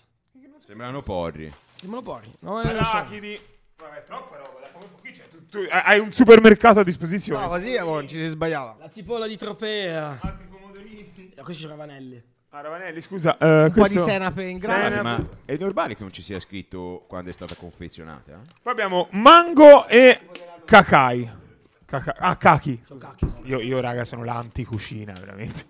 [0.65, 1.53] Sembrano porri.
[1.83, 2.33] Lo porri?
[2.39, 2.97] No, eh, non so.
[2.97, 3.39] Arachidi.
[3.83, 4.67] Vabbè, troppa roba.
[4.71, 7.41] come qui c'è tutto- Hai un supermercato a disposizione.
[7.43, 8.75] No, così eh, mo, ci si sbagliava.
[8.79, 10.17] La cipolla di tropea.
[10.21, 11.33] Altri pomodorini.
[11.35, 12.21] E questi sono ravanelli.
[12.49, 13.35] Ah, Ravanelli, scusa.
[13.39, 14.83] eh, Un po' di questo- senape in grano.
[14.83, 15.01] Senape.
[15.01, 18.31] Ma è normale che non ci sia scritto quando è stata confezionata?
[18.31, 18.51] eh?
[18.61, 20.19] Poi abbiamo mango e
[20.63, 21.41] cacai.
[21.85, 22.79] Caca- ah, cachi.
[22.85, 23.27] Sono cacchi.
[23.27, 25.65] sono- Io, io, raga, sono l'anticucina, veramente.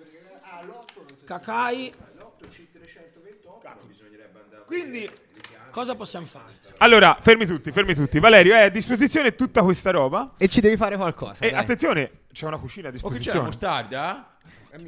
[1.25, 1.93] Cacai.
[4.65, 5.09] Quindi,
[5.73, 6.53] Cosa possiamo fare?
[6.77, 8.19] allora, fermi tutti, fermi tutti.
[8.19, 10.33] Valerio, hai a disposizione tutta questa roba.
[10.37, 11.43] E ci devi fare qualcosa.
[11.43, 11.59] E dai.
[11.59, 13.45] attenzione, c'è una cucina a O che c'è la disposizione.
[13.45, 14.27] mostarda?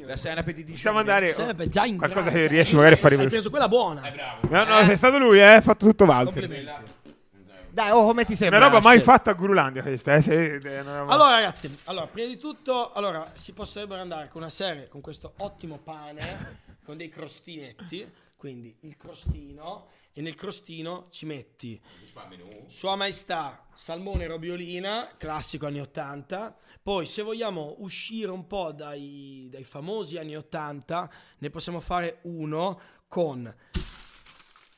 [0.04, 1.32] La senape di Possiamo andare.
[1.32, 3.34] Sarebbe già in Qualcosa che riesci magari a fare Hai veloce.
[3.34, 4.00] preso quella buona.
[4.48, 5.42] No, no, è stato lui, eh.
[5.54, 6.44] Ha fatto tutto Walter.
[6.44, 6.90] Complimenti.
[7.70, 8.58] Dai, oh, come ti Una sembra?
[8.60, 10.20] roba mai fatta a Gurulandia questa, eh.
[10.20, 14.40] se- è una roba- Allora, ragazzi, allora, prima di tutto, allora, si potrebbero andare con
[14.40, 18.08] una serie con questo ottimo pane con dei crostinetti.
[18.36, 19.86] Quindi il crostino,
[20.18, 21.78] e nel crostino ci metti
[22.68, 26.56] Sua Maestà, salmone robiolina, classico anni 80.
[26.82, 32.80] Poi, se vogliamo uscire un po' dai, dai famosi anni 80, ne possiamo fare uno
[33.08, 33.54] con.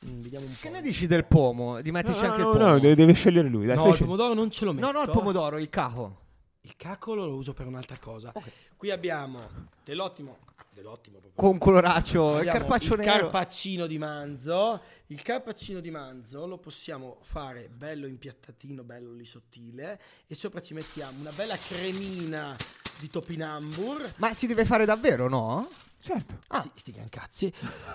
[0.08, 0.58] Mm, Vediamo un po'.
[0.60, 1.80] Che ne dici del pomo?
[1.82, 2.70] Di metterci no, anche no, il pomo?
[2.70, 3.66] no, deve, deve scegliere lui.
[3.66, 4.86] Dai, No, il pomodoro non ce lo metto.
[4.86, 6.22] no, no, il pomodoro, il caco.
[6.68, 8.30] Il cacolo lo uso per un'altra cosa.
[8.76, 9.40] Qui abbiamo
[9.82, 10.36] dell'ottimo,
[10.74, 11.32] dell'ottimo proprio.
[11.34, 13.30] Con coloraccio, il carpaccio il nero.
[13.30, 14.82] carpaccino di manzo.
[15.06, 19.98] Il carpaccino di manzo lo possiamo fare bello impiattatino, bello lì sottile.
[20.26, 22.54] E sopra ci mettiamo una bella cremina
[23.00, 24.16] di topinambur.
[24.18, 25.70] Ma si deve fare davvero, no?
[25.98, 26.40] Certo.
[26.48, 27.50] Ah, sti, sti gran cazzi.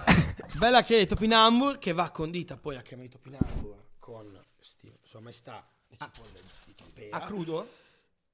[0.58, 5.20] bella crema di topinambur che va condita poi la crema di topinambur con sti, sua
[5.20, 7.16] maestà le cipolle di tropea.
[7.16, 7.82] A crudo?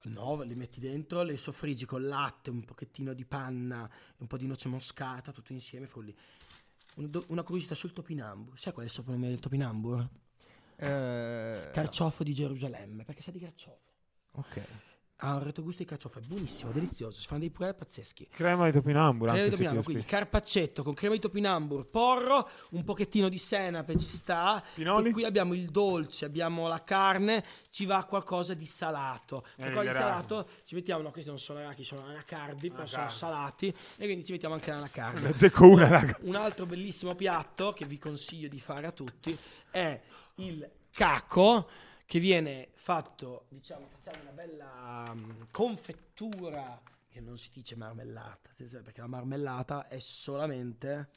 [0.04, 4.48] No, li metti dentro, le soffriggi con latte, un pochettino di panna un po' di
[4.48, 6.16] noce moscata, tutto insieme, folli.
[6.96, 8.58] Un- Una curiosità sul topinambur.
[8.58, 10.08] Sai qual è il soprannome del topinambur?
[10.78, 13.92] Eh, Carciofo di Gerusalemme, perché sa di carciofo.
[14.32, 14.62] ok.
[15.22, 18.30] Ha un retrogusto di carciofo, è buonissimo, delizioso, si fanno dei purè pazzeschi.
[18.32, 19.28] Crema di topinambur.
[19.28, 20.16] Crema di topinambur, quindi spesso.
[20.16, 24.64] carpaccetto con crema di topinambur, porro, un pochettino di senape ci sta.
[24.76, 25.10] Pinoli?
[25.10, 29.46] E qui abbiamo il dolce, abbiamo la carne, ci va qualcosa di salato.
[29.58, 33.10] Eh, Qualcosa di salato ci mettiamo, no, questi non sono arachi, sono anacardi, però sono
[33.10, 33.68] salati.
[33.98, 35.22] E quindi ci mettiamo anche l'anacardi.
[35.22, 36.18] Ne azzecco una, raga.
[36.22, 39.38] Un altro bellissimo piatto che vi consiglio di fare a tutti
[39.70, 40.00] è
[40.36, 41.68] il caco
[42.10, 49.00] che viene fatto, diciamo, facciamo una bella mm, confettura che non si dice marmellata, perché
[49.02, 51.10] la marmellata è solamente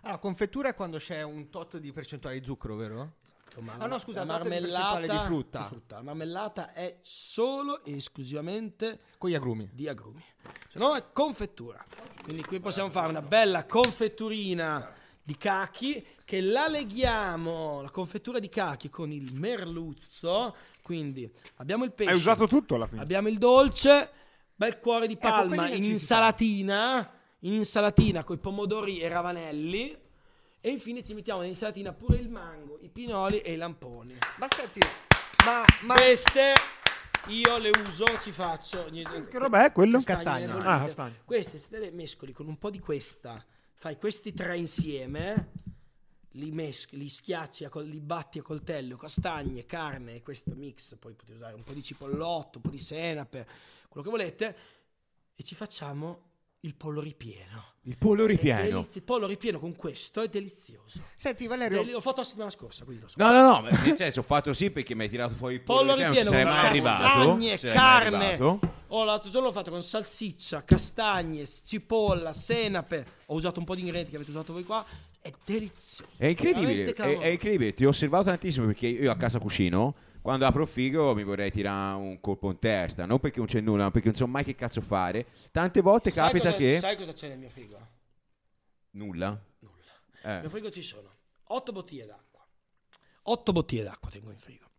[0.00, 3.18] Allora, confettura è quando c'è un tot di percentuale di zucchero, vero?
[3.60, 5.94] ma Ah, no, scusa, la tot di percentuale di frutta.
[5.94, 9.70] La marmellata è solo e esclusivamente Con gli agrumi.
[9.72, 10.24] di agrumi.
[10.68, 11.86] Se no è confettura.
[12.20, 14.92] Quindi qui possiamo fare una bella confetturina
[15.22, 20.56] di cachi che la leghiamo, la confettura di cachi con il merluzzo.
[20.82, 22.10] Quindi abbiamo il pesce.
[22.10, 23.02] Hai usato tutto alla fine.
[23.02, 24.10] Abbiamo il dolce,
[24.54, 29.96] bel cuore di palma quelli che in insalatina, in insalatina con i pomodori e ravanelli.
[30.64, 34.16] E infine ci mettiamo nell'insalatina pure il mango, i pinoli e i lamponi.
[34.38, 34.78] Ma senti,
[35.44, 36.54] ma, ma Queste
[37.28, 38.88] io le uso, ci faccio.
[38.90, 40.00] Che roba è quello?
[40.00, 40.54] Castagna.
[40.54, 41.00] bollite.
[41.00, 41.10] Ah.
[41.24, 43.44] Queste se te le mescoli con un po' di questa,
[43.82, 45.50] fai questi tre insieme,
[46.34, 51.14] li mescoli, li schiacci, col- li batti a coltello, castagne, carne e questo mix, poi
[51.14, 53.44] potete usare un po' di cipollotto, un po' di senape,
[53.88, 54.56] quello che volete,
[55.34, 56.31] e ci facciamo
[56.64, 57.70] il pollo ripieno.
[57.84, 58.62] Il pollo ripieno.
[58.62, 61.00] deliz- il pollo ripieno con questo è delizioso.
[61.16, 63.16] Senti Valerio, Deli- L'ho fatto la settimana scorsa, quindi lo so.
[63.18, 65.62] No, no, no, ma nel senso ho fatto sì perché mi hai tirato fuori il
[65.62, 67.36] pollo, Pollo ripieno, ripieno non con sarei mai arrivato.
[67.36, 68.26] castagne, carne.
[68.32, 68.60] arrivato.
[68.88, 73.06] Oh, l'altro giorno l'ho fatto con salsiccia, castagne, cipolla, senape.
[73.26, 74.84] Ho usato un po' di ingredienti che avete usato voi qua.
[75.20, 76.10] È delizioso.
[76.16, 80.46] È incredibile, è, è incredibile, ti ho osservato tantissimo perché io a casa cucino, quando
[80.46, 83.84] apro il frigo mi vorrei tirare un colpo in testa, non perché non c'è nulla,
[83.84, 85.26] ma perché non so mai che cazzo fare.
[85.50, 86.78] Tante volte Sai capita cosa- che...
[86.78, 87.78] Sai cosa c'è nel mio frigo?
[88.92, 89.38] Nulla?
[89.58, 89.74] Nulla.
[90.24, 90.40] Nel Eh.
[90.40, 91.10] mio frigo ci sono
[91.44, 92.46] 8 bottiglie d'acqua.
[93.24, 94.70] 8 bottiglie d'acqua tengo in frigo.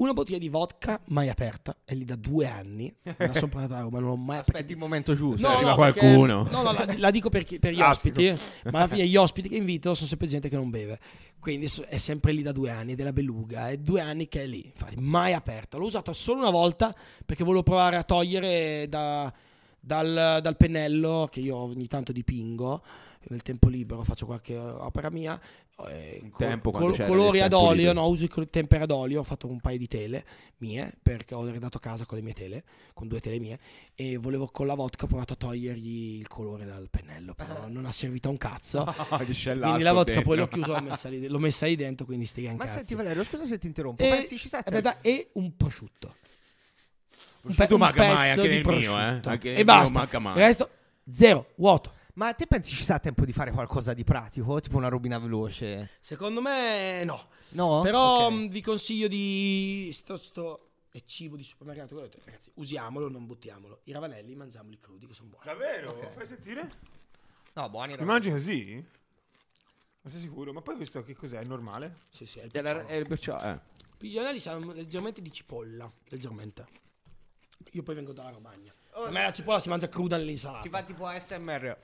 [0.00, 2.90] Una bottiglia di vodka mai aperta, è lì da due anni.
[3.02, 4.52] Me la sono portata a Roma, non l'ho mai aperta.
[4.52, 5.46] aspetti il momento giusto.
[5.46, 6.48] Se arriva perché- qualcuno.
[6.50, 8.18] no, no, la, la dico perché, per gli Classico.
[8.20, 10.98] ospiti, ma alla fine gli ospiti che invito sono sempre gente che non beve.
[11.38, 14.46] Quindi è sempre lì da due anni, è della beluga, è due anni che è
[14.46, 15.76] lì, infatti mai aperta.
[15.76, 16.94] L'ho usata solo una volta
[17.26, 19.30] perché volevo provare a togliere da-
[19.80, 22.82] dal, dal pennello che io ogni tanto dipingo.
[23.28, 25.38] Nel tempo libero faccio qualche opera mia.
[25.88, 28.00] eh, tempo col- colori ad olio, libero.
[28.00, 29.20] no, uso i col- tempera ad olio.
[29.20, 30.24] Ho fatto un paio di tele
[30.58, 33.58] mie perché ho arredato casa con le mie tele, con due tele mie
[33.94, 37.84] e volevo con la vodka ho provato a togliergli il colore dal pennello, però non
[37.84, 38.84] ha servito a un cazzo.
[39.30, 40.62] C'è quindi la vodka poi l'ho dentro.
[40.62, 42.76] chiusa, l'ho messa lì, l'ho messa lì dentro, quindi stia in Ma cazzi.
[42.78, 44.02] senti Valerio, scusa se ti interrompo.
[44.02, 44.56] e, sette?
[44.56, 46.14] aspetta, e un prosciutto.
[47.42, 49.28] Un, Prosciutto un manca mai, pezzo anche di nel mio, prosciutto.
[49.28, 49.32] eh.
[49.32, 49.92] Anche e mio basta.
[49.98, 50.34] manca mai.
[50.34, 50.70] Il resto
[51.10, 51.94] zero, vuoto.
[52.14, 54.60] Ma te pensi ci sa tempo di fare qualcosa di pratico?
[54.60, 55.90] Tipo una robina veloce?
[56.00, 57.28] Secondo me no.
[57.50, 57.80] No?
[57.80, 58.32] Però Ok.
[58.32, 63.74] mh, vi consiglio di sto, sto è cibo di supermercato, ragazzi, usiamolo, non buttiamoli.
[63.84, 65.44] I ravanelli mangiamoli crudi che sono buoni.
[65.46, 66.10] Davvero?
[66.14, 66.68] Fai sentire?
[67.54, 68.84] No, buoni Li mangi così?
[70.02, 70.52] Ma sei sicuro?
[70.52, 71.38] Ma poi questo che cos'è?
[71.38, 71.94] È normale?
[72.10, 73.60] Sì, sì, è il È il eh.
[73.92, 76.66] I pigianelli sanno leggermente di cipolla, leggermente.
[77.72, 78.72] Io poi vengo dalla Romagna.
[78.92, 80.62] A me la cipolla si mangia cruda nell'insalata.
[80.62, 81.76] Si fa tipo ASMR.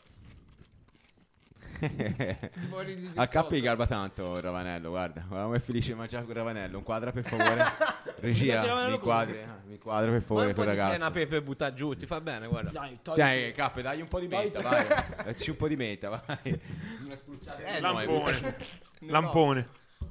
[3.14, 5.24] A gli garba tanto il Ravanello, guarda.
[5.26, 6.78] Guarda come è felice di mangiare con il Ravanello.
[6.78, 7.64] Un quadra per favore.
[8.20, 10.92] Regia, mi quadri, eh, mi quadra per favore un po' tuo di ragazzo.
[10.92, 12.70] sena pepe butta giù, ti fa bene, guarda.
[12.70, 14.86] Dai, togli Dai, K, dai un po' di menta, vai.
[15.24, 16.60] Dacci un po' di menta, vai.
[17.04, 17.62] Una spruzzata.
[17.62, 18.56] Eh, di no, Lampone.
[19.00, 19.68] Lampone.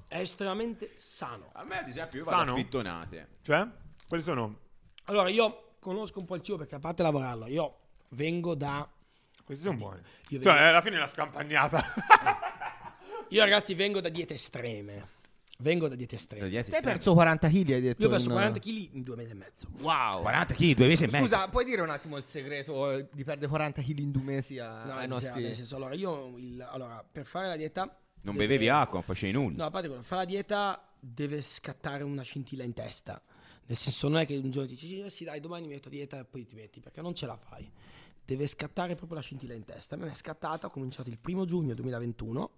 [0.07, 1.49] È estremamente sano.
[1.53, 2.53] A me, ad esempio, io vado Sano?
[2.53, 3.27] a fittonate.
[3.41, 3.67] Cioè?
[4.07, 4.59] Quali sono?
[5.05, 7.75] Allora, io conosco un po' il cibo perché a parte lavorarlo, io
[8.09, 8.87] vengo da...
[9.43, 9.99] Questi sono buoni.
[10.29, 11.83] Io, Cioè, vengo- alla fine è la scampagnata.
[13.29, 15.13] io, ragazzi vengo da diete estreme.
[15.59, 16.49] Vengo da diete estreme.
[16.49, 18.01] Te hai perso 40 kg, hai detto.
[18.01, 19.67] Io ho perso in- 40 kg in due mesi e mezzo.
[19.79, 20.21] Wow.
[20.21, 21.23] 40 kg, due mesi e mezzo.
[21.25, 24.57] Scusa, puoi dire un attimo il segreto eh, di perdere 40 kg in due mesi
[24.59, 25.43] a- No, ai nostri...
[25.43, 27.83] nel senso, allora, io il- allora, per fare la dieta...
[28.21, 29.55] Non deve- bevevi acqua, non facevi nulla.
[29.57, 33.21] No, a parte quello, fare la dieta deve scattare una scintilla in testa.
[33.67, 35.87] Nel senso, non è che un giorno ti dici, "Eh sì, dai, domani mi metto
[35.87, 37.69] a dieta e poi ti metti, perché non ce la fai.
[38.23, 39.95] Deve scattare proprio la scintilla in testa.
[39.95, 42.51] A me è scattata, ho cominciato il primo giugno 2021,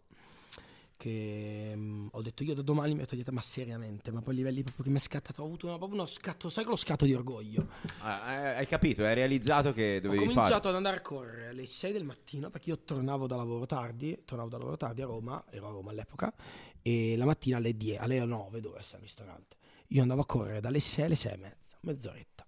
[0.97, 4.33] che mm, ho detto io da domani mi metto a dieta, ma seriamente, ma poi
[4.33, 6.77] a livelli proprio che mi è scattato, ho avuto una- proprio uno scatto, sai quello
[6.77, 7.67] scatto di orgoglio.
[7.99, 10.69] Ah, eh, hai capito, hai realizzato che Ho dovevi cominciato fare.
[10.69, 14.49] ad andare a correre alle 6 del mattino perché io tornavo da lavoro tardi, tornavo
[14.49, 16.33] da lavoro tardi a Roma, ero a Roma all'epoca,
[16.81, 19.55] e la mattina alle 10, alle 9 dovevo essere al ristorante.
[19.87, 22.45] Io andavo a correre dalle 6 alle 6 e mezza, mezz'oretta.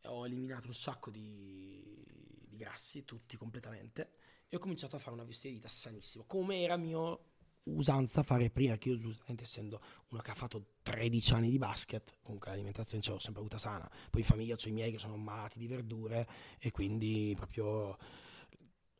[0.00, 2.04] E ho eliminato un sacco di,
[2.48, 4.14] di grassi, tutti completamente,
[4.48, 7.30] e ho cominciato a fare una vestita di vita sanissimo, come era mio
[7.64, 12.18] usanza fare prima, che io giustamente essendo uno che ha fatto 13 anni di basket,
[12.22, 15.16] comunque l'alimentazione ce l'ho sempre avuta sana, poi in famiglia ho i miei che sono
[15.16, 16.28] malati di verdure
[16.58, 17.96] e quindi proprio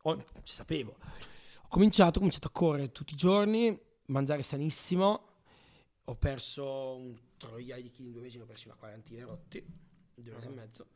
[0.01, 0.95] ho- ci sapevo.
[1.63, 5.32] Ho cominciato, ho cominciato a correre tutti i giorni, mangiare sanissimo,
[6.05, 9.63] ho perso un troiaio di chili in due mesi, ne ho persi una quarantina rotti,
[10.15, 10.87] due mesi e mezzo.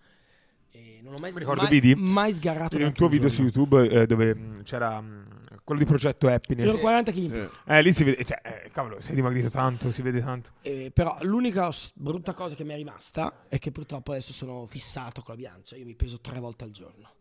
[0.69, 3.51] E non ho mai, Mi ricordo mai, vidi- mai sgarrato un tuo video su giorno.
[3.51, 6.79] YouTube eh, dove mh, c'era mh, quello di Progetto Ero Happiness.
[6.79, 7.45] 40 kg più.
[7.65, 10.51] Eh, lì si vede, cioè, eh, cavolo, sei dimagrito tanto, si vede tanto.
[10.61, 15.21] Eh, però l'unica brutta cosa che mi è rimasta è che purtroppo adesso sono fissato
[15.21, 15.77] con la bilancia.
[15.77, 17.15] Io mi peso tre volte al giorno.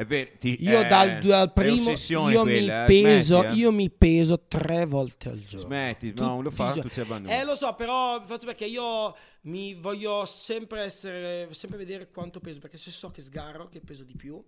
[0.00, 3.58] È vero, ti- Io eh, dal, dal primo io, quella, mi eh, peso, smetti, eh.
[3.60, 5.66] io mi peso tre volte al giorno.
[5.66, 6.80] Smetti, Tutti no, lo fa, i giorni.
[6.82, 7.38] tutti si abbandonano.
[7.38, 12.60] Eh, lo so, però faccio perché io mi voglio sempre essere, sempre vedere quanto peso,
[12.60, 14.42] perché se so che sgarro, che peso di più,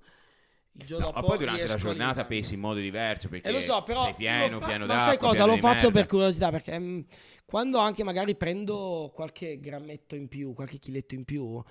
[0.74, 3.53] il giorno No, ma dopo poi durante la giornata pesi in modo diverso perché Eh
[3.53, 5.05] lo so, però sei pieno, fa- pieno ma d'acqua.
[5.05, 5.45] sai cosa?
[5.45, 5.93] Lo faccio merda.
[5.93, 7.01] per curiosità perché mm,
[7.45, 11.62] quando anche magari prendo qualche grammetto in più, qualche chiletto in più,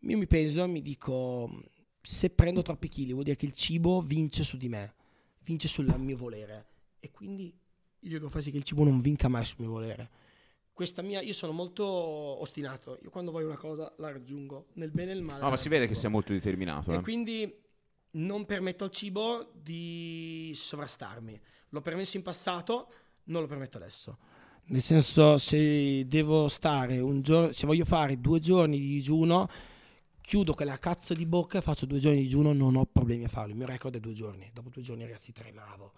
[0.00, 1.48] io mi peso e mi dico
[2.06, 4.94] se prendo troppi chili vuol dire che il cibo vince su di me,
[5.40, 6.66] vince sul mio volere
[7.00, 7.52] e quindi
[7.98, 10.10] io devo fare sì che il cibo non vinca mai sul mio volere.
[10.72, 12.98] Questa mia, io sono molto ostinato.
[13.02, 15.40] Io quando voglio una cosa la raggiungo nel bene e nel male.
[15.42, 16.92] No, ma si vede che sei molto determinato.
[16.92, 17.00] E eh.
[17.00, 17.52] quindi
[18.12, 21.40] non permetto al cibo di sovrastarmi.
[21.70, 22.92] L'ho permesso in passato,
[23.24, 24.18] non lo permetto adesso.
[24.66, 29.48] Nel senso, se devo stare un giorno, se voglio fare due giorni di digiuno,
[30.26, 33.28] chiudo quella cazzo di bocca e faccio due giorni di digiuno, non ho problemi a
[33.28, 33.52] farlo.
[33.52, 34.50] Il mio record è due giorni.
[34.52, 35.92] Dopo due giorni, ragazzi, tremavo.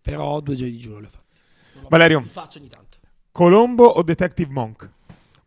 [0.00, 1.10] Però due giorni di digiuno li ho
[1.82, 2.20] ho- Valerio.
[2.20, 2.96] Li faccio ogni tanto.
[3.30, 4.90] Colombo o Detective Monk?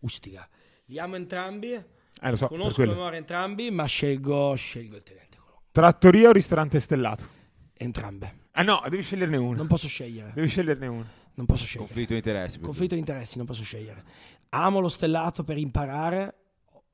[0.01, 0.47] Ustiga.
[0.85, 1.71] Li amo entrambi.
[1.73, 5.63] Eh, lo so, Conosco memoria entrambi, ma scelgo, scelgo il tenente Colombo.
[5.71, 7.25] Trattoria o ristorante stellato?
[7.73, 8.49] Entrambe.
[8.51, 9.57] Ah no, devi sceglierne uno.
[9.57, 10.31] Non posso scegliere.
[10.35, 11.05] Devi sceglierne uno.
[11.33, 11.85] Non posso scegliere.
[11.87, 12.59] Conflitto di interessi.
[12.59, 14.03] Conflitto di interessi, non posso scegliere.
[14.49, 16.35] Amo lo stellato per imparare,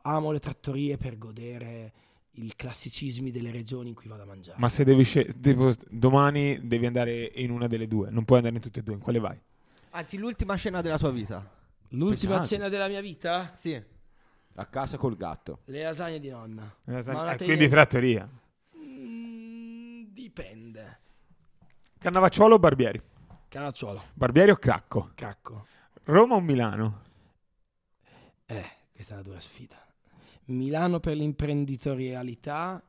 [0.07, 1.93] amo le trattorie per godere
[2.39, 4.57] i classicismi delle regioni in cui vado a mangiare.
[4.59, 8.61] Ma se devi scegliere, domani devi andare in una delle due, non puoi andare in
[8.61, 9.39] tutte e due, in quale vai?
[9.91, 11.37] Anzi, l'ultima scena della tua vita.
[11.91, 12.47] L'ultima Pesante.
[12.47, 13.53] cena della mia vita?
[13.55, 13.81] Sì.
[14.59, 15.59] A casa col gatto.
[15.65, 16.63] Le lasagne di nonna.
[16.85, 18.29] Eh, Ma la eh, te- quindi trattoria.
[18.77, 20.99] Mm, dipende.
[21.99, 23.01] Cannavacciuolo o Barbieri?
[23.49, 25.11] Canacciuolo, Barbieri o Cracco?
[25.15, 25.65] cacco.
[26.03, 27.01] Roma o Milano?
[28.45, 29.75] Eh, questa è una dura sfida.
[30.47, 32.81] Milano per l'imprenditorialità,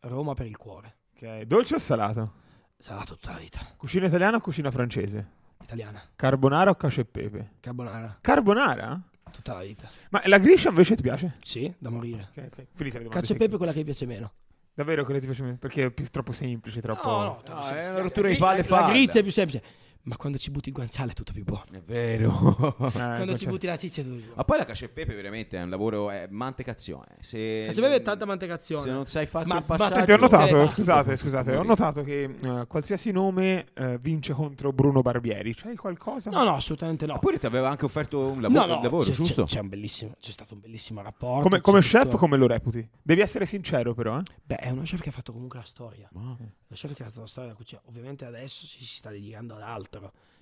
[0.00, 0.96] Roma per il cuore.
[1.14, 2.32] Ok, Dolce o salato?
[2.78, 3.60] Salato tutta la vita.
[3.76, 5.42] Cucina italiana o cucina francese?
[5.62, 6.02] Italiana.
[6.16, 7.52] Carbonara o cacio e pepe?
[7.60, 9.00] Carbonara, Carbonara?
[9.30, 9.88] tutta la vita.
[10.10, 11.38] Ma la griscia invece ti piace?
[11.42, 12.28] Sì, da morire.
[12.30, 12.66] Ok, ok.
[12.74, 13.08] Finite le domande.
[13.20, 14.32] Cacio e pepe è quella che mi piace meno.
[14.74, 15.56] Davvero quella ti piace meno?
[15.56, 17.08] Perché è più, troppo semplice, troppo...
[17.08, 18.88] No, no, No, sì, è sì, una la- rottura di la- palle La falla.
[18.88, 19.62] grizia è più semplice.
[20.06, 21.64] Ma quando ci butti il guanciale è tutto più buono.
[21.72, 22.76] È vero.
[22.78, 24.36] Eh, Quando ci butti la ciccia è tutto più buono.
[24.36, 27.16] Ma poi la cacio e pepe veramente è un lavoro, è mantecazione.
[27.20, 28.82] Se, Cacio e pepe è tanta mantecazione.
[28.82, 29.94] Se non sai fare Ma- il ma- passaggio...
[29.94, 35.00] Senti, ho notato, scusate, scusate, ho notato che eh, qualsiasi nome eh, vince contro Bruno
[35.00, 35.54] Barbieri.
[35.54, 36.28] C'hai qualcosa?
[36.30, 37.14] No, no, assolutamente no.
[37.14, 39.44] Ma pure ti aveva anche offerto un lavoro, no, no, un lavoro c'è, giusto?
[39.44, 41.42] c'è- c'è un bellissimo, c'è stato un bellissimo rapporto.
[41.48, 42.86] Come, come tutto- chef, come lo reputi?
[43.00, 44.18] Devi essere sincero, però.
[44.18, 44.22] Eh?
[44.44, 46.10] Beh, è uno chef che ha fatto comunque la storia.
[46.14, 46.36] Ah.
[46.38, 47.80] Lo chef che ha fatto la storia della cucina.
[47.86, 49.93] Ovviamente adesso si, si sta dedicando ad altro.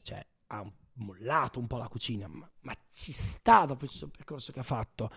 [0.03, 4.53] Cioè, ha mollato un po' la cucina, ma, ma ci sta dopo il suo percorso
[4.53, 5.11] che ha fatto.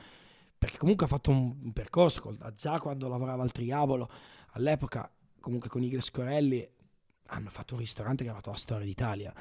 [0.57, 4.09] Perché comunque ha fatto un, un percorso già quando lavorava al Triabolo,
[4.51, 5.09] all'epoca,
[5.39, 6.67] comunque con Igor Scorelli,
[7.27, 9.33] hanno fatto un ristorante che ha fatto la storia d'Italia.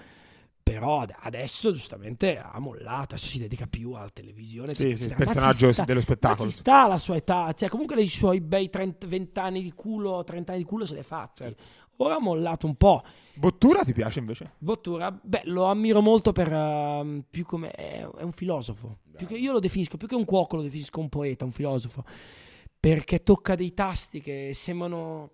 [0.63, 4.75] Però ad- adesso giustamente ha mollato, si dedica più alla televisione.
[4.75, 6.49] Sì, sì, il personaggio sta- dello ma spettacolo.
[6.49, 10.25] ci sta la sua età, cioè comunque i suoi bei 30, 20 anni di culo,
[10.25, 11.43] 30 anni di culo se ha fatti.
[11.43, 11.63] Certo.
[11.99, 13.03] Ora ha mollato un po'.
[13.35, 14.53] Bottura ti piace invece?
[14.59, 18.99] Bottura, beh, lo ammiro molto per ehm, più come è, è un filosofo.
[19.17, 22.05] Più che io lo definisco, più che un cuoco, lo definisco un poeta, un filosofo.
[22.79, 25.31] Perché tocca dei tasti che sembrano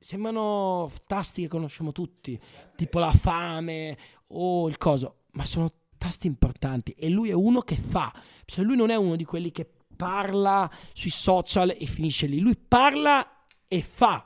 [0.00, 2.38] sembrano tasti che conosciamo tutti,
[2.76, 3.96] tipo la fame
[4.28, 8.12] o il coso, ma sono tasti importanti e lui è uno che fa,
[8.44, 12.56] cioè lui non è uno di quelli che parla sui social e finisce lì, lui
[12.56, 14.24] parla e fa.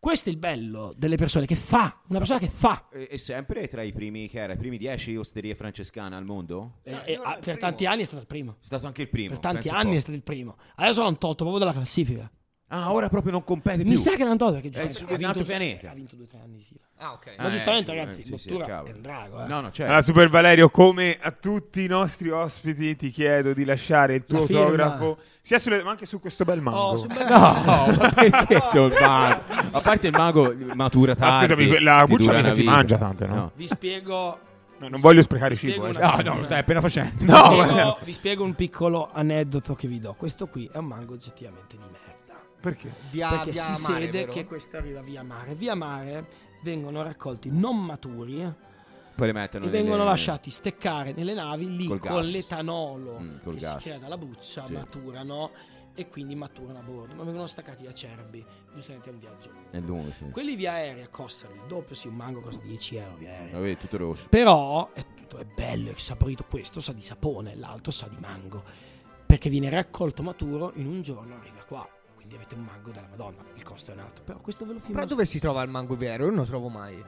[0.00, 2.88] Questo è il bello delle persone che fa, una persona che fa.
[2.92, 6.78] E, e sempre tra i primi, che era, i primi dieci osterie francescane al mondo?
[6.84, 8.58] E- e- ah, per tanti anni è stato il primo.
[8.60, 9.30] È stato anche il primo.
[9.30, 10.56] Per tanti anni è stato il primo.
[10.76, 12.30] Adesso l'hanno tolto proprio dalla classifica.
[12.70, 13.88] Ah, ora proprio non compete più.
[13.88, 15.90] Mi sa che l'hanno tolto perché È giustamente ha un vinto, altro pianeta.
[15.90, 16.80] ha vinto due o tre anni di fila.
[17.00, 17.34] Ah, ok.
[17.38, 18.52] Ma Eh, giustamente, sì, ragazzi, eh, sì, sì, è
[18.92, 19.44] un drago.
[19.44, 19.46] Eh.
[19.46, 19.82] No, no, certo.
[19.84, 24.40] Allora, Super Valerio, come a tutti i nostri ospiti, ti chiedo di lasciare il tuo
[24.40, 26.78] autografo, sia sulle, ma anche su questo bel mango.
[26.80, 27.62] Oh, sul bel- No,
[27.96, 29.42] ma perché c'è il mago?
[29.70, 31.54] A parte il mago matura Ma tardi.
[31.54, 33.52] scusami, la buccia si mangia tante, no?
[33.54, 34.38] Vi spiego,
[34.78, 35.86] No, non voglio sprecare cibo.
[35.86, 35.92] eh.
[35.92, 37.24] No, no, lo stai appena facendo.
[37.24, 40.14] No, vi ma- spiego- vi spiego un piccolo aneddoto che vi do.
[40.18, 42.16] Questo qui è un mango oggettivamente di merda.
[42.60, 42.92] Perché?
[43.10, 44.32] Via, perché via si mare, sede vero?
[44.32, 45.54] che questo arriva via mare.
[45.54, 46.26] Via mare
[46.62, 48.52] vengono raccolti non maturi
[49.14, 52.32] Poi le mettono e vengono nelle- lasciati steccare nelle navi lì Col con gas.
[52.32, 53.82] l'etanolo Mm, col che gas.
[53.82, 54.72] si crea dalla buccia, Sì.
[54.72, 55.50] maturano
[55.94, 57.14] e quindi maturano a bordo.
[57.14, 58.44] Ma vengono staccati a Cerbi.
[58.74, 59.70] Giustamente è un viaggio lungo.
[59.70, 60.30] È lungo, sì.
[60.30, 63.58] Quelli via aerea costano il doppio, sì, un mango costa 10 euro via aerea.
[63.58, 64.26] Vedi, tutto rosso.
[64.28, 66.44] Però è tutto è bello, è saporito.
[66.48, 68.62] Questo sa di sapone, l'altro sa di mango.
[69.26, 71.57] Perché viene raccolto maturo in un giorno arriva.
[72.28, 73.42] Quindi avete un mango della Madonna.
[73.54, 74.22] Il costo è un altro.
[74.22, 74.96] Però questo ve lo filmo.
[74.96, 76.24] Però dove si trova il mango vero?
[76.24, 77.02] Io non lo trovo mai.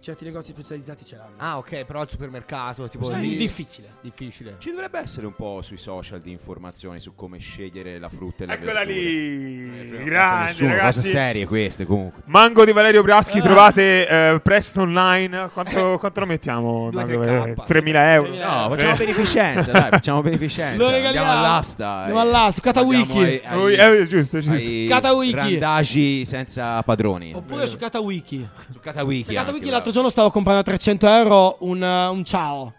[0.00, 1.34] Certi negozi specializzati ce l'hanno.
[1.36, 3.88] Ah, ok, però al supermercato, tipo È lì- difficile.
[4.00, 4.54] difficile.
[4.58, 8.46] Ci dovrebbe essere un po' sui social di informazioni su come scegliere la frutta e
[8.46, 8.98] la Eccola verdura.
[8.98, 10.98] lì, Eh, grande nessuno, ragazzi.
[11.00, 12.22] cose serie queste comunque.
[12.26, 13.42] Mango di Valerio Braschi, Ah.
[13.42, 15.50] trovate eh, presto online.
[15.52, 16.88] Quanto, quanto lo mettiamo?
[16.90, 17.64] Due, No, tre dove- K.
[17.66, 18.28] 3.000 euro.
[18.30, 18.96] 3.000 No, Eh, facciamo eh.
[18.96, 20.76] beneficenza, dai, facciamo beneficenza.
[20.82, 21.26] Lo regaliamo.
[21.28, 21.88] Andiamo all'asta.
[21.90, 22.22] Andiamo eh.
[22.22, 24.52] all'asta, ai- Oh, eh, giusto, giusto.
[24.56, 25.34] ai Katawiki.
[25.34, 27.34] randagi senza padroni.
[27.34, 28.48] Oppure su Katawiki.
[28.72, 29.24] Su Katawiki.
[29.24, 32.74] Su Katawiki anche, l'altro giorno stavo comprando a 300 euro un, uh, un ciao.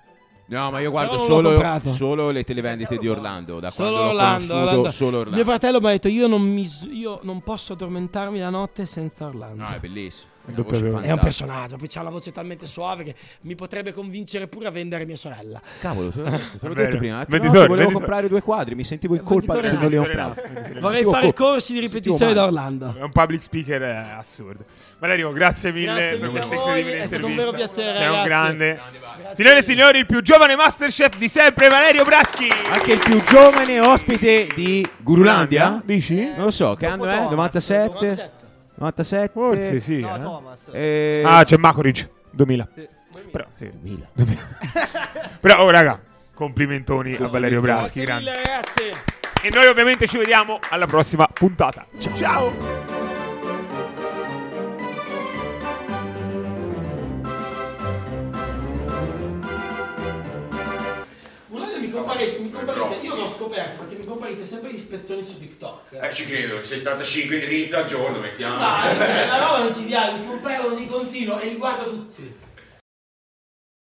[0.48, 3.62] No, ma io guardo solo, solo le televendite di Orlando.
[3.62, 4.92] Da Solo quando Orlando, Orlando.
[4.92, 5.36] solo Orlando.
[5.36, 9.28] Mio fratello mi ha detto io non, mi io non posso addormentarmi la notte senza
[9.28, 9.64] Orlando.
[9.64, 10.31] No, è bellissimo.
[10.44, 14.72] È un personaggio, poi c'ha la voce talmente suave che mi potrebbe convincere pure a
[14.72, 15.62] vendere mia sorella.
[15.80, 16.20] Cavolo, te
[16.60, 17.18] l'ho detto, prima.
[17.20, 17.92] Notte volevo venditore.
[17.92, 20.74] comprare due quadri, mi sentivo in colpa Venditore se non li ho no, comprati.
[20.74, 20.80] no.
[20.80, 22.96] Vorrei fare co- corsi di ripetizione da Orlando.
[22.98, 24.64] È un public speaker eh, assurdo.
[25.00, 27.58] Valerio, grazie mille Grazie per questa incredibile è stato un intervista.
[27.58, 28.80] vero piacere, Sei un grande.
[29.34, 32.48] Signore e signori, il più giovane Masterchef di sempre, Valerio Braschi.
[32.72, 35.82] Anche il più giovane ospite di Gurulandia?
[35.86, 36.16] Dici?
[36.36, 37.16] Non lo so, che anno è?
[37.16, 38.32] Thomas, 97?
[38.76, 39.32] 97.
[39.34, 39.34] 97?
[39.34, 40.00] Forse sì.
[40.00, 40.20] No, eh.
[40.22, 40.70] Thomas.
[40.74, 42.68] Eh, Ah, c'è Makoric, 2000.
[43.32, 43.70] Però, sì.
[43.74, 44.08] 2000.
[45.40, 46.00] Però, oh, raga,
[46.34, 48.90] complimentoni a Valerio Braschi, Grazie mille ragazzi.
[49.44, 51.86] E noi ovviamente ci vediamo alla prossima puntata.
[52.00, 52.16] Ciao.
[52.16, 53.11] Ciao.
[61.92, 65.94] Comparite, mi comparite, io l'ho scoperto perché mi comparite sempre gli spezzoni su TikTok.
[66.02, 68.58] Eh, ci credo, 65 indirizzi al giorno, mettiamo.
[68.58, 72.50] Dai, cioè, la roba non si dia, mi comparano di continuo e li guardo tutti.